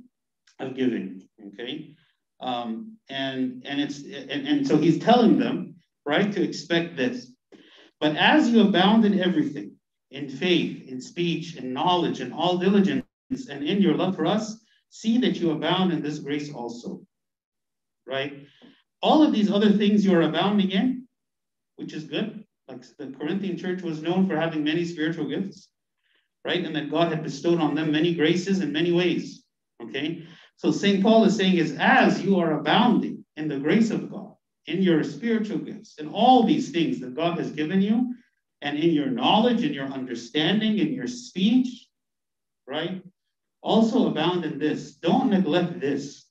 of 0.60 0.76
giving. 0.76 1.22
Okay. 1.48 1.94
Um, 2.40 2.96
and 3.08 3.62
and 3.66 3.80
it's 3.80 4.02
and, 4.02 4.46
and 4.46 4.66
so 4.66 4.76
he's 4.76 4.98
telling 4.98 5.38
them 5.38 5.76
right 6.06 6.32
to 6.32 6.42
expect 6.42 6.96
this. 6.96 7.32
But 8.00 8.16
as 8.16 8.48
you 8.48 8.62
abound 8.62 9.04
in 9.04 9.20
everything, 9.20 9.76
in 10.10 10.28
faith, 10.28 10.88
in 10.88 11.00
speech, 11.00 11.56
in 11.56 11.72
knowledge, 11.72 12.20
in 12.20 12.32
all 12.32 12.56
diligence, 12.56 13.04
and 13.30 13.62
in 13.62 13.82
your 13.82 13.94
love 13.94 14.16
for 14.16 14.26
us, 14.26 14.58
see 14.88 15.18
that 15.18 15.36
you 15.36 15.50
abound 15.50 15.92
in 15.92 16.02
this 16.02 16.18
grace 16.18 16.52
also. 16.52 17.02
Right? 18.06 18.46
All 19.02 19.22
of 19.22 19.32
these 19.32 19.50
other 19.50 19.70
things 19.72 20.04
you 20.04 20.14
are 20.14 20.22
abounding 20.22 20.70
in, 20.70 21.06
which 21.76 21.92
is 21.92 22.04
good. 22.04 22.44
Like 22.68 22.84
the 22.98 23.08
Corinthian 23.18 23.56
church 23.56 23.82
was 23.82 24.02
known 24.02 24.28
for 24.28 24.36
having 24.36 24.64
many 24.64 24.84
spiritual 24.84 25.28
gifts, 25.28 25.68
right? 26.44 26.64
And 26.64 26.74
that 26.76 26.90
God 26.90 27.08
had 27.08 27.22
bestowed 27.22 27.60
on 27.60 27.74
them 27.74 27.90
many 27.92 28.14
graces 28.14 28.60
in 28.60 28.72
many 28.72 28.92
ways. 28.92 29.44
Okay? 29.82 30.24
So 30.60 30.70
St. 30.70 31.02
Paul 31.02 31.24
is 31.24 31.38
saying 31.38 31.56
is 31.56 31.74
as 31.78 32.20
you 32.20 32.38
are 32.38 32.60
abounding 32.60 33.24
in 33.38 33.48
the 33.48 33.58
grace 33.58 33.90
of 33.90 34.10
God, 34.10 34.34
in 34.66 34.82
your 34.82 35.02
spiritual 35.02 35.56
gifts, 35.56 35.94
in 35.96 36.08
all 36.08 36.42
these 36.42 36.70
things 36.70 37.00
that 37.00 37.16
God 37.16 37.38
has 37.38 37.50
given 37.50 37.80
you, 37.80 38.14
and 38.60 38.78
in 38.78 38.90
your 38.90 39.06
knowledge, 39.06 39.64
in 39.64 39.72
your 39.72 39.86
understanding, 39.86 40.76
in 40.76 40.92
your 40.92 41.06
speech, 41.06 41.88
right? 42.66 43.02
Also 43.62 44.08
abound 44.08 44.44
in 44.44 44.58
this. 44.58 44.96
Don't 44.96 45.30
neglect 45.30 45.80
this. 45.80 46.26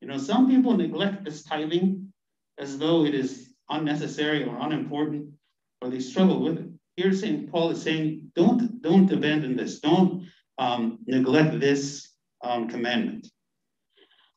You 0.00 0.08
know, 0.08 0.16
some 0.16 0.48
people 0.48 0.74
neglect 0.74 1.22
this 1.26 1.42
tithing 1.42 2.10
as 2.58 2.78
though 2.78 3.04
it 3.04 3.14
is 3.14 3.50
unnecessary 3.68 4.42
or 4.44 4.56
unimportant, 4.58 5.28
or 5.82 5.90
they 5.90 6.00
struggle 6.00 6.42
with 6.42 6.56
it. 6.56 6.70
Here, 6.96 7.12
St. 7.12 7.52
Paul 7.52 7.72
is 7.72 7.82
saying, 7.82 8.32
don't, 8.34 8.80
don't 8.80 9.12
abandon 9.12 9.54
this. 9.54 9.80
Don't 9.80 10.26
um, 10.56 11.00
neglect 11.06 11.60
this 11.60 12.08
um, 12.42 12.68
commandment. 12.68 13.28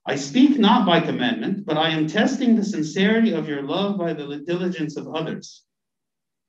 I 0.09 0.15
speak 0.15 0.57
not 0.57 0.87
by 0.87 1.01
commandment, 1.01 1.67
but 1.67 1.77
I 1.77 1.89
am 1.89 2.07
testing 2.07 2.55
the 2.55 2.63
sincerity 2.63 3.31
of 3.31 3.47
your 3.47 3.61
love 3.61 3.99
by 3.99 4.13
the 4.13 4.37
diligence 4.39 4.97
of 4.97 5.07
others. 5.13 5.63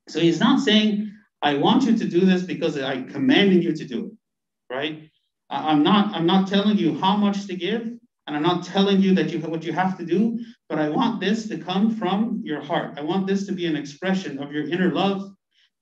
So 0.08 0.18
he's 0.18 0.40
not 0.40 0.60
saying, 0.60 1.12
I 1.42 1.56
want 1.56 1.82
you 1.82 1.94
to 1.98 2.08
do 2.08 2.20
this 2.20 2.42
because 2.42 2.78
I 2.78 3.02
commanded 3.02 3.62
you 3.62 3.74
to 3.74 3.84
do 3.84 4.06
it, 4.06 4.74
right? 4.74 5.10
I'm 5.50 5.82
not, 5.82 6.14
I'm 6.14 6.24
not 6.24 6.48
telling 6.48 6.78
you 6.78 6.98
how 6.98 7.18
much 7.18 7.46
to 7.48 7.54
give, 7.54 7.82
and 7.82 8.34
I'm 8.34 8.42
not 8.42 8.64
telling 8.64 9.02
you 9.02 9.14
that 9.16 9.30
you 9.30 9.40
what 9.40 9.62
you 9.62 9.74
have 9.74 9.98
to 9.98 10.06
do, 10.06 10.42
but 10.70 10.78
I 10.78 10.88
want 10.88 11.20
this 11.20 11.46
to 11.48 11.58
come 11.58 11.94
from 11.94 12.40
your 12.42 12.62
heart. 12.62 12.94
I 12.96 13.02
want 13.02 13.26
this 13.26 13.44
to 13.44 13.52
be 13.52 13.66
an 13.66 13.76
expression 13.76 14.42
of 14.42 14.52
your 14.52 14.66
inner 14.70 14.90
love 14.90 15.34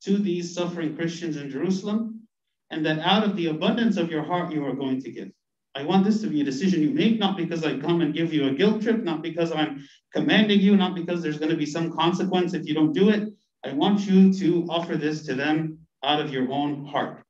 to 0.03 0.18
these 0.18 0.53
suffering 0.53 0.97
Christians 0.97 1.37
in 1.37 1.49
Jerusalem, 1.49 2.22
and 2.70 2.85
that 2.85 2.99
out 2.99 3.22
of 3.22 3.37
the 3.37 3.47
abundance 3.47 3.97
of 3.99 4.11
your 4.11 4.24
heart, 4.24 4.51
you 4.51 4.66
are 4.66 4.74
going 4.74 5.01
to 5.03 5.12
give. 5.12 5.31
I 5.79 5.85
want 5.85 6.05
this 6.05 6.20
to 6.22 6.26
be 6.26 6.41
a 6.41 6.45
decision 6.45 6.83
you 6.83 6.91
make, 6.91 7.20
not 7.20 7.37
because 7.37 7.64
I 7.64 7.79
come 7.79 8.01
and 8.01 8.12
give 8.12 8.33
you 8.33 8.49
a 8.49 8.53
guilt 8.53 8.83
trip, 8.83 9.05
not 9.05 9.22
because 9.22 9.53
I'm 9.53 9.87
commanding 10.12 10.59
you, 10.59 10.76
not 10.76 10.97
because 10.97 11.22
there's 11.22 11.39
going 11.39 11.53
to 11.53 11.57
be 11.57 11.66
some 11.66 11.93
consequence 11.93 12.53
if 12.53 12.66
you 12.66 12.74
don't 12.74 12.93
do 12.93 13.11
it. 13.11 13.33
I 13.64 13.74
want 13.74 14.01
you 14.01 14.35
to 14.35 14.66
offer 14.68 14.97
this 14.97 15.24
to 15.26 15.37
them 15.37 15.79
out 16.03 16.20
of 16.20 16.33
your 16.33 16.51
own 16.51 16.85
heart. 16.85 17.22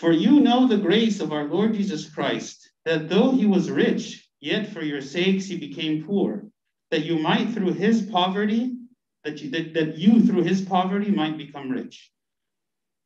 For 0.00 0.10
you 0.10 0.40
know 0.40 0.66
the 0.66 0.78
grace 0.78 1.20
of 1.20 1.32
our 1.32 1.44
Lord 1.44 1.74
Jesus 1.74 2.12
Christ, 2.12 2.72
that 2.84 3.08
though 3.08 3.30
he 3.30 3.46
was 3.46 3.70
rich, 3.70 4.28
yet 4.40 4.72
for 4.72 4.82
your 4.82 5.00
sakes 5.00 5.46
he 5.46 5.58
became 5.58 6.04
poor, 6.04 6.44
that 6.90 7.04
you 7.04 7.20
might 7.20 7.50
through 7.50 7.74
his 7.74 8.02
poverty, 8.02 8.74
that 9.22 9.40
you, 9.40 9.50
that, 9.52 9.74
that 9.74 9.96
you 9.96 10.26
through 10.26 10.42
his 10.42 10.60
poverty 10.62 11.12
might 11.12 11.38
become 11.38 11.70
rich. 11.70 12.10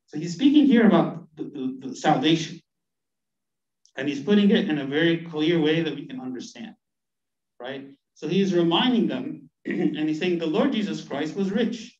So 0.07 0.19
he's 0.19 0.33
speaking 0.33 0.65
here 0.65 0.87
about 0.87 1.27
the, 1.37 1.45
the, 1.45 1.89
the 1.89 1.97
salvation. 1.97 2.63
And 3.97 4.09
he's 4.09 4.23
putting 4.23 4.51
it 4.51 4.69
in 4.69 4.79
a 4.79 4.87
very 4.87 5.25
clear 5.25 5.61
way 5.61 5.83
that 5.83 5.95
we 5.95 6.07
can 6.07 6.21
understand, 6.21 6.75
right? 7.61 7.89
So 8.15 8.29
he's 8.29 8.55
reminding 8.55 9.07
them, 9.07 9.51
and 9.67 10.09
he's 10.09 10.19
saying 10.19 10.39
the 10.39 10.47
Lord 10.47 10.73
Jesus 10.73 11.03
Christ 11.03 11.37
was 11.37 11.51
rich. 11.51 11.97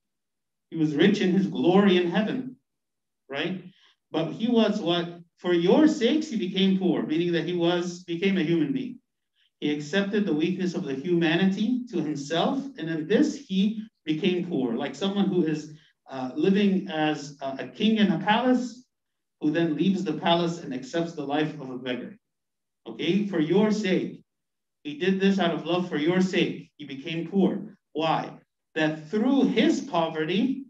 He 0.71 0.77
was 0.77 0.95
rich 0.95 1.21
in 1.21 1.33
his 1.33 1.47
glory 1.47 1.99
in 1.99 2.11
heaven, 2.11 2.57
right? 3.29 3.63
But 4.11 4.33
he 4.33 4.49
was 4.49 4.81
what? 4.81 5.21
For 5.37 5.53
your 5.53 5.89
sakes, 5.89 6.29
he 6.29 6.37
became 6.37 6.79
poor, 6.79 7.03
meaning 7.05 7.33
that 7.33 7.47
he 7.47 7.55
was 7.55 8.05
became 8.05 8.39
a 8.39 8.43
human 8.43 8.73
being. 8.73 8.99
He 9.61 9.71
accepted 9.71 10.25
the 10.25 10.35
weakness 10.35 10.75
of 10.75 10.85
the 10.85 10.95
humanity 10.95 11.85
to 11.91 12.01
himself, 12.01 12.65
and 12.79 12.89
in 12.89 13.07
this 13.07 13.37
he 13.37 13.83
became 14.05 14.49
poor, 14.49 14.75
like 14.75 14.95
someone 14.95 15.27
who 15.27 15.45
is 15.45 15.75
uh, 16.11 16.31
living 16.35 16.89
as 16.89 17.37
a, 17.41 17.57
a 17.61 17.69
king 17.69 17.99
in 17.99 18.11
a 18.11 18.19
palace, 18.19 18.82
who 19.43 19.51
then 19.51 19.77
leaves 19.77 20.05
the 20.05 20.13
palace 20.13 20.61
and 20.61 20.73
accepts 20.73 21.13
the 21.13 21.27
life 21.27 21.61
of 21.61 21.69
a 21.69 21.77
beggar. 21.77 22.17
Okay, 22.87 23.27
for 23.27 23.41
your 23.41 23.73
sake. 23.73 24.23
He 24.85 24.99
did 24.99 25.21
this 25.21 25.39
out 25.39 25.55
of 25.55 25.67
love 25.67 25.89
for 25.89 25.97
your 25.97 26.21
sake. 26.21 26.71
He 26.77 26.85
became 26.85 27.29
poor. 27.29 27.77
Why? 27.93 28.39
That 28.75 29.09
through 29.11 29.49
his 29.49 29.81
poverty, 29.81 30.67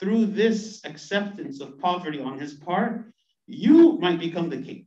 through 0.00 0.26
this 0.26 0.82
acceptance 0.84 1.60
of 1.60 1.78
poverty 1.78 2.20
on 2.20 2.38
his 2.38 2.54
part, 2.54 3.06
you 3.46 3.98
might 3.98 4.20
become 4.20 4.50
the 4.50 4.62
king. 4.62 4.86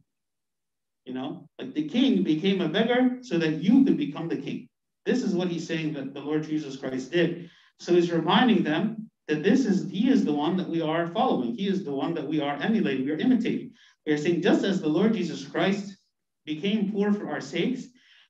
You 1.05 1.13
know, 1.13 1.47
like 1.57 1.73
the 1.73 1.87
king 1.87 2.23
became 2.23 2.61
a 2.61 2.69
beggar 2.69 3.19
so 3.21 3.37
that 3.39 3.63
you 3.63 3.83
could 3.83 3.97
become 3.97 4.27
the 4.27 4.37
king. 4.37 4.67
This 5.05 5.23
is 5.23 5.33
what 5.33 5.47
he's 5.47 5.65
saying 5.65 5.93
that 5.93 6.13
the 6.13 6.19
Lord 6.19 6.43
Jesus 6.43 6.75
Christ 6.75 7.11
did. 7.11 7.49
So 7.79 7.93
he's 7.93 8.11
reminding 8.11 8.63
them 8.63 9.06
that 9.27 9.43
this 9.43 9.65
is 9.65 9.89
he 9.89 10.09
is 10.09 10.23
the 10.23 10.33
one 10.33 10.57
that 10.57 10.69
we 10.69 10.81
are 10.81 11.07
following. 11.07 11.53
He 11.53 11.67
is 11.67 11.83
the 11.83 11.93
one 11.93 12.13
that 12.13 12.27
we 12.27 12.39
are 12.39 12.55
emulating, 12.61 13.05
we 13.05 13.11
are 13.11 13.17
imitating. 13.17 13.71
We 14.05 14.13
are 14.13 14.17
saying, 14.17 14.41
just 14.41 14.63
as 14.63 14.81
the 14.81 14.87
Lord 14.87 15.13
Jesus 15.13 15.45
Christ 15.45 15.97
became 16.45 16.91
poor 16.91 17.11
for 17.11 17.29
our 17.29 17.41
sakes, 17.41 17.87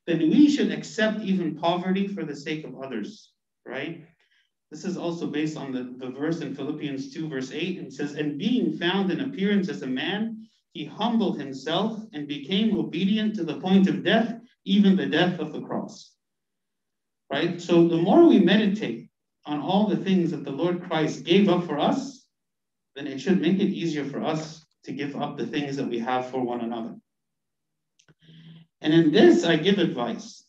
then 0.07 0.19
we 0.19 0.49
should 0.49 0.71
accept 0.71 1.21
even 1.21 1.55
poverty 1.55 2.07
for 2.07 2.23
the 2.23 2.35
sake 2.35 2.65
of 2.65 2.81
others, 2.81 3.31
right? 3.65 4.05
This 4.71 4.85
is 4.85 4.97
also 4.97 5.27
based 5.27 5.55
on 5.55 5.71
the, 5.71 5.95
the 5.97 6.11
verse 6.11 6.41
in 6.41 6.55
Philippians 6.55 7.13
2, 7.13 7.29
verse 7.29 7.51
8. 7.51 7.79
and 7.79 7.93
says, 7.93 8.13
And 8.13 8.37
being 8.37 8.77
found 8.77 9.11
in 9.11 9.21
appearance 9.21 9.69
as 9.69 9.81
a 9.83 9.87
man, 9.87 10.47
he 10.73 10.83
humbled 10.85 11.39
himself 11.39 12.01
and 12.13 12.27
became 12.27 12.77
obedient 12.77 13.35
to 13.35 13.43
the 13.43 13.59
point 13.59 13.87
of 13.87 14.03
death, 14.03 14.33
even 14.65 14.95
the 14.95 15.05
death 15.05 15.39
of 15.39 15.53
the 15.53 15.61
cross. 15.61 16.13
Right? 17.31 17.61
So 17.61 17.87
the 17.87 17.97
more 17.97 18.27
we 18.27 18.39
meditate 18.39 19.06
on 19.47 19.61
all 19.61 19.87
the 19.87 19.97
things 19.97 20.31
that 20.31 20.43
the 20.43 20.51
Lord 20.51 20.83
Christ 20.83 21.23
gave 21.23 21.47
up 21.47 21.65
for 21.65 21.79
us, 21.79 22.25
then 22.95 23.07
it 23.07 23.19
should 23.19 23.41
make 23.41 23.59
it 23.59 23.69
easier 23.69 24.03
for 24.03 24.21
us 24.21 24.65
to 24.83 24.91
give 24.91 25.15
up 25.15 25.37
the 25.37 25.47
things 25.47 25.77
that 25.77 25.87
we 25.87 25.99
have 25.99 26.29
for 26.29 26.41
one 26.41 26.61
another. 26.61 26.95
And 28.81 28.93
in 28.93 29.11
this, 29.11 29.45
I 29.45 29.55
give 29.55 29.79
advice. 29.79 30.43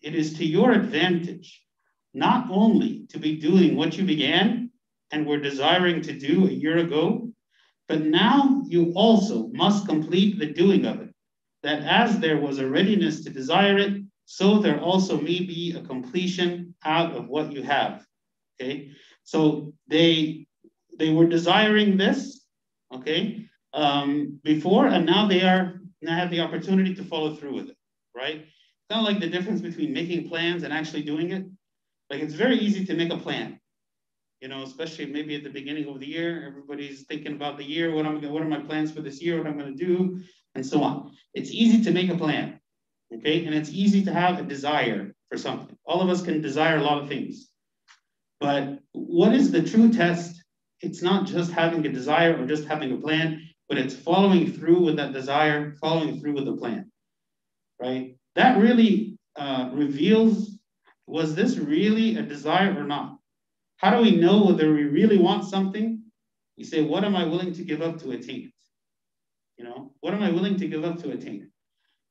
It 0.00 0.14
is 0.14 0.38
to 0.38 0.44
your 0.44 0.72
advantage 0.72 1.62
not 2.14 2.46
only 2.50 3.06
to 3.08 3.18
be 3.18 3.36
doing 3.36 3.76
what 3.76 3.98
you 3.98 4.04
began 4.04 4.70
and 5.10 5.26
were 5.26 5.38
desiring 5.38 6.00
to 6.02 6.18
do 6.18 6.46
a 6.46 6.50
year 6.50 6.78
ago, 6.78 7.28
but 7.88 8.02
now 8.02 8.62
you 8.66 8.92
also 8.94 9.48
must 9.48 9.88
complete 9.88 10.38
the 10.38 10.46
doing 10.46 10.86
of 10.86 11.00
it, 11.00 11.10
that 11.62 11.82
as 11.82 12.18
there 12.18 12.38
was 12.38 12.58
a 12.58 12.68
readiness 12.68 13.24
to 13.24 13.30
desire 13.30 13.78
it, 13.78 14.02
so 14.26 14.58
there 14.58 14.80
also 14.80 15.20
may 15.20 15.40
be 15.40 15.74
a 15.76 15.86
completion 15.86 16.74
out 16.84 17.12
of 17.12 17.28
what 17.28 17.52
you 17.52 17.62
have. 17.62 18.06
Okay, 18.60 18.92
so 19.24 19.72
they 19.88 20.46
they 20.98 21.12
were 21.12 21.26
desiring 21.26 21.96
this, 21.96 22.44
okay, 22.94 23.46
um, 23.72 24.38
before, 24.44 24.86
and 24.86 25.04
now 25.04 25.26
they 25.26 25.42
are 25.42 25.80
now 26.02 26.16
have 26.16 26.30
the 26.30 26.40
opportunity 26.40 26.94
to 26.94 27.04
follow 27.04 27.34
through 27.34 27.54
with 27.54 27.68
it, 27.70 27.76
right? 28.14 28.46
Kind 28.90 29.00
of 29.00 29.12
like 29.12 29.20
the 29.20 29.28
difference 29.28 29.60
between 29.60 29.92
making 29.92 30.28
plans 30.28 30.62
and 30.62 30.72
actually 30.72 31.02
doing 31.02 31.32
it. 31.32 31.46
Like 32.10 32.22
it's 32.22 32.34
very 32.34 32.58
easy 32.58 32.84
to 32.86 32.94
make 32.94 33.10
a 33.10 33.16
plan, 33.16 33.58
you 34.40 34.48
know, 34.48 34.62
especially 34.62 35.06
maybe 35.06 35.34
at 35.34 35.42
the 35.42 35.50
beginning 35.50 35.88
of 35.88 35.98
the 35.98 36.06
year, 36.06 36.46
everybody's 36.46 37.04
thinking 37.04 37.32
about 37.32 37.56
the 37.56 37.64
year, 37.64 37.94
what 37.94 38.06
I'm 38.06 38.22
what 38.30 38.42
are 38.42 38.46
my 38.46 38.60
plans 38.60 38.92
for 38.92 39.00
this 39.00 39.22
year, 39.22 39.38
what 39.38 39.46
I'm 39.46 39.58
going 39.58 39.76
to 39.76 39.84
do, 39.84 40.20
and 40.54 40.64
so 40.64 40.82
on. 40.82 41.12
It's 41.32 41.50
easy 41.50 41.82
to 41.84 41.90
make 41.90 42.10
a 42.10 42.16
plan, 42.16 42.60
okay, 43.12 43.46
and 43.46 43.54
it's 43.54 43.70
easy 43.70 44.04
to 44.04 44.12
have 44.12 44.38
a 44.38 44.42
desire 44.42 45.14
for 45.30 45.38
something. 45.38 45.76
All 45.84 46.02
of 46.02 46.10
us 46.10 46.22
can 46.22 46.40
desire 46.40 46.76
a 46.76 46.82
lot 46.82 47.02
of 47.02 47.08
things. 47.08 47.48
But 48.40 48.80
what 48.92 49.34
is 49.34 49.50
the 49.50 49.62
true 49.62 49.92
test? 49.92 50.42
It's 50.80 51.02
not 51.02 51.26
just 51.26 51.50
having 51.52 51.86
a 51.86 51.92
desire 51.92 52.36
or 52.36 52.46
just 52.46 52.66
having 52.66 52.92
a 52.92 52.98
plan, 52.98 53.42
but 53.68 53.78
it's 53.78 53.94
following 53.94 54.52
through 54.52 54.84
with 54.84 54.96
that 54.96 55.12
desire, 55.12 55.74
following 55.80 56.20
through 56.20 56.34
with 56.34 56.44
the 56.44 56.56
plan, 56.56 56.90
right? 57.80 58.16
That 58.34 58.58
really 58.58 59.18
uh, 59.36 59.70
reveals 59.72 60.58
was 61.06 61.34
this 61.34 61.58
really 61.58 62.16
a 62.16 62.22
desire 62.22 62.74
or 62.78 62.84
not? 62.84 63.18
How 63.76 63.96
do 63.96 64.02
we 64.02 64.16
know 64.16 64.44
whether 64.44 64.72
we 64.72 64.84
really 64.84 65.18
want 65.18 65.44
something? 65.44 66.02
We 66.56 66.64
say, 66.64 66.82
what 66.82 67.04
am 67.04 67.16
I 67.16 67.24
willing 67.24 67.52
to 67.54 67.64
give 67.64 67.82
up 67.82 67.98
to 68.00 68.12
attain 68.12 68.46
it? 68.46 68.52
You 69.58 69.64
know, 69.64 69.92
what 70.00 70.14
am 70.14 70.22
I 70.22 70.30
willing 70.30 70.56
to 70.58 70.68
give 70.68 70.84
up 70.84 70.98
to 71.02 71.10
attain 71.10 71.42
it? 71.42 71.48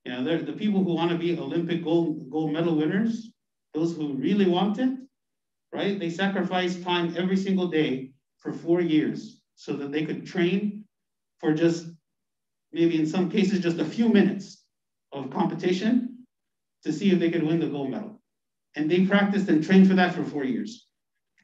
You 0.05 0.11
know, 0.11 0.37
the 0.37 0.53
people 0.53 0.83
who 0.83 0.93
want 0.93 1.11
to 1.11 1.17
be 1.17 1.37
Olympic 1.37 1.83
gold, 1.83 2.29
gold 2.29 2.51
medal 2.51 2.75
winners, 2.75 3.31
those 3.73 3.95
who 3.95 4.13
really 4.13 4.45
want 4.45 4.79
it, 4.79 4.89
right? 5.73 5.99
They 5.99 6.09
sacrifice 6.09 6.81
time 6.81 7.15
every 7.17 7.37
single 7.37 7.67
day 7.67 8.11
for 8.37 8.53
four 8.53 8.79
years 8.81 9.41
so 9.55 9.73
that 9.73 9.91
they 9.91 10.05
could 10.05 10.25
train 10.25 10.85
for 11.39 11.53
just 11.53 11.87
maybe 12.71 12.99
in 12.99 13.05
some 13.05 13.29
cases 13.29 13.59
just 13.59 13.79
a 13.79 13.85
few 13.85 14.09
minutes 14.09 14.65
of 15.11 15.29
competition 15.29 16.25
to 16.83 16.91
see 16.91 17.11
if 17.11 17.19
they 17.19 17.31
could 17.31 17.43
win 17.43 17.59
the 17.59 17.67
gold 17.67 17.89
medal. 17.89 18.21
And 18.75 18.89
they 18.89 19.05
practiced 19.05 19.49
and 19.49 19.63
trained 19.63 19.87
for 19.87 19.93
that 19.95 20.13
for 20.13 20.23
four 20.23 20.43
years. 20.43 20.87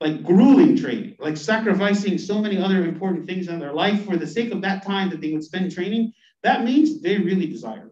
Like 0.02 0.24
grueling 0.24 0.78
training, 0.78 1.16
like 1.20 1.38
sacrificing 1.38 2.18
so 2.18 2.42
many 2.42 2.58
other 2.58 2.86
important 2.86 3.28
things 3.28 3.48
in 3.48 3.60
their 3.60 3.74
life 3.74 4.06
for 4.06 4.16
the 4.16 4.28
sake 4.28 4.52
of 4.52 4.62
that 4.62 4.84
time 4.84 5.10
that 5.10 5.22
they 5.22 5.34
would 5.34 5.44
spend 5.44 5.72
training. 5.72 6.14
That 6.42 6.64
means 6.64 7.02
they 7.02 7.18
really 7.18 7.48
desire. 7.48 7.89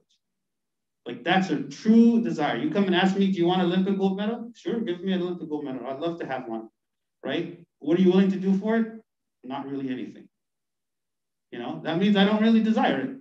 Like 1.07 1.23
that's 1.23 1.49
a 1.51 1.63
true 1.63 2.21
desire. 2.21 2.57
You 2.57 2.69
come 2.69 2.83
and 2.83 2.95
ask 2.95 3.15
me, 3.15 3.31
do 3.31 3.37
you 3.37 3.45
want 3.45 3.61
an 3.61 3.67
Olympic 3.67 3.97
gold 3.97 4.17
medal? 4.17 4.51
Sure, 4.53 4.81
give 4.81 5.01
me 5.01 5.13
an 5.13 5.21
Olympic 5.21 5.47
gold 5.47 5.63
medal. 5.63 5.87
I'd 5.87 6.01
love 6.01 6.19
to 6.19 6.25
have 6.25 6.49
one, 6.49 6.67
right? 7.23 7.65
What 7.79 7.97
are 7.97 8.01
you 8.01 8.11
willing 8.11 8.31
to 8.31 8.37
do 8.37 8.57
for 8.57 8.75
it? 8.75 8.87
Not 9.41 9.69
really 9.69 9.89
anything. 9.89 10.27
You 11.51 11.59
know, 11.59 11.79
that 11.85 11.97
means 11.97 12.17
I 12.17 12.25
don't 12.25 12.41
really 12.41 12.61
desire 12.61 12.99
it. 12.99 13.17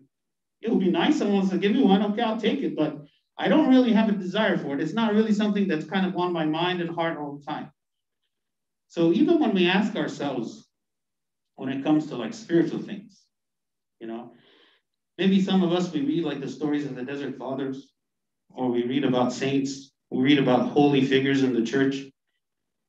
It 0.62 0.70
would 0.70 0.80
be 0.80 0.90
nice 0.90 1.18
someone 1.18 1.36
wants 1.36 1.52
to 1.52 1.58
give 1.58 1.72
me 1.72 1.84
one. 1.84 2.02
Okay, 2.02 2.22
I'll 2.22 2.40
take 2.40 2.58
it, 2.58 2.74
but 2.74 3.06
I 3.38 3.46
don't 3.46 3.68
really 3.68 3.92
have 3.92 4.08
a 4.08 4.12
desire 4.12 4.58
for 4.58 4.74
it. 4.74 4.80
It's 4.80 4.94
not 4.94 5.14
really 5.14 5.32
something 5.32 5.68
that's 5.68 5.84
kind 5.84 6.06
of 6.06 6.16
on 6.16 6.32
my 6.32 6.44
mind 6.44 6.80
and 6.80 6.90
heart 6.90 7.18
all 7.18 7.36
the 7.36 7.44
time. 7.44 7.70
So 8.88 9.12
even 9.12 9.38
when 9.38 9.54
we 9.54 9.68
ask 9.68 9.94
ourselves, 9.94 10.66
when 11.54 11.68
it 11.68 11.84
comes 11.84 12.08
to 12.08 12.16
like 12.16 12.34
spiritual 12.34 12.80
things, 12.80 13.22
you 14.00 14.08
know, 14.08 14.32
maybe 15.18 15.40
some 15.40 15.62
of 15.62 15.72
us, 15.72 15.92
we 15.92 16.00
read 16.02 16.24
like 16.24 16.40
the 16.40 16.48
stories 16.48 16.86
of 16.86 16.94
the 16.94 17.02
desert 17.02 17.36
fathers, 17.36 17.92
or 18.50 18.70
we 18.70 18.84
read 18.84 19.04
about 19.04 19.32
saints, 19.32 19.92
we 20.10 20.22
read 20.22 20.38
about 20.38 20.68
holy 20.68 21.04
figures 21.04 21.42
in 21.42 21.52
the 21.52 21.64
church, 21.64 21.96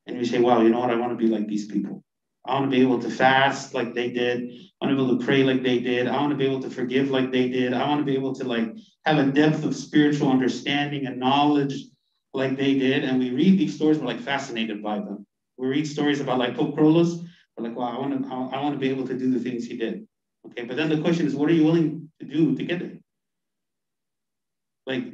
and 0.06 0.18
we 0.18 0.24
say, 0.24 0.38
wow, 0.38 0.62
you 0.62 0.70
know 0.70 0.80
what? 0.80 0.90
I 0.90 0.96
want 0.96 1.18
to 1.18 1.22
be 1.22 1.30
like 1.30 1.46
these 1.46 1.66
people. 1.66 2.02
I 2.46 2.54
want 2.54 2.70
to 2.70 2.76
be 2.76 2.82
able 2.82 2.98
to 3.00 3.10
fast 3.10 3.74
like 3.74 3.92
they 3.92 4.10
did. 4.10 4.50
I 4.80 4.86
want 4.86 4.96
to 4.96 4.96
be 4.96 5.06
able 5.06 5.18
to 5.18 5.24
pray 5.24 5.42
like 5.42 5.62
they 5.62 5.80
did. 5.80 6.06
I 6.06 6.16
want 6.16 6.30
to 6.30 6.36
be 6.36 6.46
able 6.46 6.62
to 6.62 6.70
forgive 6.70 7.10
like 7.10 7.30
they 7.30 7.48
did. 7.48 7.74
I 7.74 7.86
want 7.86 8.00
to 8.00 8.06
be 8.06 8.14
able 8.14 8.34
to 8.36 8.44
like 8.44 8.74
have 9.04 9.18
a 9.18 9.30
depth 9.30 9.64
of 9.64 9.76
spiritual 9.76 10.30
understanding 10.30 11.06
and 11.06 11.18
knowledge 11.18 11.74
like 12.32 12.56
they 12.56 12.78
did. 12.78 13.04
And 13.04 13.18
we 13.18 13.30
read 13.30 13.58
these 13.58 13.74
stories, 13.74 13.98
we're 13.98 14.06
like 14.06 14.20
fascinated 14.20 14.82
by 14.82 14.96
them. 14.96 15.26
We 15.58 15.66
read 15.66 15.86
stories 15.86 16.20
about 16.20 16.38
like 16.38 16.56
Pope 16.56 16.76
Kyrillos, 16.76 17.22
we're 17.56 17.68
like, 17.68 17.76
wow, 17.76 17.96
I 17.96 18.00
want 18.00 18.22
to, 18.22 18.28
I 18.28 18.62
want 18.62 18.74
to 18.74 18.78
be 18.78 18.88
able 18.88 19.06
to 19.08 19.18
do 19.18 19.30
the 19.30 19.40
things 19.40 19.66
he 19.66 19.76
did. 19.76 20.06
Okay, 20.46 20.64
but 20.64 20.76
then 20.76 20.88
the 20.88 21.00
question 21.00 21.26
is, 21.26 21.34
what 21.34 21.50
are 21.50 21.54
you 21.54 21.64
willing 21.64 22.10
to 22.20 22.26
do 22.26 22.54
to 22.56 22.64
get 22.64 22.82
it? 22.82 23.02
Like, 24.86 25.04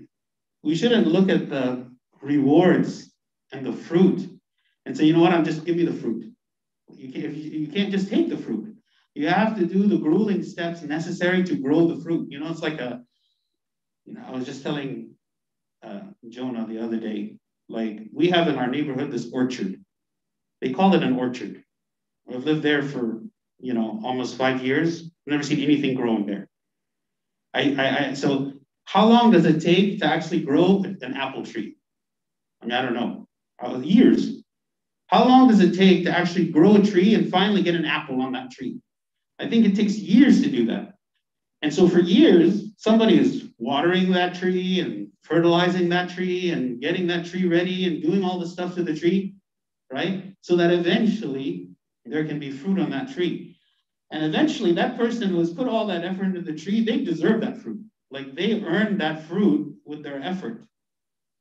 we 0.62 0.75
shouldn't 0.75 1.07
look 1.07 1.29
at 1.29 1.49
the 1.49 1.91
rewards 2.22 3.12
and 3.53 3.66
the 3.66 3.72
fruit 3.72 4.29
and 4.87 4.97
say, 4.97 5.05
you 5.05 5.12
know 5.12 5.20
what, 5.20 5.33
I'm 5.33 5.45
just 5.45 5.64
give 5.64 5.77
me 5.77 5.85
the 5.85 5.93
fruit. 5.93 6.33
You 6.95 7.12
can't, 7.12 7.35
you 7.35 7.68
can't 7.68 7.91
just 7.91 8.09
take 8.09 8.29
the 8.29 8.37
fruit. 8.37 8.75
You 9.14 9.29
have 9.29 9.57
to 9.59 9.66
do 9.66 9.87
the 9.87 9.99
grueling 9.99 10.43
steps 10.43 10.83
necessary 10.83 11.43
to 11.45 11.57
grow 11.57 11.87
the 11.87 12.03
fruit. 12.03 12.31
You 12.31 12.41
know, 12.41 12.51
it's 12.51 12.62
like 12.62 12.81
a, 12.81 13.03
you 14.05 14.14
know, 14.14 14.25
I 14.27 14.33
was 14.33 14.45
just 14.45 14.62
telling 14.62 15.14
uh, 15.83 16.01
Jonah 16.29 16.66
the 16.66 16.83
other 16.83 16.99
day, 16.99 17.39
like 17.68 18.01
we 18.12 18.31
have 18.31 18.49
in 18.49 18.57
our 18.57 18.66
neighborhood 18.66 19.11
this 19.11 19.31
orchard. 19.33 19.83
They 20.61 20.72
call 20.72 20.95
it 20.95 21.03
an 21.03 21.16
orchard. 21.16 21.62
I've 22.29 22.45
lived 22.45 22.62
there 22.62 22.83
for, 22.83 23.22
you 23.65 23.73
know, 23.73 23.99
almost 24.05 24.37
five 24.37 24.62
years. 24.62 25.03
I've 25.03 25.31
never 25.31 25.43
seen 25.43 25.61
anything 25.61 25.95
growing 25.95 26.27
there. 26.27 26.49
I, 27.55 27.75
I, 27.79 28.09
I 28.11 28.15
so 28.15 28.53
how 28.85 29.07
long 29.07 29.31
does 29.31 29.47
it 29.47 29.61
take 29.61 30.01
to 30.01 30.07
actually 30.07 30.43
grow 30.43 30.85
an 30.85 31.15
apple 31.17 31.45
tree? 31.47 31.77
I 32.61 32.67
mean, 32.67 32.75
I 32.75 32.83
don't 32.83 32.95
know. 32.95 33.27
Uh, 33.62 33.79
years. 33.79 34.43
How 35.07 35.27
long 35.27 35.49
does 35.49 35.61
it 35.61 35.75
take 35.75 36.05
to 36.05 36.11
actually 36.11 36.51
grow 36.51 36.77
a 36.77 36.83
tree 36.83 37.15
and 37.15 37.31
finally 37.31 37.62
get 37.62 37.75
an 37.75 37.87
apple 37.87 38.21
on 38.21 38.33
that 38.33 38.51
tree? 38.51 38.81
I 39.39 39.49
think 39.49 39.65
it 39.65 39.75
takes 39.75 39.97
years 39.97 40.43
to 40.43 40.51
do 40.51 40.67
that. 40.67 40.95
And 41.62 41.73
so 41.73 41.89
for 41.89 42.01
years, 42.01 42.73
somebody 42.77 43.19
is 43.19 43.49
watering 43.59 44.12
that 44.12 44.35
tree 44.35 44.81
and 44.81 45.09
fertilizing 45.23 45.89
that 45.89 46.11
tree 46.11 46.51
and 46.51 46.81
getting 46.81 47.07
that 47.07 47.25
tree 47.25 47.49
ready 47.49 47.87
and 47.87 48.03
doing 48.03 48.23
all 48.23 48.39
the 48.39 48.47
stuff 48.47 48.75
to 48.75 48.83
the 48.83 48.95
tree, 48.95 49.35
right? 49.91 50.35
So 50.43 50.57
that 50.57 50.71
eventually 50.71 51.71
there 52.05 52.25
can 52.27 52.39
be 52.39 52.51
fruit 52.51 52.79
on 52.79 52.91
that 52.91 53.12
tree. 53.15 53.54
And 54.15 54.23
eventually 54.23 54.71
that 54.75 54.97
person 54.97 55.29
who 55.29 55.41
has 55.41 55.53
put 55.53 55.67
all 55.67 55.89
that 55.89 56.05
effort 56.05 56.27
into 56.27 56.41
the 56.41 56.55
tree, 56.55 56.85
they 56.85 57.03
deserve 57.03 57.41
that 57.41 57.59
fruit. 57.59 57.81
Like 58.12 58.37
they 58.37 58.62
earned 58.62 59.01
that 59.01 59.25
fruit 59.25 59.75
with 59.85 60.05
their 60.05 60.23
effort, 60.23 60.62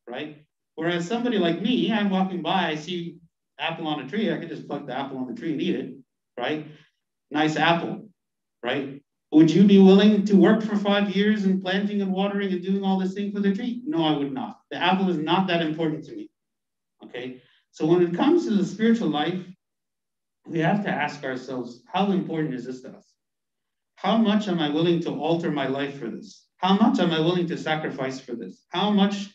right? 0.08 0.44
Whereas 0.74 1.08
somebody 1.08 1.38
like 1.38 1.62
me, 1.62 1.94
I'm 1.94 2.10
walking 2.10 2.42
by, 2.42 2.70
I 2.70 2.76
see 2.76 3.20
apple 3.60 3.86
on 3.86 4.00
a 4.00 4.10
tree, 4.10 4.34
I 4.34 4.38
could 4.38 4.50
just 4.50 4.68
pluck 4.68 4.88
the 4.88 4.98
apple 4.98 5.20
on 5.20 5.28
the 5.28 5.40
tree 5.40 5.52
and 5.52 5.62
eat 5.62 5.76
it, 5.76 5.94
right? 6.36 6.66
Nice 7.30 7.58
apple, 7.58 8.10
right? 8.64 9.04
Would 9.32 9.52
you 9.52 9.66
be 9.66 9.78
willing 9.78 10.26
to 10.26 10.36
work 10.36 10.64
for 10.64 10.76
five 10.76 11.16
years 11.16 11.46
in 11.46 11.62
planting 11.62 12.02
and 12.02 12.12
watering 12.12 12.54
and 12.54 12.64
doing 12.64 12.84
all 12.84 12.98
this 12.98 13.14
thing 13.14 13.32
for 13.32 13.40
the 13.40 13.54
tree? 13.54 13.84
No, 13.86 14.04
I 14.04 14.18
would 14.18 14.34
not. 14.34 14.62
The 14.72 14.78
apple 14.78 15.12
is 15.12 15.18
not 15.20 15.46
that 15.46 15.62
important 15.62 16.06
to 16.06 16.16
me. 16.16 16.32
Okay. 17.04 17.40
So 17.70 17.86
when 17.86 18.02
it 18.02 18.16
comes 18.16 18.48
to 18.48 18.56
the 18.56 18.66
spiritual 18.66 19.10
life, 19.10 19.46
we 20.46 20.60
have 20.60 20.84
to 20.84 20.90
ask 20.90 21.24
ourselves, 21.24 21.84
how 21.92 22.12
important 22.12 22.54
is 22.54 22.66
this 22.66 22.82
to 22.82 22.90
us? 22.90 23.14
How 23.96 24.18
much 24.18 24.48
am 24.48 24.60
I 24.60 24.70
willing 24.70 25.00
to 25.02 25.12
alter 25.12 25.52
my 25.52 25.68
life 25.68 26.00
for 26.00 26.10
this? 26.10 26.48
How 26.58 26.76
much 26.76 27.00
am 27.00 27.12
I 27.12 27.20
willing 27.20 27.48
to 27.48 27.58
sacrifice 27.58 28.20
for 28.20 28.36
this? 28.36 28.66
How 28.72 28.90
much 28.90 29.30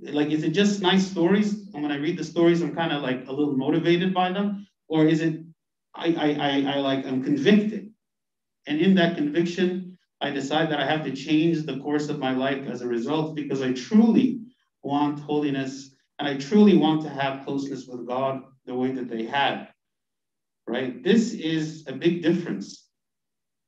like 0.00 0.30
is 0.30 0.42
it 0.42 0.50
just 0.50 0.80
nice 0.80 1.06
stories 1.06 1.68
and 1.74 1.82
when 1.82 1.92
i 1.92 1.96
read 1.96 2.18
the 2.18 2.24
stories 2.24 2.62
i'm 2.62 2.74
kind 2.74 2.92
of 2.92 3.02
like 3.02 3.26
a 3.26 3.32
little 3.32 3.56
motivated 3.56 4.14
by 4.14 4.30
them 4.30 4.66
or 4.88 5.04
is 5.04 5.20
it 5.20 5.40
I, 5.94 6.06
I 6.06 6.28
i 6.48 6.74
i 6.74 6.78
like 6.78 7.06
i'm 7.06 7.22
convicted 7.22 7.90
and 8.66 8.80
in 8.80 8.94
that 8.94 9.16
conviction 9.16 9.98
i 10.20 10.30
decide 10.30 10.70
that 10.70 10.80
i 10.80 10.86
have 10.86 11.04
to 11.04 11.12
change 11.12 11.64
the 11.64 11.78
course 11.78 12.08
of 12.08 12.18
my 12.18 12.32
life 12.32 12.66
as 12.68 12.82
a 12.82 12.88
result 12.88 13.34
because 13.34 13.62
i 13.62 13.72
truly 13.72 14.40
want 14.82 15.18
holiness 15.18 15.96
and 16.18 16.28
i 16.28 16.36
truly 16.36 16.76
want 16.76 17.02
to 17.02 17.08
have 17.08 17.44
closeness 17.44 17.86
with 17.86 18.06
god 18.06 18.42
the 18.66 18.74
way 18.74 18.92
that 18.92 19.08
they 19.08 19.24
had 19.24 19.68
right 20.68 21.02
this 21.02 21.32
is 21.32 21.84
a 21.86 21.92
big 21.92 22.22
difference 22.22 22.88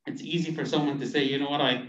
it's 0.07 0.23
easy 0.23 0.55
for 0.55 0.65
someone 0.65 0.99
to 0.99 1.07
say 1.07 1.25
you 1.25 1.39
know 1.39 1.51
what 1.51 1.61
i 1.61 1.89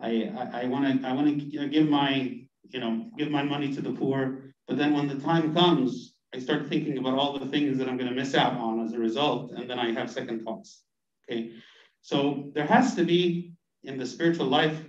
i 0.00 0.10
i 0.52 0.64
want 0.66 0.84
to 0.84 1.08
i 1.08 1.12
want 1.12 1.26
to 1.26 1.68
give 1.68 1.88
my 1.88 2.42
you 2.72 2.80
know, 2.80 3.10
give 3.16 3.30
my 3.30 3.42
money 3.42 3.72
to 3.74 3.80
the 3.80 3.92
poor. 3.92 4.54
But 4.66 4.78
then 4.78 4.94
when 4.94 5.08
the 5.08 5.16
time 5.16 5.54
comes, 5.54 6.14
I 6.34 6.38
start 6.38 6.68
thinking 6.68 6.98
about 6.98 7.18
all 7.18 7.38
the 7.38 7.46
things 7.46 7.78
that 7.78 7.88
I'm 7.88 7.96
going 7.96 8.08
to 8.08 8.16
miss 8.16 8.34
out 8.34 8.54
on 8.54 8.80
as 8.80 8.94
a 8.94 8.98
result, 8.98 9.52
and 9.52 9.68
then 9.68 9.78
I 9.78 9.92
have 9.92 10.10
second 10.10 10.44
thoughts. 10.44 10.82
Okay, 11.30 11.52
so 12.00 12.50
there 12.54 12.66
has 12.66 12.94
to 12.94 13.04
be 13.04 13.52
in 13.84 13.98
the 13.98 14.06
spiritual 14.06 14.46
life 14.46 14.82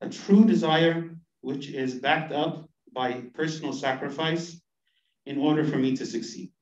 a 0.00 0.08
true 0.08 0.44
desire 0.44 1.10
which 1.40 1.68
is 1.68 1.96
backed 1.96 2.32
up 2.32 2.68
by 2.92 3.24
personal 3.34 3.72
sacrifice 3.72 4.60
in 5.26 5.38
order 5.38 5.64
for 5.64 5.76
me 5.76 5.96
to 5.96 6.06
succeed. 6.06 6.52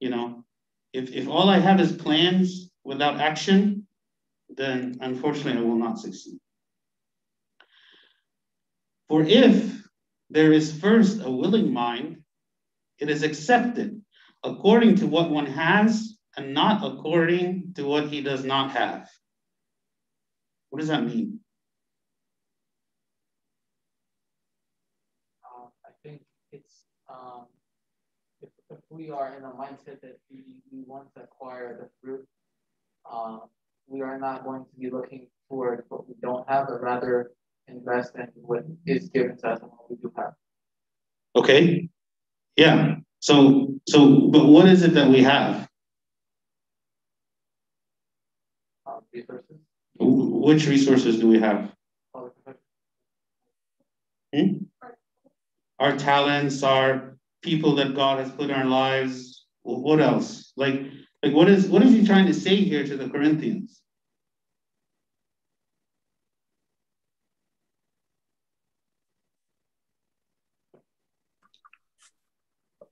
You 0.00 0.10
know, 0.10 0.44
if, 0.98 1.12
if 1.14 1.28
all 1.28 1.48
I 1.48 1.60
have 1.60 1.80
is 1.80 1.92
plans 1.92 2.70
without 2.82 3.20
action, 3.20 3.86
then 4.48 4.98
unfortunately 5.00 5.60
I 5.62 5.64
will 5.64 5.76
not 5.76 6.00
succeed. 6.00 6.38
For 9.08 9.22
if 9.22 9.80
there 10.28 10.52
is 10.52 10.76
first 10.76 11.22
a 11.22 11.30
willing 11.30 11.72
mind, 11.72 12.24
it 12.98 13.08
is 13.08 13.22
accepted 13.22 14.02
according 14.42 14.96
to 14.96 15.06
what 15.06 15.30
one 15.30 15.46
has 15.46 16.18
and 16.36 16.52
not 16.52 16.84
according 16.84 17.74
to 17.76 17.84
what 17.84 18.08
he 18.08 18.20
does 18.20 18.44
not 18.44 18.72
have. 18.72 19.08
What 20.70 20.80
does 20.80 20.88
that 20.88 21.04
mean? 21.04 21.40
Uh, 25.44 25.68
I 25.86 25.90
think 26.02 26.22
it's 26.50 26.84
um, 27.08 27.46
if, 28.42 28.50
if 28.68 28.78
we 28.98 29.10
are 29.10 29.36
in 29.38 29.44
a 29.44 29.50
mindset 29.50 30.00
that 30.02 30.18
we, 30.28 30.42
we 30.72 30.82
want 30.84 31.14
to 31.14 31.22
acquire 31.22 31.78
the 31.80 31.88
fruit, 32.02 32.26
uh, 33.10 33.38
we 33.86 34.02
are 34.02 34.18
not 34.18 34.44
going 34.44 34.64
to 34.64 34.80
be 34.80 34.90
looking 34.90 35.28
towards 35.48 35.82
what 35.88 36.08
we 36.08 36.14
don't 36.20 36.46
have, 36.48 36.66
but 36.66 36.82
rather 36.82 37.30
invest 37.68 38.16
in 38.16 38.28
what 38.34 38.64
is 38.86 39.08
given 39.10 39.38
to 39.38 39.48
us 39.48 39.60
and 39.62 39.70
what 39.70 39.88
we 39.88 39.96
do 39.96 40.12
have. 40.16 40.32
Okay. 41.36 41.88
Yeah. 42.56 42.96
So 43.20 43.74
so 43.88 44.28
but 44.28 44.46
what 44.46 44.66
is 44.66 44.82
it 44.82 44.94
that 44.94 45.08
we 45.08 45.22
have? 45.22 45.68
Um, 48.84 49.00
resources. 49.12 49.56
Which 50.00 50.66
resources 50.66 51.20
do 51.20 51.28
we 51.28 51.38
have? 51.38 51.72
Hmm? 54.34 54.64
Our 55.78 55.96
talents, 55.96 56.62
our 56.62 57.17
people 57.42 57.74
that 57.76 57.94
God 57.94 58.18
has 58.18 58.30
put 58.30 58.50
in 58.50 58.50
our 58.50 58.64
lives. 58.64 59.46
What 59.62 60.00
else? 60.00 60.52
Like, 60.56 60.82
like 61.22 61.34
what 61.34 61.48
is 61.48 61.68
what 61.68 61.82
is 61.82 61.92
he 61.92 62.06
trying 62.06 62.26
to 62.26 62.34
say 62.34 62.56
here 62.56 62.86
to 62.86 62.96
the 62.96 63.08
Corinthians? 63.08 63.80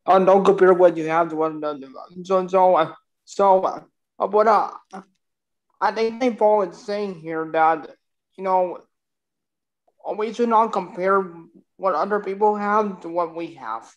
Oh, 0.07 0.24
don't 0.24 0.44
compare 0.44 0.72
what 0.72 0.97
you 0.97 1.09
have 1.09 1.30
to 1.30 1.36
one 1.36 1.57
another. 1.57 1.88
So, 2.22 2.47
so, 2.47 2.94
so, 3.24 3.64
uh, 3.64 4.26
but 4.28 4.47
uh, 4.47 4.70
I 5.80 5.92
think 5.92 6.38
Paul 6.38 6.62
is 6.62 6.78
saying 6.78 7.16
here 7.16 7.49
that 7.53 7.90
you 8.36 8.44
know 8.44 8.78
we 10.16 10.32
should 10.32 10.49
not 10.49 10.72
compare 10.72 11.32
what 11.76 11.94
other 11.94 12.20
people 12.20 12.55
have 12.55 13.01
to 13.01 13.09
what 13.09 13.34
we 13.34 13.55
have. 13.55 13.92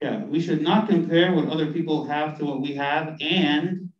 Yeah, 0.00 0.24
we 0.24 0.40
should 0.40 0.62
not 0.62 0.88
compare 0.88 1.32
what 1.34 1.48
other 1.48 1.72
people 1.72 2.04
have 2.06 2.38
to 2.38 2.44
what 2.44 2.60
we 2.60 2.74
have, 2.74 3.16
and 3.20 3.90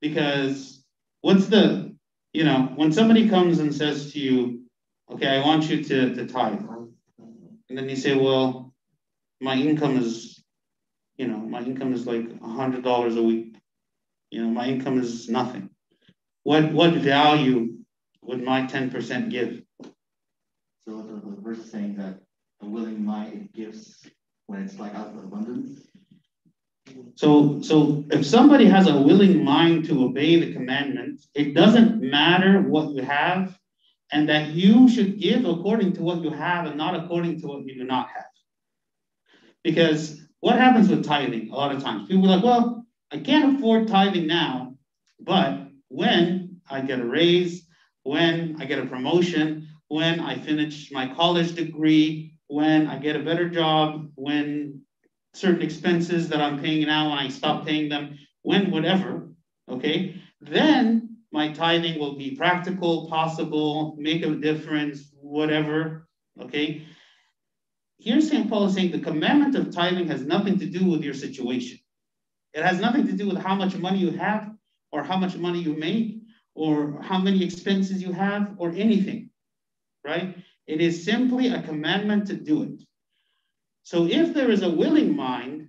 because 0.00 0.84
what's 1.20 1.46
the 1.46 1.94
you 2.32 2.44
know 2.44 2.72
when 2.76 2.92
somebody 2.92 3.28
comes 3.28 3.58
and 3.60 3.74
says 3.74 4.12
to 4.12 4.18
you, 4.18 4.64
"Okay, 5.12 5.28
I 5.28 5.44
want 5.44 5.68
you 5.70 5.84
to 5.84 6.14
to 6.14 6.26
tithe," 6.26 6.62
and 7.68 7.78
then 7.78 7.88
you 7.88 7.96
say, 7.96 8.14
"Well." 8.14 8.62
my 9.42 9.56
income 9.56 9.98
is, 9.98 10.42
you 11.16 11.26
know, 11.26 11.38
my 11.38 11.60
income 11.62 11.92
is 11.92 12.06
like 12.06 12.26
a 12.42 12.48
hundred 12.48 12.84
dollars 12.84 13.16
a 13.16 13.22
week. 13.22 13.56
You 14.30 14.44
know, 14.44 14.50
my 14.50 14.66
income 14.66 14.98
is 14.98 15.28
nothing. 15.28 15.68
What 16.44 16.72
what 16.72 16.94
value 16.94 17.78
would 18.22 18.42
my 18.42 18.66
ten 18.66 18.90
percent 18.90 19.30
give? 19.30 19.62
So 20.84 21.02
the 21.02 21.36
verse 21.40 21.58
is 21.58 21.70
saying 21.70 21.96
that 21.96 22.20
a 22.60 22.66
willing 22.66 23.04
mind 23.04 23.50
gives 23.52 24.08
it's 24.54 24.78
like 24.78 24.94
out 24.94 25.08
of 25.08 25.24
abundance. 25.24 25.80
So, 27.14 27.60
so 27.62 28.04
if 28.10 28.26
somebody 28.26 28.64
has 28.66 28.88
a 28.88 29.00
willing 29.00 29.44
mind 29.44 29.84
to 29.86 30.04
obey 30.04 30.40
the 30.40 30.52
commandments, 30.52 31.28
it 31.34 31.54
doesn't 31.54 32.00
matter 32.00 32.62
what 32.62 32.90
you 32.90 33.02
have, 33.02 33.58
and 34.12 34.28
that 34.28 34.48
you 34.48 34.88
should 34.88 35.18
give 35.18 35.44
according 35.44 35.94
to 35.94 36.02
what 36.02 36.22
you 36.22 36.30
have 36.30 36.66
and 36.66 36.76
not 36.76 36.94
according 36.94 37.40
to 37.40 37.46
what 37.46 37.64
you 37.64 37.74
do 37.74 37.84
not 37.84 38.08
have. 38.08 38.26
Because 39.62 40.20
what 40.40 40.56
happens 40.56 40.88
with 40.88 41.04
tithing 41.04 41.50
a 41.50 41.54
lot 41.54 41.74
of 41.74 41.82
times? 41.82 42.08
People 42.08 42.26
are 42.26 42.36
like, 42.36 42.44
well, 42.44 42.84
I 43.10 43.18
can't 43.18 43.56
afford 43.56 43.88
tithing 43.88 44.26
now, 44.26 44.74
but 45.20 45.68
when 45.88 46.60
I 46.68 46.80
get 46.80 47.00
a 47.00 47.04
raise, 47.04 47.66
when 48.02 48.56
I 48.58 48.64
get 48.64 48.78
a 48.78 48.86
promotion, 48.86 49.68
when 49.88 50.20
I 50.20 50.38
finish 50.38 50.90
my 50.90 51.14
college 51.14 51.54
degree, 51.54 52.31
when 52.52 52.86
I 52.86 52.98
get 52.98 53.16
a 53.16 53.24
better 53.28 53.48
job, 53.48 54.10
when 54.14 54.82
certain 55.32 55.62
expenses 55.62 56.28
that 56.28 56.40
I'm 56.40 56.60
paying 56.60 56.86
now, 56.86 57.10
when 57.10 57.18
I 57.18 57.28
stop 57.28 57.66
paying 57.66 57.88
them, 57.88 58.18
when 58.42 58.70
whatever, 58.70 59.30
okay, 59.68 60.20
then 60.40 61.16
my 61.32 61.52
tithing 61.52 61.98
will 61.98 62.16
be 62.16 62.36
practical, 62.36 63.08
possible, 63.08 63.96
make 63.98 64.22
a 64.22 64.30
difference, 64.34 65.14
whatever, 65.20 66.08
okay? 66.42 66.82
here 68.02 68.20
St. 68.20 68.50
Paul 68.50 68.64
is 68.66 68.74
saying 68.74 68.90
the 68.90 68.98
commandment 68.98 69.54
of 69.54 69.72
tithing 69.72 70.08
has 70.08 70.22
nothing 70.22 70.58
to 70.58 70.66
do 70.66 70.84
with 70.90 71.02
your 71.02 71.14
situation. 71.14 71.78
It 72.52 72.64
has 72.64 72.80
nothing 72.80 73.06
to 73.06 73.12
do 73.12 73.28
with 73.28 73.38
how 73.38 73.54
much 73.54 73.76
money 73.76 74.00
you 74.00 74.10
have 74.10 74.50
or 74.90 75.04
how 75.04 75.16
much 75.16 75.36
money 75.36 75.60
you 75.60 75.76
make 75.78 76.20
or 76.56 77.00
how 77.00 77.18
many 77.18 77.44
expenses 77.44 78.02
you 78.02 78.12
have 78.12 78.54
or 78.58 78.70
anything, 78.70 79.30
right? 80.04 80.34
It 80.72 80.80
is 80.80 81.04
simply 81.04 81.48
a 81.48 81.60
commandment 81.60 82.28
to 82.28 82.34
do 82.34 82.62
it. 82.62 82.82
So 83.82 84.06
if 84.06 84.32
there 84.32 84.50
is 84.50 84.62
a 84.62 84.70
willing 84.70 85.14
mind 85.14 85.68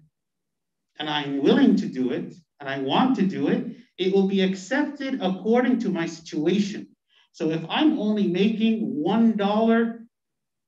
and 0.97 1.09
I'm 1.09 1.43
willing 1.43 1.75
to 1.75 1.87
do 1.87 2.11
it 2.11 2.33
and 2.61 2.69
I 2.69 2.79
want 2.79 3.17
to 3.17 3.23
do 3.23 3.49
it, 3.49 3.75
it 3.97 4.13
will 4.13 4.29
be 4.29 4.39
accepted 4.41 5.21
according 5.21 5.79
to 5.79 5.89
my 5.89 6.05
situation. 6.05 6.87
So 7.33 7.49
if 7.49 7.65
I'm 7.69 7.99
only 7.99 8.29
making 8.29 9.03
$1, 9.05 9.99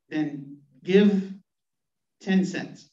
then 0.09 0.57
give 0.83 1.33
10 2.21 2.43
cents, 2.43 2.89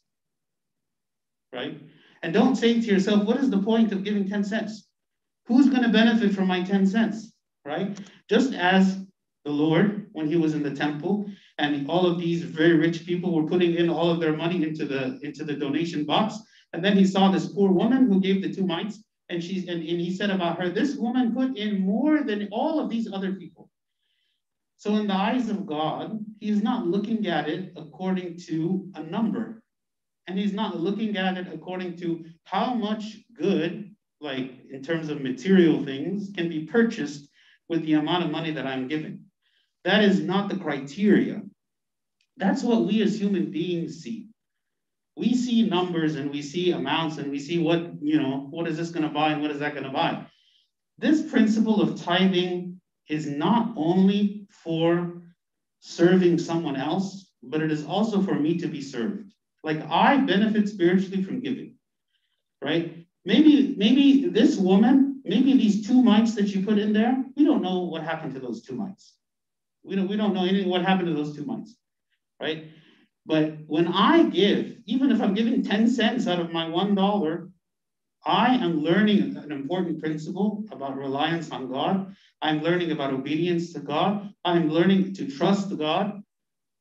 right? 1.52 1.76
And 2.22 2.32
don't 2.32 2.54
say 2.54 2.80
to 2.80 2.86
yourself, 2.86 3.24
what 3.24 3.38
is 3.38 3.50
the 3.50 3.58
point 3.58 3.90
of 3.90 4.04
giving 4.04 4.28
10 4.28 4.44
cents? 4.44 4.86
Who's 5.46 5.68
going 5.68 5.82
to 5.82 5.88
benefit 5.88 6.36
from 6.36 6.46
my 6.46 6.62
10 6.62 6.86
cents, 6.86 7.32
right? 7.64 7.98
Just 8.30 8.54
as 8.54 9.04
the 9.44 9.50
Lord, 9.50 10.01
when 10.12 10.26
he 10.26 10.36
was 10.36 10.54
in 10.54 10.62
the 10.62 10.74
temple, 10.74 11.26
and 11.58 11.88
all 11.88 12.06
of 12.06 12.18
these 12.18 12.42
very 12.42 12.74
rich 12.74 13.04
people 13.06 13.34
were 13.34 13.46
putting 13.46 13.74
in 13.74 13.88
all 13.88 14.10
of 14.10 14.20
their 14.20 14.36
money 14.36 14.62
into 14.62 14.84
the 14.84 15.18
into 15.22 15.44
the 15.44 15.54
donation 15.54 16.04
box, 16.04 16.38
and 16.72 16.84
then 16.84 16.96
he 16.96 17.06
saw 17.06 17.30
this 17.30 17.52
poor 17.52 17.70
woman 17.70 18.06
who 18.06 18.20
gave 18.20 18.42
the 18.42 18.52
two 18.52 18.66
mites, 18.66 19.02
and 19.28 19.42
she's 19.42 19.68
and, 19.68 19.80
and 19.80 20.00
he 20.00 20.14
said 20.14 20.30
about 20.30 20.60
her, 20.60 20.70
this 20.70 20.96
woman 20.96 21.34
put 21.34 21.56
in 21.56 21.80
more 21.80 22.22
than 22.22 22.48
all 22.52 22.80
of 22.80 22.88
these 22.88 23.12
other 23.12 23.32
people. 23.34 23.70
So 24.82 24.96
in 24.96 25.06
the 25.06 25.14
eyes 25.14 25.48
of 25.48 25.64
God, 25.64 26.18
he's 26.40 26.60
not 26.60 26.88
looking 26.88 27.28
at 27.28 27.48
it 27.48 27.72
according 27.76 28.38
to 28.48 28.90
a 28.96 29.02
number. 29.02 29.62
And 30.26 30.36
he's 30.36 30.52
not 30.52 30.80
looking 30.80 31.16
at 31.16 31.36
it 31.36 31.46
according 31.52 31.98
to 31.98 32.24
how 32.44 32.74
much 32.74 33.18
good, 33.32 33.94
like 34.20 34.50
in 34.70 34.82
terms 34.82 35.08
of 35.08 35.20
material 35.20 35.84
things, 35.84 36.30
can 36.34 36.48
be 36.48 36.66
purchased 36.66 37.28
with 37.68 37.84
the 37.84 37.94
amount 37.94 38.24
of 38.24 38.32
money 38.32 38.50
that 38.50 38.66
I'm 38.66 38.88
giving. 38.88 39.21
That 39.84 40.04
is 40.04 40.20
not 40.20 40.48
the 40.48 40.56
criteria. 40.56 41.42
That's 42.36 42.62
what 42.62 42.86
we 42.86 43.02
as 43.02 43.18
human 43.18 43.50
beings 43.50 44.02
see. 44.02 44.28
We 45.16 45.34
see 45.34 45.68
numbers 45.68 46.14
and 46.16 46.30
we 46.30 46.40
see 46.40 46.72
amounts 46.72 47.18
and 47.18 47.30
we 47.30 47.38
see 47.38 47.58
what, 47.58 47.92
you 48.00 48.20
know, 48.20 48.46
what 48.50 48.66
is 48.66 48.76
this 48.76 48.90
going 48.90 49.02
to 49.02 49.12
buy 49.12 49.32
and 49.32 49.42
what 49.42 49.50
is 49.50 49.58
that 49.58 49.74
going 49.74 49.84
to 49.84 49.90
buy. 49.90 50.24
This 50.98 51.30
principle 51.30 51.82
of 51.82 52.00
tithing 52.00 52.80
is 53.08 53.26
not 53.26 53.72
only 53.76 54.46
for 54.64 55.22
serving 55.80 56.38
someone 56.38 56.76
else, 56.76 57.32
but 57.42 57.60
it 57.60 57.70
is 57.70 57.84
also 57.84 58.22
for 58.22 58.34
me 58.34 58.56
to 58.58 58.68
be 58.68 58.80
served. 58.80 59.32
Like 59.64 59.82
I 59.90 60.16
benefit 60.16 60.68
spiritually 60.68 61.22
from 61.22 61.40
giving, 61.40 61.74
right? 62.62 63.06
Maybe, 63.24 63.74
maybe 63.76 64.28
this 64.28 64.56
woman, 64.56 65.20
maybe 65.24 65.52
these 65.54 65.86
two 65.86 66.02
mites 66.02 66.34
that 66.34 66.48
you 66.48 66.64
put 66.64 66.78
in 66.78 66.92
there, 66.92 67.24
we 67.36 67.44
don't 67.44 67.62
know 67.62 67.80
what 67.80 68.02
happened 68.02 68.34
to 68.34 68.40
those 68.40 68.62
two 68.62 68.74
mites. 68.74 69.14
We 69.84 69.96
don't, 69.96 70.08
we 70.08 70.16
don't 70.16 70.34
know 70.34 70.44
anything 70.44 70.68
what 70.68 70.84
happened 70.84 71.08
to 71.08 71.14
those 71.14 71.34
two 71.34 71.44
months, 71.44 71.76
right? 72.40 72.68
But 73.26 73.58
when 73.66 73.88
I 73.88 74.24
give, 74.24 74.78
even 74.86 75.10
if 75.10 75.20
I'm 75.20 75.34
giving 75.34 75.62
10 75.62 75.88
cents 75.88 76.26
out 76.26 76.40
of 76.40 76.52
my 76.52 76.66
$1, 76.66 77.48
I 78.24 78.54
am 78.54 78.82
learning 78.82 79.36
an 79.36 79.50
important 79.50 80.00
principle 80.00 80.64
about 80.70 80.96
reliance 80.96 81.50
on 81.50 81.70
God. 81.70 82.14
I'm 82.40 82.62
learning 82.62 82.92
about 82.92 83.12
obedience 83.12 83.72
to 83.72 83.80
God. 83.80 84.32
I'm 84.44 84.70
learning 84.70 85.14
to 85.14 85.28
trust 85.28 85.76
God, 85.76 86.22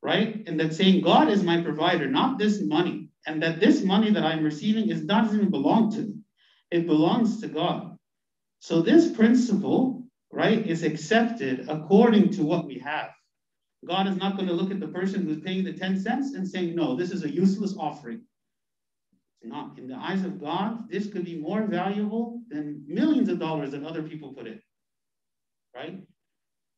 right? 0.03 0.43
And 0.47 0.59
that 0.59 0.75
saying 0.75 1.01
God 1.01 1.29
is 1.29 1.43
my 1.43 1.61
provider, 1.61 2.07
not 2.07 2.37
this 2.37 2.61
money. 2.61 3.09
And 3.25 3.41
that 3.41 3.59
this 3.59 3.83
money 3.83 4.11
that 4.11 4.23
I'm 4.23 4.43
receiving 4.43 4.89
is 4.89 5.01
doesn't 5.01 5.35
even 5.35 5.51
belong 5.51 5.91
to 5.93 6.01
me. 6.01 6.15
It 6.69 6.87
belongs 6.87 7.41
to 7.41 7.47
God. 7.47 7.97
So 8.59 8.81
this 8.81 9.11
principle, 9.11 10.00
right, 10.31 10.65
is 10.65 10.83
accepted 10.83 11.67
according 11.69 12.29
to 12.31 12.43
what 12.43 12.65
we 12.65 12.79
have. 12.79 13.11
God 13.87 14.07
is 14.07 14.15
not 14.15 14.35
going 14.35 14.47
to 14.47 14.53
look 14.53 14.71
at 14.71 14.79
the 14.79 14.87
person 14.87 15.25
who's 15.25 15.39
paying 15.39 15.63
the 15.63 15.73
10 15.73 15.99
cents 15.99 16.35
and 16.35 16.47
saying, 16.47 16.75
no, 16.75 16.95
this 16.95 17.11
is 17.11 17.23
a 17.23 17.29
useless 17.29 17.75
offering. 17.77 18.21
It's 19.41 19.51
not. 19.51 19.77
In 19.77 19.87
the 19.87 19.95
eyes 19.95 20.23
of 20.23 20.39
God, 20.39 20.89
this 20.89 21.07
could 21.07 21.25
be 21.25 21.35
more 21.35 21.63
valuable 21.63 22.41
than 22.49 22.83
millions 22.87 23.27
of 23.27 23.39
dollars 23.39 23.71
that 23.71 23.83
other 23.83 24.03
people 24.03 24.33
put 24.33 24.47
in. 24.47 24.61
Right? 25.75 26.03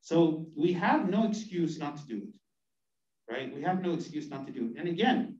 So 0.01 0.47
we 0.55 0.71
have 0.73 1.09
no 1.09 1.27
excuse 1.27 1.77
not 1.77 1.97
to 1.97 2.07
do 2.07 2.17
it. 2.17 3.31
Right? 3.31 3.53
We 3.53 3.61
have 3.63 3.81
no 3.81 3.93
excuse 3.93 4.29
not 4.29 4.45
to 4.47 4.53
do 4.53 4.71
it. 4.71 4.79
And 4.79 4.87
again, 4.87 5.39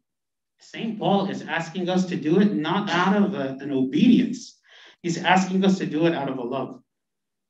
St. 0.59 0.99
Paul 0.99 1.29
is 1.29 1.41
asking 1.43 1.89
us 1.89 2.05
to 2.07 2.15
do 2.15 2.39
it 2.39 2.53
not 2.53 2.89
out 2.89 3.21
of 3.21 3.33
a, 3.33 3.57
an 3.61 3.71
obedience, 3.71 4.59
he's 5.01 5.17
asking 5.17 5.63
us 5.65 5.77
to 5.79 5.85
do 5.85 6.05
it 6.07 6.13
out 6.13 6.29
of 6.29 6.37
a 6.37 6.43
love. 6.43 6.82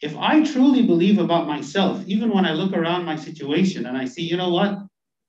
If 0.03 0.17
I 0.17 0.43
truly 0.43 0.85
believe 0.85 1.17
about 1.17 1.47
myself, 1.47 2.03
even 2.07 2.29
when 2.29 2.45
I 2.45 2.51
look 2.51 2.73
around 2.73 3.05
my 3.05 3.15
situation 3.15 3.85
and 3.85 3.97
I 3.97 4.03
see, 4.03 4.21
you 4.21 4.35
know 4.35 4.49
what, 4.49 4.79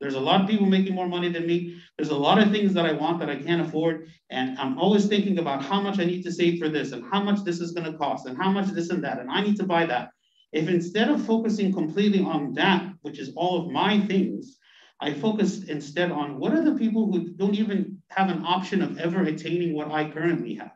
there's 0.00 0.16
a 0.16 0.26
lot 0.28 0.40
of 0.40 0.48
people 0.48 0.66
making 0.66 0.96
more 0.96 1.06
money 1.06 1.28
than 1.28 1.46
me. 1.46 1.80
There's 1.96 2.10
a 2.10 2.16
lot 2.16 2.40
of 2.40 2.50
things 2.50 2.74
that 2.74 2.84
I 2.84 2.90
want 2.90 3.20
that 3.20 3.30
I 3.30 3.36
can't 3.36 3.62
afford. 3.62 4.08
And 4.30 4.58
I'm 4.58 4.76
always 4.76 5.06
thinking 5.06 5.38
about 5.38 5.64
how 5.64 5.80
much 5.80 6.00
I 6.00 6.04
need 6.04 6.24
to 6.24 6.32
save 6.32 6.58
for 6.58 6.68
this 6.68 6.90
and 6.90 7.04
how 7.08 7.22
much 7.22 7.44
this 7.44 7.60
is 7.60 7.70
going 7.70 7.90
to 7.90 7.96
cost 7.96 8.26
and 8.26 8.36
how 8.36 8.50
much 8.50 8.66
this 8.66 8.90
and 8.90 9.04
that. 9.04 9.20
And 9.20 9.30
I 9.30 9.42
need 9.42 9.54
to 9.58 9.62
buy 9.62 9.86
that. 9.86 10.10
If 10.52 10.68
instead 10.68 11.08
of 11.08 11.24
focusing 11.24 11.72
completely 11.72 12.24
on 12.24 12.52
that, 12.54 12.94
which 13.02 13.20
is 13.20 13.32
all 13.36 13.62
of 13.62 13.70
my 13.70 14.00
things, 14.00 14.58
I 15.00 15.14
focus 15.14 15.62
instead 15.68 16.10
on 16.10 16.40
what 16.40 16.52
are 16.52 16.64
the 16.64 16.74
people 16.74 17.12
who 17.12 17.28
don't 17.34 17.54
even 17.54 18.02
have 18.08 18.28
an 18.28 18.44
option 18.44 18.82
of 18.82 18.98
ever 18.98 19.22
attaining 19.22 19.72
what 19.72 19.92
I 19.92 20.10
currently 20.10 20.54
have, 20.54 20.74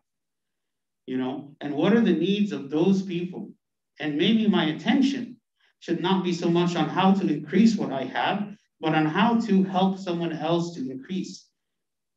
you 1.07 1.19
know, 1.19 1.57
and 1.61 1.75
what 1.75 1.95
are 1.95 2.01
the 2.01 2.13
needs 2.13 2.53
of 2.53 2.71
those 2.71 3.03
people? 3.03 3.51
And 4.01 4.17
maybe 4.17 4.47
my 4.47 4.67
attention 4.67 5.37
should 5.81 6.01
not 6.01 6.25
be 6.25 6.33
so 6.33 6.49
much 6.49 6.77
on 6.77 6.89
how 6.89 7.15
to 7.15 7.27
increase 7.27 7.77
what 7.77 7.93
I 7.93 8.05
have, 8.05 8.57
but 8.81 8.95
on 8.95 9.07
how 9.07 9.41
to 9.41 9.63
help 9.65 9.99
someone 9.99 10.33
else 10.33 10.75
to 10.75 10.91
increase. 10.91 11.47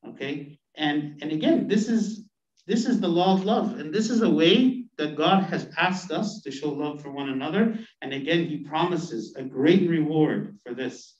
Okay. 0.08 0.60
And, 0.76 1.22
and 1.22 1.32
again, 1.32 1.68
this 1.68 1.90
is 1.90 2.26
this 2.68 2.86
is 2.86 3.00
the 3.00 3.08
law 3.08 3.34
of 3.34 3.44
love. 3.44 3.80
And 3.80 3.94
this 3.94 4.10
is 4.10 4.22
a 4.22 4.30
way 4.30 4.86
that 4.98 5.18
God 5.18 5.44
has 5.44 5.70
asked 5.78 6.12
us 6.12 6.42
to 6.42 6.52
show 6.52 6.70
love 6.70 7.02
for 7.02 7.12
one 7.12 7.30
another. 7.30 7.78
And 8.02 8.14
again, 8.14 8.46
he 8.46 8.58
promises 8.60 9.36
a 9.36 9.44
great 9.44 9.90
reward 9.90 10.58
for 10.64 10.74
this. 10.74 11.16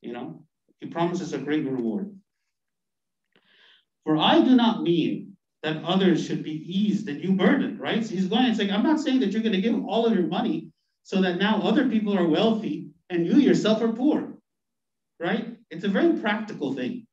You 0.00 0.12
know, 0.12 0.44
he 0.80 0.86
promises 0.86 1.32
a 1.32 1.38
great 1.38 1.64
reward. 1.66 2.14
For 4.04 4.16
I 4.16 4.40
do 4.40 4.56
not 4.56 4.82
mean 4.82 5.36
that 5.62 5.82
others 5.84 6.24
should 6.24 6.42
be 6.42 6.62
eased 6.64 7.08
and 7.08 7.22
you 7.22 7.32
burdened, 7.32 7.80
right? 7.80 8.04
So 8.04 8.14
he's 8.14 8.28
going 8.28 8.46
and 8.46 8.56
saying, 8.56 8.70
I'm 8.70 8.82
not 8.82 9.00
saying 9.00 9.20
that 9.20 9.32
you're 9.32 9.42
going 9.42 9.54
to 9.54 9.60
give 9.60 9.84
all 9.84 10.06
of 10.06 10.14
your 10.14 10.26
money 10.26 10.68
so 11.02 11.20
that 11.22 11.38
now 11.38 11.60
other 11.62 11.88
people 11.88 12.16
are 12.16 12.26
wealthy 12.26 12.90
and 13.10 13.26
you 13.26 13.36
yourself 13.36 13.82
are 13.82 13.92
poor, 13.92 14.34
right? 15.18 15.56
It's 15.70 15.84
a 15.84 15.88
very 15.88 16.18
practical 16.20 16.74
thing. 16.74 17.06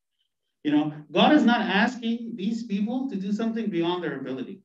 You 0.63 0.71
know, 0.71 0.93
God 1.11 1.33
is 1.33 1.43
not 1.43 1.61
asking 1.61 2.33
these 2.35 2.63
people 2.63 3.09
to 3.09 3.15
do 3.15 3.31
something 3.31 3.69
beyond 3.69 4.03
their 4.03 4.19
ability. 4.19 4.61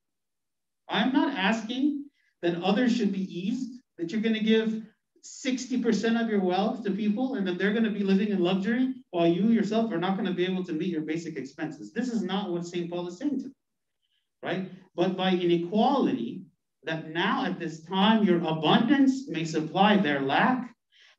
I'm 0.89 1.13
not 1.13 1.35
asking 1.35 2.07
that 2.43 2.63
others 2.63 2.97
should 2.97 3.13
be 3.13 3.23
eased, 3.23 3.81
that 3.99 4.11
you're 4.11 4.23
going 4.23 4.35
to 4.35 4.41
give 4.41 4.83
60% 5.23 6.21
of 6.21 6.29
your 6.29 6.41
wealth 6.41 6.83
to 6.85 6.91
people 6.91 7.35
and 7.35 7.47
that 7.47 7.59
they're 7.59 7.73
going 7.73 7.85
to 7.85 7.91
be 7.91 8.03
living 8.03 8.29
in 8.29 8.41
luxury 8.41 8.95
while 9.11 9.27
you 9.27 9.49
yourself 9.49 9.93
are 9.93 9.99
not 9.99 10.17
going 10.17 10.27
to 10.27 10.35
be 10.35 10.47
able 10.47 10.65
to 10.65 10.73
meet 10.73 10.89
your 10.89 11.03
basic 11.03 11.37
expenses. 11.37 11.93
This 11.93 12.09
is 12.09 12.23
not 12.23 12.51
what 12.51 12.67
St. 12.67 12.91
Paul 12.91 13.07
is 13.07 13.19
saying 13.19 13.41
to 13.41 13.53
right? 14.43 14.71
But 14.95 15.17
by 15.17 15.31
inequality, 15.33 16.43
that 16.85 17.11
now 17.11 17.45
at 17.45 17.59
this 17.59 17.85
time 17.85 18.25
your 18.25 18.39
abundance 18.39 19.29
may 19.29 19.45
supply 19.45 19.97
their 19.97 20.21
lack, 20.21 20.75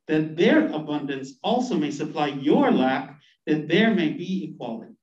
that 0.07 0.35
their 0.35 0.67
abundance 0.67 1.37
also 1.43 1.77
may 1.77 1.91
supply 1.91 2.27
your 2.27 2.71
lack, 2.71 3.19
that 3.45 3.67
there 3.67 3.93
may 3.93 4.09
be 4.09 4.51
equality. 4.51 4.95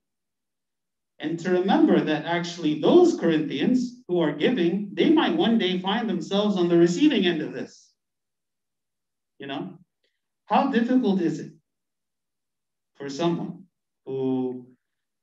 And 1.20 1.38
to 1.40 1.50
remember 1.50 2.00
that 2.00 2.24
actually 2.24 2.80
those 2.80 3.18
Corinthians 3.18 4.02
who 4.06 4.20
are 4.20 4.32
giving, 4.32 4.90
they 4.92 5.10
might 5.10 5.36
one 5.36 5.58
day 5.58 5.78
find 5.78 6.08
themselves 6.08 6.56
on 6.56 6.68
the 6.68 6.76
receiving 6.76 7.26
end 7.26 7.42
of 7.42 7.52
this. 7.52 7.92
You 9.38 9.46
know, 9.46 9.78
how 10.46 10.70
difficult 10.70 11.20
is 11.20 11.40
it 11.40 11.52
for 12.96 13.08
someone 13.08 13.64
who 14.04 14.66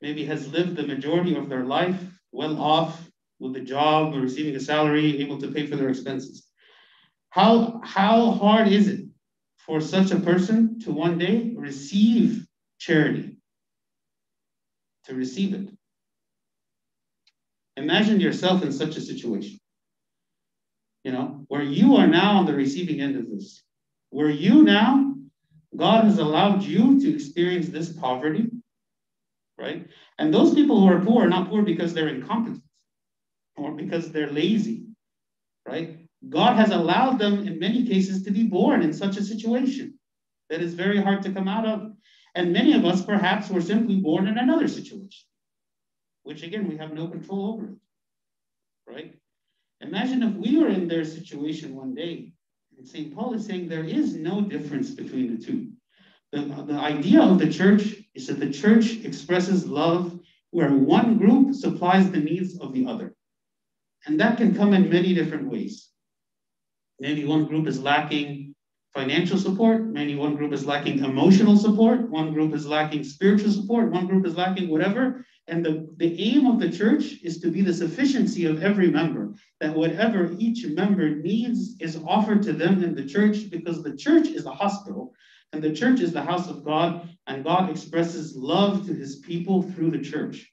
maybe 0.01 0.25
has 0.25 0.51
lived 0.51 0.75
the 0.75 0.87
majority 0.87 1.35
of 1.35 1.49
their 1.49 1.63
life 1.63 2.14
well 2.35 2.61
off 2.61 3.09
with 3.39 3.55
a 3.55 3.61
job 3.61 4.13
receiving 4.13 4.55
a 4.55 4.59
salary, 4.59 5.21
able 5.21 5.39
to 5.39 5.51
pay 5.51 5.65
for 5.65 5.75
their 5.75 5.89
expenses. 5.89 6.47
How, 7.29 7.81
how 7.83 8.31
hard 8.31 8.67
is 8.67 8.87
it 8.87 9.05
for 9.57 9.81
such 9.81 10.11
a 10.11 10.19
person 10.19 10.79
to 10.81 10.91
one 10.91 11.17
day 11.17 11.53
receive 11.55 12.45
charity? 12.77 13.37
To 15.05 15.15
receive 15.15 15.53
it. 15.53 15.69
Imagine 17.77 18.19
yourself 18.19 18.63
in 18.63 18.71
such 18.71 18.95
a 18.95 19.01
situation, 19.01 19.59
you 21.03 21.11
know, 21.11 21.43
where 21.49 21.61
you 21.61 21.95
are 21.97 22.07
now 22.07 22.37
on 22.37 22.45
the 22.45 22.53
receiving 22.53 23.01
end 23.01 23.17
of 23.17 23.29
this, 23.29 23.63
where 24.11 24.29
you 24.29 24.63
now, 24.63 25.13
God 25.75 26.05
has 26.05 26.19
allowed 26.19 26.63
you 26.63 27.01
to 27.01 27.13
experience 27.13 27.67
this 27.67 27.91
poverty, 27.91 28.49
right? 29.57 29.87
And 30.17 30.33
those 30.33 30.53
people 30.53 30.79
who 30.79 30.87
are 30.87 31.03
poor 31.03 31.25
are 31.25 31.29
not 31.29 31.49
poor 31.49 31.61
because 31.61 31.93
they're 31.93 32.09
incompetent 32.09 32.63
or 33.57 33.71
because 33.71 34.11
they're 34.11 34.31
lazy, 34.31 34.87
right? 35.67 35.99
God 36.29 36.55
has 36.55 36.71
allowed 36.71 37.19
them 37.19 37.47
in 37.47 37.59
many 37.59 37.85
cases 37.85 38.23
to 38.23 38.31
be 38.31 38.43
born 38.43 38.81
in 38.81 38.93
such 38.93 39.17
a 39.17 39.23
situation 39.23 39.97
that 40.49 40.61
is 40.61 40.73
very 40.73 41.01
hard 41.01 41.21
to 41.23 41.31
come 41.31 41.47
out 41.47 41.65
of. 41.65 41.91
And 42.35 42.51
many 42.51 42.73
of 42.73 42.85
us 42.85 43.05
perhaps 43.05 43.49
were 43.49 43.61
simply 43.61 43.97
born 43.97 44.27
in 44.27 44.37
another 44.37 44.67
situation, 44.67 45.25
which 46.23 46.43
again, 46.43 46.67
we 46.67 46.77
have 46.77 46.93
no 46.93 47.07
control 47.07 47.53
over 47.53 47.65
it, 47.65 48.93
right? 48.93 49.15
Imagine 49.81 50.23
if 50.23 50.35
we 50.35 50.57
were 50.57 50.67
in 50.67 50.87
their 50.87 51.05
situation 51.05 51.75
one 51.75 51.93
day. 51.95 52.33
And 52.77 52.87
St. 52.87 53.15
Paul 53.15 53.33
is 53.33 53.45
saying 53.45 53.69
there 53.69 53.85
is 53.85 54.15
no 54.15 54.41
difference 54.41 54.91
between 54.91 55.35
the 55.35 55.43
two. 55.43 55.71
The, 56.35 56.65
the 56.67 56.73
idea 56.73 57.21
of 57.21 57.39
the 57.39 57.49
church 57.49 57.95
is 58.13 58.27
that 58.27 58.41
the 58.41 58.51
church 58.51 59.05
expresses 59.05 59.65
love 59.65 60.19
where 60.51 60.73
one 60.73 61.17
group 61.17 61.55
supplies 61.55 62.11
the 62.11 62.19
needs 62.19 62.59
of 62.59 62.73
the 62.73 62.85
other. 62.87 63.15
And 64.05 64.19
that 64.19 64.35
can 64.35 64.53
come 64.53 64.73
in 64.73 64.89
many 64.89 65.13
different 65.13 65.49
ways. 65.49 65.91
Maybe 66.99 67.23
one 67.23 67.45
group 67.45 67.67
is 67.67 67.81
lacking 67.81 68.53
financial 68.93 69.37
support, 69.37 69.87
maybe 69.87 70.15
one 70.15 70.35
group 70.35 70.51
is 70.51 70.65
lacking 70.65 70.99
emotional 71.05 71.55
support, 71.55 72.09
one 72.09 72.33
group 72.33 72.53
is 72.53 72.67
lacking 72.67 73.05
spiritual 73.05 73.51
support, 73.51 73.91
one 73.91 74.07
group 74.07 74.25
is 74.25 74.35
lacking 74.35 74.67
whatever. 74.67 75.25
And 75.47 75.65
the, 75.65 75.87
the 75.95 76.19
aim 76.19 76.47
of 76.47 76.59
the 76.59 76.69
church 76.69 77.15
is 77.23 77.39
to 77.41 77.49
be 77.49 77.61
the 77.61 77.73
sufficiency 77.73 78.45
of 78.45 78.61
every 78.61 78.91
member, 78.91 79.33
that 79.61 79.73
whatever 79.73 80.35
each 80.37 80.65
member 80.67 81.15
needs 81.15 81.77
is 81.79 82.01
offered 82.05 82.43
to 82.43 82.51
them 82.51 82.83
in 82.83 82.93
the 82.93 83.05
church, 83.05 83.49
because 83.49 83.83
the 83.83 83.95
church 83.95 84.27
is 84.27 84.45
a 84.45 84.51
hospital 84.51 85.13
and 85.53 85.61
the 85.61 85.73
church 85.73 86.01
is 86.01 86.11
the 86.11 86.21
house 86.21 86.49
of 86.49 86.63
God, 86.63 87.09
and 87.27 87.43
God 87.43 87.69
expresses 87.69 88.35
love 88.35 88.85
to 88.87 88.93
his 88.93 89.17
people 89.17 89.61
through 89.61 89.91
the 89.91 89.99
church. 89.99 90.51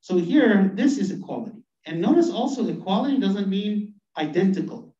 So 0.00 0.16
here, 0.18 0.70
this 0.74 0.98
is 0.98 1.10
equality. 1.10 1.62
And 1.84 2.00
notice 2.00 2.30
also, 2.30 2.66
equality 2.66 3.18
doesn't 3.18 3.48
mean 3.48 3.94
identical. 4.16 4.94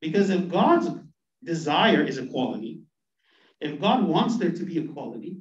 Because 0.00 0.30
if 0.30 0.48
God's 0.48 0.88
desire 1.42 2.02
is 2.02 2.18
equality, 2.18 2.82
if 3.60 3.80
God 3.80 4.06
wants 4.06 4.36
there 4.36 4.50
to 4.50 4.64
be 4.64 4.78
equality, 4.78 5.38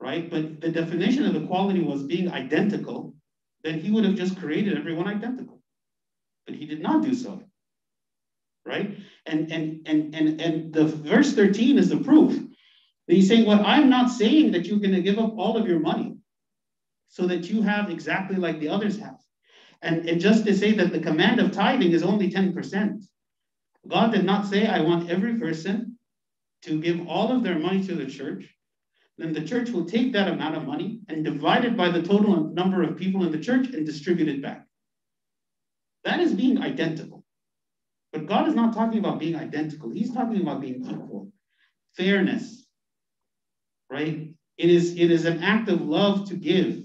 right? 0.00 0.28
But 0.30 0.60
the 0.60 0.70
definition 0.70 1.24
of 1.24 1.42
equality 1.42 1.80
was 1.80 2.02
being 2.02 2.30
identical, 2.30 3.14
then 3.64 3.80
he 3.80 3.90
would 3.90 4.04
have 4.04 4.14
just 4.14 4.38
created 4.38 4.76
everyone 4.76 5.08
identical. 5.08 5.60
But 6.46 6.56
he 6.56 6.66
did 6.66 6.80
not 6.80 7.02
do 7.02 7.14
so. 7.14 7.42
Right? 8.64 8.96
And 9.28 9.52
and 9.52 9.86
and 9.86 10.14
and 10.14 10.40
and 10.40 10.72
the 10.72 10.86
verse 10.86 11.34
13 11.34 11.78
is 11.78 11.90
the 11.90 11.98
proof. 11.98 12.34
That 13.06 13.14
he's 13.14 13.28
saying, 13.28 13.46
Well, 13.46 13.62
I'm 13.64 13.88
not 13.88 14.10
saying 14.10 14.52
that 14.52 14.66
you're 14.66 14.78
going 14.78 14.94
to 14.94 15.02
give 15.02 15.18
up 15.18 15.34
all 15.36 15.56
of 15.56 15.68
your 15.68 15.80
money 15.80 16.16
so 17.08 17.26
that 17.26 17.48
you 17.50 17.62
have 17.62 17.90
exactly 17.90 18.36
like 18.36 18.60
the 18.60 18.68
others 18.68 18.98
have. 18.98 19.18
And, 19.82 20.08
and 20.08 20.20
just 20.20 20.44
to 20.46 20.54
say 20.54 20.72
that 20.72 20.92
the 20.92 21.00
command 21.00 21.40
of 21.40 21.52
tithing 21.52 21.92
is 21.92 22.02
only 22.02 22.30
10%. 22.30 23.04
God 23.86 24.12
did 24.12 24.24
not 24.24 24.46
say, 24.46 24.66
I 24.66 24.80
want 24.80 25.08
every 25.08 25.38
person 25.38 25.98
to 26.62 26.80
give 26.80 27.06
all 27.08 27.32
of 27.32 27.42
their 27.42 27.58
money 27.58 27.82
to 27.86 27.94
the 27.94 28.06
church. 28.06 28.52
Then 29.16 29.32
the 29.32 29.44
church 29.44 29.70
will 29.70 29.84
take 29.84 30.12
that 30.12 30.28
amount 30.28 30.56
of 30.56 30.66
money 30.66 31.00
and 31.08 31.24
divide 31.24 31.64
it 31.64 31.76
by 31.76 31.88
the 31.88 32.02
total 32.02 32.48
number 32.50 32.82
of 32.82 32.96
people 32.96 33.24
in 33.24 33.32
the 33.32 33.38
church 33.38 33.68
and 33.68 33.86
distribute 33.86 34.28
it 34.28 34.42
back. 34.42 34.66
That 36.04 36.20
is 36.20 36.34
being 36.34 36.60
identical. 36.60 37.24
But 38.12 38.26
God 38.26 38.48
is 38.48 38.54
not 38.54 38.74
talking 38.74 38.98
about 38.98 39.18
being 39.18 39.36
identical. 39.36 39.90
He's 39.90 40.12
talking 40.12 40.40
about 40.40 40.60
being 40.60 40.84
equal, 40.84 41.30
fairness, 41.96 42.66
right? 43.90 44.34
It 44.56 44.70
is, 44.70 44.96
it 44.96 45.10
is 45.10 45.24
an 45.24 45.42
act 45.42 45.68
of 45.68 45.82
love 45.82 46.28
to 46.28 46.34
give, 46.34 46.82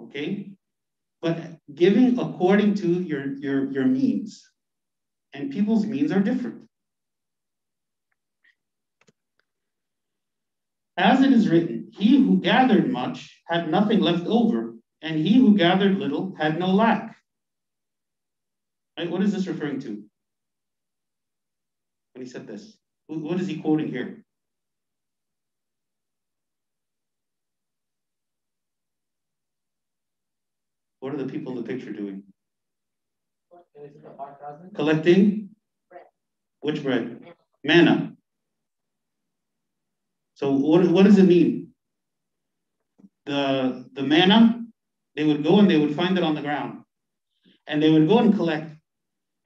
okay? 0.00 0.52
But 1.20 1.38
giving 1.74 2.18
according 2.18 2.74
to 2.76 2.86
your, 2.86 3.34
your, 3.34 3.70
your 3.70 3.84
means 3.84 4.48
and 5.34 5.52
people's 5.52 5.86
means 5.86 6.10
are 6.10 6.20
different. 6.20 6.62
As 10.96 11.22
it 11.22 11.32
is 11.32 11.48
written, 11.48 11.90
he 11.92 12.16
who 12.18 12.40
gathered 12.40 12.90
much 12.90 13.40
had 13.46 13.70
nothing 13.70 14.00
left 14.00 14.26
over, 14.26 14.74
and 15.00 15.16
he 15.16 15.38
who 15.38 15.56
gathered 15.56 15.96
little 15.96 16.34
had 16.36 16.58
no 16.58 16.72
lack. 16.72 17.16
Right? 18.98 19.08
What 19.08 19.22
is 19.22 19.32
this 19.32 19.46
referring 19.46 19.78
to? 19.80 20.02
When 22.12 22.24
he 22.24 22.28
said 22.28 22.48
this, 22.48 22.76
what 23.06 23.40
is 23.40 23.46
he 23.46 23.58
quoting 23.58 23.86
here? 23.86 24.24
What 30.98 31.14
are 31.14 31.16
the 31.16 31.26
people 31.26 31.52
in 31.52 31.62
the 31.62 31.68
picture 31.68 31.92
doing? 31.92 32.24
Collecting? 34.74 35.50
Bread. 35.88 36.02
Which 36.60 36.82
bread? 36.82 37.20
Manna. 37.62 38.14
So 40.34 40.50
what, 40.50 40.84
what 40.88 41.04
does 41.04 41.18
it 41.18 41.26
mean? 41.26 41.68
The, 43.26 43.88
the 43.92 44.02
manna, 44.02 44.60
they 45.14 45.22
would 45.22 45.44
go 45.44 45.60
and 45.60 45.70
they 45.70 45.78
would 45.78 45.94
find 45.94 46.18
it 46.18 46.24
on 46.24 46.34
the 46.34 46.42
ground. 46.42 46.82
And 47.68 47.80
they 47.80 47.90
would 47.90 48.08
go 48.08 48.18
and 48.18 48.34
collect. 48.34 48.77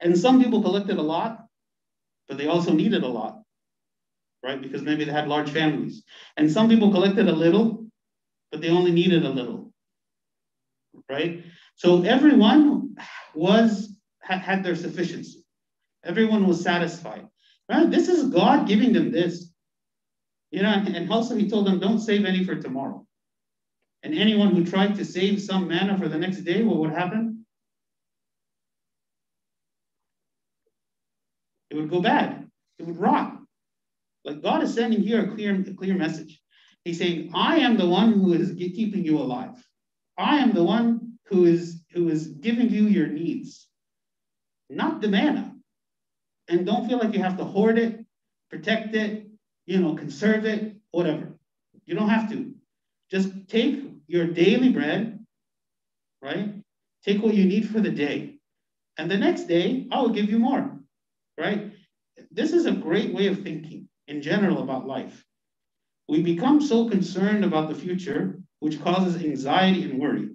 And 0.03 0.17
some 0.17 0.43
people 0.43 0.61
collected 0.61 0.97
a 0.97 1.01
lot, 1.01 1.45
but 2.27 2.37
they 2.37 2.47
also 2.47 2.73
needed 2.73 3.03
a 3.03 3.07
lot, 3.07 3.41
right? 4.43 4.61
Because 4.61 4.81
maybe 4.81 5.05
they 5.05 5.11
had 5.13 5.29
large 5.29 5.49
families. 5.49 6.03
And 6.35 6.51
some 6.51 6.67
people 6.67 6.91
collected 6.91 7.29
a 7.29 7.31
little, 7.31 7.87
but 8.51 8.59
they 8.61 8.69
only 8.69 8.91
needed 8.91 9.25
a 9.25 9.29
little, 9.29 9.71
right? 11.09 11.43
So 11.75 12.03
everyone 12.03 12.95
was 13.33 13.95
had 14.19 14.63
their 14.63 14.75
sufficiency. 14.75 15.43
Everyone 16.03 16.47
was 16.47 16.61
satisfied. 16.61 17.27
Right? 17.69 17.89
This 17.89 18.09
is 18.09 18.29
God 18.29 18.67
giving 18.67 18.91
them 18.93 19.11
this. 19.11 19.51
You 20.51 20.63
know, 20.63 20.69
and 20.69 21.11
also 21.11 21.35
he 21.35 21.49
told 21.49 21.65
them, 21.65 21.79
don't 21.79 21.99
save 21.99 22.25
any 22.25 22.43
for 22.43 22.55
tomorrow. 22.55 23.07
And 24.03 24.13
anyone 24.13 24.53
who 24.53 24.65
tried 24.65 24.95
to 24.95 25.05
save 25.05 25.41
some 25.41 25.67
manna 25.67 25.97
for 25.97 26.09
the 26.09 26.17
next 26.17 26.41
day, 26.41 26.61
what 26.61 26.77
would 26.77 26.91
happen? 26.91 27.32
It 31.73 31.77
would 31.77 31.89
go 31.89 32.01
bad. 32.01 32.47
It 32.77 32.85
would 32.85 32.97
rot. 32.97 33.37
Like 34.23 34.41
God 34.41 34.63
is 34.63 34.73
sending 34.73 35.01
here 35.01 35.25
a 35.25 35.35
clear, 35.35 35.53
a 35.55 35.73
clear 35.73 35.95
message. 35.95 36.39
He's 36.85 36.99
saying, 36.99 37.31
I 37.33 37.57
am 37.57 37.77
the 37.77 37.87
one 37.87 38.13
who 38.13 38.33
is 38.33 38.53
keeping 38.57 39.03
you 39.03 39.17
alive. 39.17 39.61
I 40.17 40.37
am 40.37 40.53
the 40.53 40.63
one 40.63 41.17
who 41.25 41.45
is 41.45 41.81
who 41.91 42.09
is 42.09 42.27
giving 42.27 42.69
you 42.69 42.85
your 42.85 43.07
needs 43.07 43.67
not 44.75 45.01
the 45.01 45.07
manna. 45.07 45.55
And 46.47 46.65
don't 46.65 46.87
feel 46.87 46.97
like 46.97 47.13
you 47.13 47.21
have 47.21 47.37
to 47.37 47.43
hoard 47.43 47.77
it, 47.77 48.05
protect 48.49 48.95
it, 48.95 49.27
you 49.65 49.79
know, 49.79 49.95
conserve 49.95 50.45
it, 50.45 50.75
whatever. 50.91 51.33
You 51.85 51.95
don't 51.95 52.09
have 52.09 52.29
to. 52.31 52.53
Just 53.09 53.29
take 53.47 53.83
your 54.07 54.27
daily 54.27 54.69
bread, 54.69 55.25
right? 56.21 56.53
Take 57.05 57.21
what 57.21 57.33
you 57.33 57.45
need 57.45 57.69
for 57.69 57.79
the 57.79 57.91
day. 57.91 58.35
And 58.97 59.09
the 59.09 59.17
next 59.17 59.43
day, 59.43 59.87
I 59.91 60.01
will 60.01 60.09
give 60.09 60.29
you 60.29 60.39
more, 60.39 60.72
right? 61.37 61.71
This 62.31 62.53
is 62.53 62.65
a 62.65 62.71
great 62.71 63.13
way 63.13 63.27
of 63.27 63.41
thinking 63.41 63.87
in 64.07 64.21
general 64.21 64.61
about 64.61 64.87
life. 64.87 65.23
We 66.07 66.21
become 66.21 66.61
so 66.61 66.89
concerned 66.89 67.45
about 67.45 67.69
the 67.69 67.75
future, 67.75 68.41
which 68.59 68.81
causes 68.81 69.23
anxiety 69.23 69.83
and 69.83 69.99
worry. 69.99 70.29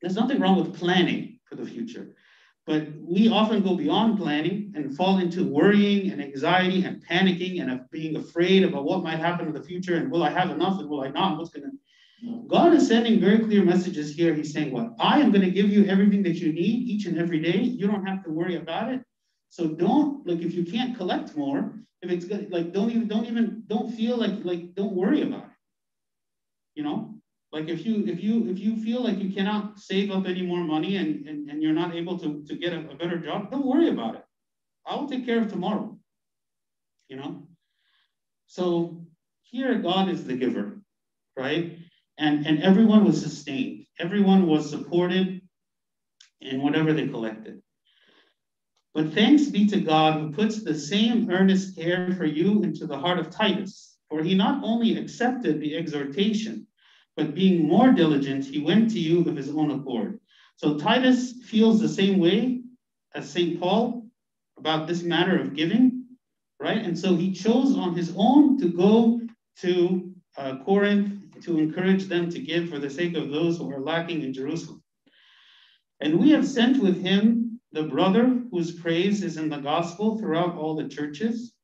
There's 0.00 0.14
nothing 0.14 0.40
wrong 0.40 0.56
with 0.56 0.78
planning 0.78 1.38
for 1.48 1.56
the 1.56 1.66
future. 1.66 2.14
But 2.66 2.88
we 3.00 3.28
often 3.28 3.62
go 3.62 3.76
beyond 3.76 4.18
planning 4.18 4.72
and 4.74 4.96
fall 4.96 5.18
into 5.18 5.44
worrying 5.44 6.10
and 6.10 6.20
anxiety 6.20 6.84
and 6.84 7.04
panicking 7.06 7.60
and 7.60 7.80
being 7.90 8.16
afraid 8.16 8.64
about 8.64 8.84
what 8.84 9.04
might 9.04 9.20
happen 9.20 9.46
in 9.46 9.54
the 9.54 9.62
future 9.62 9.96
and 9.96 10.10
will 10.10 10.24
I 10.24 10.30
have 10.30 10.50
enough 10.50 10.80
and 10.80 10.88
will 10.88 11.02
I 11.02 11.08
not? 11.08 11.38
What's 11.38 11.50
going 11.50 11.70
to. 11.70 11.76
God 12.48 12.72
is 12.74 12.88
sending 12.88 13.20
very 13.20 13.38
clear 13.38 13.64
messages 13.64 14.14
here. 14.14 14.34
He's 14.34 14.52
saying, 14.52 14.72
What? 14.72 14.94
I 14.98 15.20
am 15.20 15.30
going 15.30 15.44
to 15.44 15.50
give 15.50 15.68
you 15.70 15.84
everything 15.86 16.22
that 16.24 16.36
you 16.36 16.52
need 16.52 16.88
each 16.88 17.06
and 17.06 17.18
every 17.18 17.40
day. 17.40 17.58
You 17.58 17.86
don't 17.86 18.06
have 18.06 18.24
to 18.24 18.30
worry 18.30 18.56
about 18.56 18.92
it. 18.92 19.02
So 19.48 19.68
don't 19.68 20.26
like 20.26 20.40
if 20.40 20.54
you 20.54 20.64
can't 20.64 20.96
collect 20.96 21.36
more, 21.36 21.74
if 22.02 22.10
it's 22.10 22.24
good, 22.24 22.50
like 22.50 22.72
don't 22.72 22.90
even 22.90 23.08
don't 23.08 23.26
even 23.26 23.64
don't 23.66 23.90
feel 23.90 24.16
like 24.16 24.44
like 24.44 24.74
don't 24.74 24.94
worry 24.94 25.22
about 25.22 25.44
it. 25.44 25.50
You 26.74 26.84
know, 26.84 27.14
like 27.52 27.68
if 27.68 27.86
you 27.86 28.04
if 28.06 28.22
you 28.22 28.48
if 28.48 28.58
you 28.58 28.76
feel 28.76 29.02
like 29.02 29.18
you 29.18 29.32
cannot 29.32 29.78
save 29.78 30.10
up 30.10 30.26
any 30.26 30.42
more 30.42 30.62
money 30.62 30.96
and, 30.96 31.26
and, 31.26 31.48
and 31.48 31.62
you're 31.62 31.72
not 31.72 31.94
able 31.94 32.18
to, 32.18 32.44
to 32.44 32.56
get 32.56 32.72
a, 32.72 32.90
a 32.90 32.94
better 32.96 33.18
job, 33.18 33.50
don't 33.50 33.66
worry 33.66 33.88
about 33.88 34.16
it. 34.16 34.24
I 34.84 34.94
will 34.96 35.08
take 35.08 35.24
care 35.24 35.40
of 35.40 35.50
tomorrow. 35.50 35.98
You 37.08 37.16
know? 37.16 37.48
So 38.46 39.06
here 39.42 39.78
God 39.78 40.08
is 40.08 40.24
the 40.24 40.36
giver, 40.36 40.82
right? 41.36 41.78
And 42.18 42.46
and 42.46 42.62
everyone 42.62 43.04
was 43.04 43.22
sustained, 43.22 43.86
everyone 43.98 44.46
was 44.46 44.68
supported 44.68 45.40
in 46.40 46.62
whatever 46.62 46.92
they 46.92 47.08
collected. 47.08 47.62
But 48.96 49.12
thanks 49.12 49.48
be 49.48 49.66
to 49.66 49.80
God 49.80 50.18
who 50.18 50.32
puts 50.32 50.62
the 50.62 50.74
same 50.74 51.30
earnest 51.30 51.76
care 51.76 52.14
for 52.16 52.24
you 52.24 52.62
into 52.62 52.86
the 52.86 52.96
heart 52.96 53.18
of 53.18 53.28
Titus 53.28 53.98
For 54.08 54.22
he 54.22 54.34
not 54.34 54.64
only 54.64 54.96
accepted 54.96 55.60
the 55.60 55.76
exhortation, 55.76 56.66
but 57.14 57.34
being 57.34 57.68
more 57.68 57.92
diligent, 57.92 58.46
he 58.46 58.62
went 58.62 58.90
to 58.92 58.98
you 58.98 59.20
of 59.20 59.36
his 59.36 59.50
own 59.50 59.70
accord. 59.70 60.18
So 60.56 60.78
Titus 60.78 61.34
feels 61.44 61.78
the 61.78 61.90
same 61.90 62.18
way 62.18 62.62
as 63.14 63.28
St. 63.28 63.60
Paul 63.60 64.06
about 64.56 64.88
this 64.88 65.02
matter 65.02 65.38
of 65.38 65.54
giving, 65.54 66.06
right? 66.58 66.82
And 66.82 66.98
so 66.98 67.16
he 67.16 67.32
chose 67.32 67.76
on 67.76 67.94
his 67.94 68.14
own 68.16 68.56
to 68.60 68.68
go 68.70 69.20
to 69.58 70.10
uh, 70.38 70.56
Corinth 70.64 71.42
to 71.42 71.58
encourage 71.58 72.04
them 72.04 72.30
to 72.30 72.38
give 72.38 72.70
for 72.70 72.78
the 72.78 72.88
sake 72.88 73.14
of 73.14 73.30
those 73.30 73.58
who 73.58 73.70
are 73.70 73.80
lacking 73.80 74.22
in 74.22 74.32
Jerusalem. 74.32 74.82
And 76.00 76.18
we 76.18 76.30
have 76.30 76.48
sent 76.48 76.82
with 76.82 77.02
him 77.02 77.45
the 77.72 77.84
brother 77.84 78.42
whose 78.50 78.80
praise 78.80 79.22
is 79.22 79.36
in 79.36 79.48
the 79.48 79.58
gospel 79.58 80.18
throughout 80.18 80.56
all 80.56 80.76
the 80.76 80.88
churches. 80.88 81.54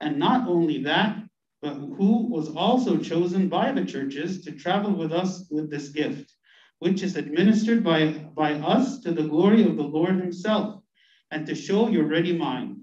And 0.00 0.18
not 0.18 0.48
only 0.48 0.82
that, 0.84 1.22
but 1.60 1.74
who 1.74 2.26
was 2.28 2.54
also 2.54 2.96
chosen 2.98 3.48
by 3.48 3.72
the 3.72 3.84
churches 3.84 4.42
to 4.42 4.52
travel 4.52 4.92
with 4.92 5.12
us 5.12 5.46
with 5.50 5.70
this 5.70 5.88
gift, 5.90 6.32
which 6.80 7.02
is 7.02 7.16
administered 7.16 7.84
by, 7.84 8.08
by 8.34 8.54
us 8.54 9.00
to 9.00 9.12
the 9.12 9.22
glory 9.22 9.62
of 9.62 9.76
the 9.76 9.82
Lord 9.82 10.16
himself, 10.16 10.82
and 11.30 11.46
to 11.46 11.54
show 11.54 11.88
your 11.88 12.06
ready 12.06 12.36
mind. 12.36 12.80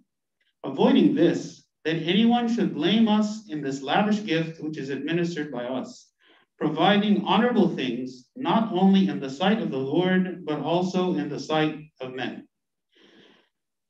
Avoiding 0.63 1.13
this, 1.13 1.65
that 1.85 1.97
anyone 1.97 2.53
should 2.53 2.73
blame 2.73 3.07
us 3.07 3.49
in 3.49 3.61
this 3.61 3.81
lavish 3.81 4.23
gift 4.25 4.61
which 4.61 4.77
is 4.77 4.89
administered 4.89 5.51
by 5.51 5.65
us, 5.65 6.11
providing 6.57 7.23
honorable 7.25 7.69
things, 7.75 8.29
not 8.35 8.71
only 8.73 9.07
in 9.07 9.19
the 9.19 9.29
sight 9.29 9.61
of 9.61 9.71
the 9.71 9.77
Lord, 9.77 10.45
but 10.45 10.59
also 10.59 11.15
in 11.15 11.29
the 11.29 11.39
sight 11.39 11.79
of 12.01 12.13
men. 12.13 12.48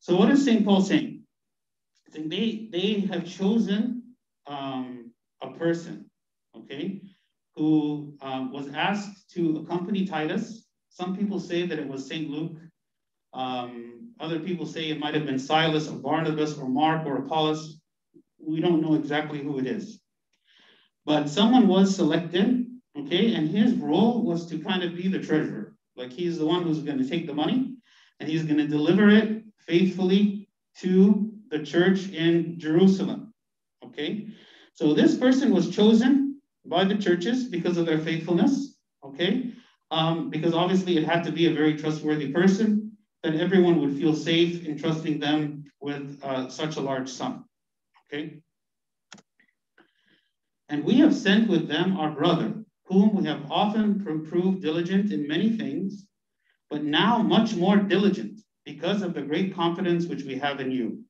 So, 0.09 0.15
what 0.15 0.31
is 0.31 0.43
St. 0.43 0.65
Paul 0.65 0.81
saying? 0.81 1.21
They, 2.11 2.67
they 2.71 3.01
have 3.11 3.27
chosen 3.27 4.15
um, 4.47 5.11
a 5.43 5.51
person, 5.51 6.09
okay, 6.57 7.03
who 7.55 8.15
um, 8.19 8.51
was 8.51 8.73
asked 8.73 9.29
to 9.35 9.57
accompany 9.57 10.07
Titus. 10.07 10.65
Some 10.89 11.15
people 11.15 11.39
say 11.39 11.67
that 11.67 11.77
it 11.77 11.87
was 11.87 12.07
St. 12.07 12.27
Luke. 12.27 12.57
Um, 13.33 14.09
other 14.19 14.39
people 14.39 14.65
say 14.65 14.89
it 14.89 14.97
might 14.97 15.13
have 15.13 15.27
been 15.27 15.37
Silas 15.37 15.87
or 15.87 15.97
Barnabas 15.97 16.57
or 16.57 16.67
Mark 16.67 17.05
or 17.05 17.17
Apollos. 17.17 17.79
We 18.39 18.61
don't 18.61 18.81
know 18.81 18.95
exactly 18.95 19.43
who 19.43 19.59
it 19.59 19.67
is. 19.67 20.01
But 21.05 21.29
someone 21.29 21.67
was 21.67 21.95
selected, 21.95 22.65
okay, 22.97 23.35
and 23.35 23.47
his 23.47 23.75
role 23.75 24.23
was 24.23 24.47
to 24.47 24.57
kind 24.57 24.81
of 24.81 24.95
be 24.95 25.07
the 25.07 25.19
treasurer. 25.19 25.75
Like 25.95 26.11
he's 26.11 26.39
the 26.39 26.47
one 26.47 26.63
who's 26.63 26.79
going 26.79 26.97
to 26.97 27.07
take 27.07 27.27
the 27.27 27.35
money 27.35 27.75
and 28.19 28.27
he's 28.27 28.43
going 28.43 28.57
to 28.57 28.67
deliver 28.67 29.09
it 29.09 29.38
faithfully 29.59 30.47
to 30.77 31.31
the 31.49 31.59
church 31.59 32.09
in 32.09 32.59
Jerusalem. 32.59 33.33
Okay, 33.83 34.27
so 34.73 34.93
this 34.93 35.17
person 35.17 35.53
was 35.53 35.75
chosen 35.75 36.41
by 36.65 36.83
the 36.83 36.95
churches 36.95 37.45
because 37.45 37.77
of 37.77 37.85
their 37.85 37.99
faithfulness. 37.99 38.77
Okay, 39.03 39.51
um, 39.91 40.29
because 40.29 40.53
obviously 40.53 40.97
it 40.97 41.05
had 41.05 41.23
to 41.23 41.31
be 41.31 41.47
a 41.47 41.53
very 41.53 41.77
trustworthy 41.77 42.31
person 42.31 42.91
that 43.23 43.35
everyone 43.35 43.79
would 43.79 43.97
feel 43.97 44.15
safe 44.15 44.65
in 44.65 44.77
trusting 44.77 45.19
them 45.19 45.65
with 45.81 46.19
uh, 46.23 46.49
such 46.49 46.77
a 46.77 46.81
large 46.81 47.09
sum. 47.09 47.45
Okay, 48.07 48.41
and 50.69 50.83
we 50.83 50.95
have 50.95 51.15
sent 51.15 51.49
with 51.49 51.67
them 51.67 51.97
our 51.97 52.11
brother, 52.11 52.63
whom 52.85 53.15
we 53.15 53.25
have 53.25 53.51
often 53.51 54.03
proved 54.03 54.61
diligent 54.61 55.11
in 55.11 55.27
many 55.27 55.57
things, 55.57 56.05
but 56.69 56.83
now 56.83 57.21
much 57.21 57.55
more 57.55 57.77
diligent 57.77 58.39
because 58.69 59.01
of 59.01 59.15
the 59.15 59.21
great 59.21 59.55
confidence 59.55 60.05
which 60.05 60.23
we 60.23 60.37
have 60.37 60.59
in 60.59 60.69
you. 60.69 61.03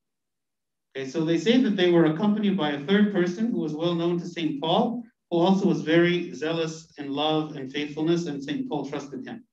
Okay, 0.96 1.10
so 1.10 1.26
they 1.26 1.38
say 1.38 1.62
that 1.62 1.76
they 1.76 1.92
were 1.92 2.06
accompanied 2.06 2.56
by 2.56 2.72
a 2.72 2.86
third 2.86 3.12
person 3.12 3.52
who 3.52 3.60
was 3.60 3.74
well 3.74 3.96
known 3.96 4.18
to 4.18 4.26
St. 4.26 4.62
Paul, 4.62 5.04
who 5.30 5.40
also 5.40 5.68
was 5.68 5.82
very 5.82 6.34
zealous 6.34 6.94
in 6.98 7.12
love 7.12 7.58
and 7.58 7.70
faithfulness, 7.70 8.28
and 8.28 8.42
St. 8.42 8.70
Paul 8.70 8.86
trusted 8.90 9.28
him. 9.28 9.44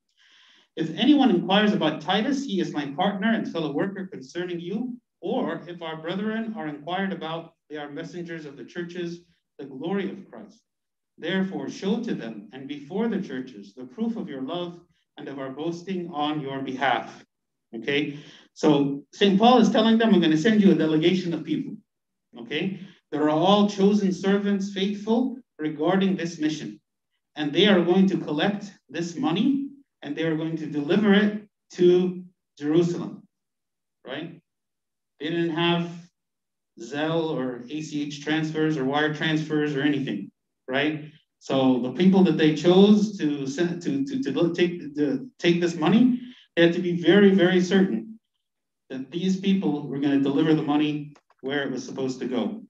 If 0.77 0.91
anyone 0.91 1.31
inquires 1.31 1.73
about 1.73 2.01
Titus, 2.01 2.45
he 2.45 2.61
is 2.61 2.73
my 2.73 2.87
partner 2.93 3.33
and 3.35 3.51
fellow 3.51 3.73
worker 3.73 4.07
concerning 4.07 4.61
you. 4.61 4.97
Or 5.21 5.63
if 5.67 5.83
our 5.83 6.01
brethren 6.01 6.55
are 6.57 6.69
inquired 6.69 7.13
about, 7.13 7.55
they 7.69 7.77
are 7.77 7.91
messengers 7.91 8.47
of 8.47 8.57
the 8.57 8.65
churches, 8.65 9.23
the 9.59 9.65
glory 9.65 10.11
of 10.11 10.31
Christ. 10.31 10.63
Therefore, 11.19 11.69
show 11.69 12.05
to 12.05 12.15
them 12.15 12.51
and 12.53 12.69
before 12.69 13.09
the 13.09 13.21
churches 13.21 13.75
the 13.75 13.85
proof 13.85 14.17
of 14.17 14.29
your 14.29 14.43
love 14.43 14.79
and 15.17 15.27
of 15.27 15.41
our 15.41 15.51
boasting 15.51 16.09
on 16.13 16.41
your 16.41 16.61
behalf. 16.61 17.25
Okay, 17.75 18.19
so 18.55 19.03
St. 19.12 19.39
Paul 19.39 19.59
is 19.59 19.71
telling 19.71 19.99
them, 19.99 20.14
I'm 20.14 20.21
going 20.21 20.31
to 20.31 20.39
send 20.39 20.62
you 20.62 20.73
a 20.73 20.77
delegation 20.77 21.35
of 21.35 21.45
people. 21.45 21.75
Okay, 22.39 22.81
they 23.11 23.19
are 23.19 23.31
all 23.31 23.69
chosen 23.69 24.12
servants, 24.12 24.73
faithful 24.73 25.39
regarding 25.59 26.17
this 26.17 26.39
mission. 26.39 26.81
And 27.37 27.53
they 27.53 27.67
are 27.67 27.83
going 27.83 28.07
to 28.09 28.19
collect 28.19 28.73
this 28.89 29.17
money 29.17 29.69
and 30.03 30.17
they 30.17 30.23
are 30.23 30.37
going 30.37 30.57
to 30.57 30.67
deliver 30.67 31.12
it 31.12 31.47
to 31.73 32.23
Jerusalem. 32.59 33.23
Right? 34.07 34.41
They 35.21 35.31
didn't 35.31 35.51
have 35.51 35.91
Zelle 36.81 37.31
or 37.31 37.64
ACH 37.71 38.23
transfers 38.23 38.77
or 38.77 38.85
wire 38.85 39.14
transfers 39.14 39.75
or 39.75 39.83
anything. 39.83 40.31
Right? 40.69 41.11
So 41.39 41.81
the 41.81 41.93
people 41.93 42.25
that 42.25 42.39
they 42.39 42.55
chose 42.55 43.17
to 43.19 43.47
send 43.47 43.83
to, 43.83 44.05
to, 44.05 44.23
to 44.23 44.55
take 44.55 44.95
to 44.97 45.31
take 45.39 45.61
this 45.61 45.75
money, 45.75 46.21
they 46.57 46.63
had 46.63 46.73
to 46.73 46.81
be 46.81 47.01
very, 47.01 47.31
very 47.31 47.61
certain 47.61 48.19
that 48.89 49.11
these 49.11 49.39
people 49.39 49.87
were 49.87 49.99
going 49.99 50.17
to 50.17 50.21
deliver 50.21 50.55
the 50.55 50.63
money 50.63 51.13
where 51.43 51.63
it 51.63 51.71
was 51.71 51.85
supposed 51.85 52.19
to 52.21 52.27
go. 52.27 52.63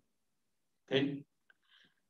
Okay, 0.91 1.23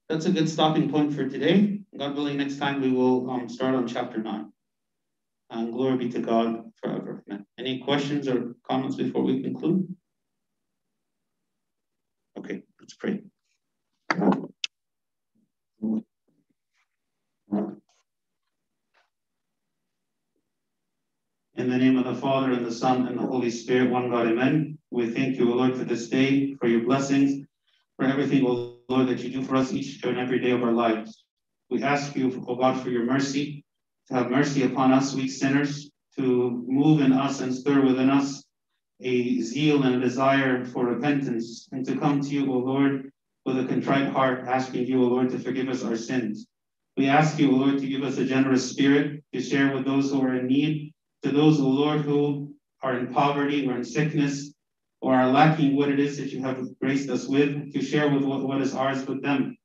that's 0.08 0.26
a 0.26 0.32
good 0.32 0.48
stopping 0.48 0.90
point 0.90 1.12
for 1.14 1.28
today. 1.28 1.80
God 1.96 2.14
willing, 2.14 2.38
next 2.38 2.58
time 2.58 2.80
we 2.80 2.90
will 2.90 3.30
um, 3.30 3.48
start 3.48 3.74
on 3.74 3.86
chapter 3.86 4.18
nine. 4.18 4.52
And 5.50 5.72
glory 5.72 5.96
be 5.96 6.08
to 6.10 6.18
God 6.18 6.64
forever. 6.82 7.22
Amen. 7.28 7.46
Any 7.58 7.78
questions 7.80 8.26
or 8.26 8.54
comments 8.68 8.96
before 8.96 9.22
we 9.22 9.42
conclude? 9.42 9.94
Okay, 12.38 12.62
let's 12.80 12.94
pray. 12.94 13.22
In 21.56 21.70
the 21.70 21.78
name 21.78 21.96
of 21.96 22.04
the 22.04 22.20
Father, 22.20 22.52
and 22.52 22.66
the 22.66 22.70
Son, 22.70 23.06
and 23.06 23.18
the 23.18 23.26
Holy 23.26 23.48
Spirit, 23.48 23.90
one 23.90 24.10
God, 24.10 24.26
amen. 24.26 24.76
We 24.90 25.08
thank 25.08 25.38
you, 25.38 25.50
O 25.50 25.56
Lord, 25.56 25.74
for 25.74 25.84
this 25.84 26.08
day, 26.08 26.52
for 26.60 26.66
your 26.66 26.84
blessings, 26.84 27.46
for 27.96 28.04
everything, 28.04 28.44
O 28.44 28.76
Lord, 28.90 29.08
that 29.08 29.20
you 29.20 29.30
do 29.30 29.42
for 29.42 29.56
us 29.56 29.72
each 29.72 30.04
and 30.04 30.18
every 30.18 30.38
day 30.38 30.50
of 30.50 30.62
our 30.62 30.72
lives. 30.72 31.24
We 31.70 31.82
ask 31.82 32.14
you, 32.14 32.44
O 32.46 32.56
God, 32.56 32.78
for 32.82 32.90
your 32.90 33.06
mercy, 33.06 33.64
to 34.08 34.14
have 34.14 34.30
mercy 34.30 34.64
upon 34.64 34.92
us, 34.92 35.14
weak 35.14 35.30
sinners, 35.30 35.90
to 36.16 36.62
move 36.68 37.00
in 37.00 37.14
us 37.14 37.40
and 37.40 37.54
stir 37.54 37.82
within 37.82 38.10
us 38.10 38.44
a 39.00 39.40
zeal 39.40 39.82
and 39.84 39.94
a 39.94 40.00
desire 40.00 40.62
for 40.62 40.84
repentance, 40.84 41.70
and 41.72 41.86
to 41.86 41.96
come 41.96 42.20
to 42.20 42.28
you, 42.28 42.52
O 42.52 42.58
Lord, 42.58 43.10
with 43.46 43.58
a 43.58 43.64
contrite 43.64 44.08
heart, 44.08 44.44
asking 44.46 44.84
you, 44.84 45.02
O 45.02 45.06
Lord, 45.06 45.30
to 45.30 45.38
forgive 45.38 45.70
us 45.70 45.82
our 45.82 45.96
sins. 45.96 46.46
We 46.98 47.08
ask 47.08 47.38
you, 47.38 47.50
O 47.50 47.54
Lord, 47.54 47.78
to 47.78 47.88
give 47.88 48.02
us 48.02 48.18
a 48.18 48.26
generous 48.26 48.68
spirit 48.68 49.22
to 49.32 49.40
share 49.40 49.72
with 49.72 49.86
those 49.86 50.10
who 50.10 50.20
are 50.20 50.36
in 50.36 50.48
need, 50.48 50.85
to 51.26 51.32
those, 51.32 51.60
O 51.60 51.66
Lord, 51.66 52.02
who 52.02 52.54
are 52.82 52.96
in 52.96 53.12
poverty 53.12 53.66
or 53.66 53.74
in 53.76 53.84
sickness 53.84 54.54
or 55.00 55.14
are 55.14 55.28
lacking 55.28 55.74
what 55.74 55.88
it 55.88 55.98
is 55.98 56.16
that 56.18 56.32
you 56.32 56.40
have 56.42 56.64
graced 56.80 57.10
us 57.10 57.26
with, 57.26 57.72
to 57.72 57.82
share 57.82 58.08
with 58.08 58.22
what, 58.22 58.44
what 58.44 58.60
is 58.60 58.74
ours 58.74 59.04
with 59.06 59.22
them. 59.22 59.56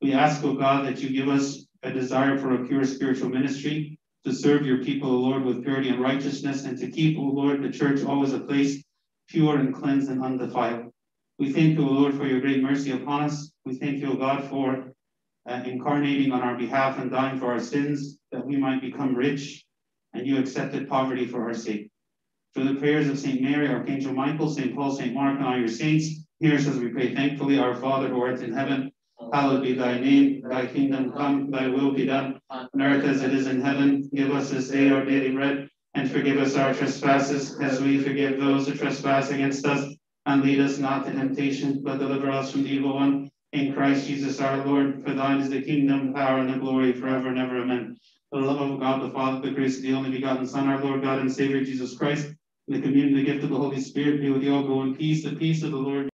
We 0.00 0.12
ask, 0.12 0.44
O 0.44 0.54
God, 0.54 0.86
that 0.86 1.00
you 1.00 1.10
give 1.10 1.28
us 1.28 1.66
a 1.82 1.90
desire 1.90 2.38
for 2.38 2.54
a 2.54 2.66
pure 2.66 2.84
spiritual 2.84 3.28
ministry, 3.28 3.98
to 4.24 4.32
serve 4.32 4.64
your 4.64 4.84
people, 4.84 5.10
O 5.10 5.16
Lord, 5.16 5.44
with 5.44 5.64
purity 5.64 5.88
and 5.88 6.00
righteousness, 6.00 6.64
and 6.64 6.78
to 6.78 6.90
keep, 6.90 7.18
O 7.18 7.22
Lord, 7.22 7.62
the 7.62 7.70
church 7.70 8.04
always 8.04 8.32
a 8.32 8.40
place 8.40 8.82
pure 9.28 9.58
and 9.58 9.74
cleansed 9.74 10.10
and 10.10 10.22
undefiled. 10.22 10.92
We 11.40 11.52
thank 11.52 11.76
you, 11.76 11.88
O 11.88 11.90
Lord, 11.90 12.14
for 12.14 12.26
your 12.26 12.40
great 12.40 12.62
mercy 12.62 12.92
upon 12.92 13.22
us. 13.22 13.50
We 13.64 13.74
thank 13.78 13.98
you, 13.98 14.12
O 14.12 14.16
God, 14.16 14.44
for 14.44 14.92
uh, 15.48 15.62
incarnating 15.64 16.30
on 16.30 16.42
our 16.42 16.56
behalf 16.56 16.98
and 16.98 17.10
dying 17.10 17.40
for 17.40 17.46
our 17.46 17.60
sins, 17.60 18.18
that 18.30 18.46
we 18.46 18.56
might 18.56 18.80
become 18.80 19.14
rich 19.14 19.64
and 20.14 20.26
you 20.26 20.38
accepted 20.38 20.88
poverty 20.88 21.26
for 21.26 21.42
our 21.42 21.54
sake. 21.54 21.88
Through 22.54 22.72
the 22.72 22.80
prayers 22.80 23.08
of 23.08 23.18
St. 23.18 23.40
Mary, 23.40 23.68
Archangel 23.68 24.12
Michael, 24.12 24.50
St. 24.50 24.74
Paul, 24.74 24.90
St. 24.90 25.14
Mark, 25.14 25.36
and 25.36 25.46
all 25.46 25.58
your 25.58 25.68
saints, 25.68 26.26
hear 26.40 26.56
us 26.56 26.66
as 26.66 26.78
we 26.78 26.88
pray 26.88 27.14
thankfully, 27.14 27.58
Our 27.58 27.76
Father 27.76 28.08
who 28.08 28.20
art 28.20 28.40
in 28.40 28.52
heaven, 28.52 28.90
hallowed 29.32 29.62
be 29.62 29.74
thy 29.74 30.00
name, 30.00 30.42
thy 30.48 30.66
kingdom 30.66 31.12
come, 31.12 31.50
thy 31.50 31.68
will 31.68 31.92
be 31.92 32.06
done, 32.06 32.40
on 32.50 32.68
earth 32.80 33.04
as 33.04 33.22
it 33.22 33.32
is 33.32 33.46
in 33.46 33.60
heaven. 33.60 34.10
Give 34.12 34.32
us 34.32 34.50
this 34.50 34.68
day 34.68 34.90
our 34.90 35.04
daily 35.04 35.30
bread, 35.30 35.68
and 35.94 36.10
forgive 36.10 36.38
us 36.38 36.56
our 36.56 36.74
trespasses, 36.74 37.58
as 37.60 37.80
we 37.80 38.02
forgive 38.02 38.40
those 38.40 38.66
who 38.66 38.74
trespass 38.74 39.30
against 39.30 39.64
us. 39.64 39.94
And 40.26 40.42
lead 40.42 40.60
us 40.60 40.78
not 40.78 41.06
to 41.06 41.12
temptation, 41.12 41.82
but 41.82 41.98
deliver 41.98 42.30
us 42.30 42.50
from 42.50 42.64
the 42.64 42.70
evil 42.70 42.94
one. 42.94 43.30
In 43.52 43.72
Christ 43.72 44.06
Jesus 44.06 44.40
our 44.40 44.64
Lord, 44.64 45.02
for 45.02 45.12
thine 45.12 45.40
is 45.40 45.50
the 45.50 45.62
kingdom, 45.62 46.12
power, 46.14 46.38
and 46.38 46.52
the 46.52 46.58
glory 46.58 46.92
forever 46.92 47.28
and 47.28 47.38
ever. 47.38 47.62
Amen 47.62 47.96
the 48.32 48.38
love 48.38 48.60
of 48.60 48.78
God 48.78 49.02
the 49.02 49.10
Father, 49.10 49.40
the 49.40 49.50
grace 49.50 49.76
of 49.76 49.82
the 49.82 49.92
only 49.92 50.10
begotten 50.10 50.46
Son, 50.46 50.68
our 50.68 50.82
Lord 50.82 51.02
God 51.02 51.18
and 51.18 51.32
Savior 51.32 51.64
Jesus 51.64 51.96
Christ, 51.96 52.26
and 52.68 52.76
the 52.76 52.80
communion, 52.80 53.16
the 53.16 53.24
gift 53.24 53.42
of 53.42 53.50
the 53.50 53.58
Holy 53.58 53.80
Spirit 53.80 54.20
be 54.20 54.30
with 54.30 54.42
you 54.42 54.54
all. 54.54 54.66
Go 54.66 54.82
in 54.82 54.94
peace. 54.94 55.24
The 55.24 55.34
peace 55.34 55.64
of 55.64 55.72
the 55.72 55.76
Lord 55.76 56.08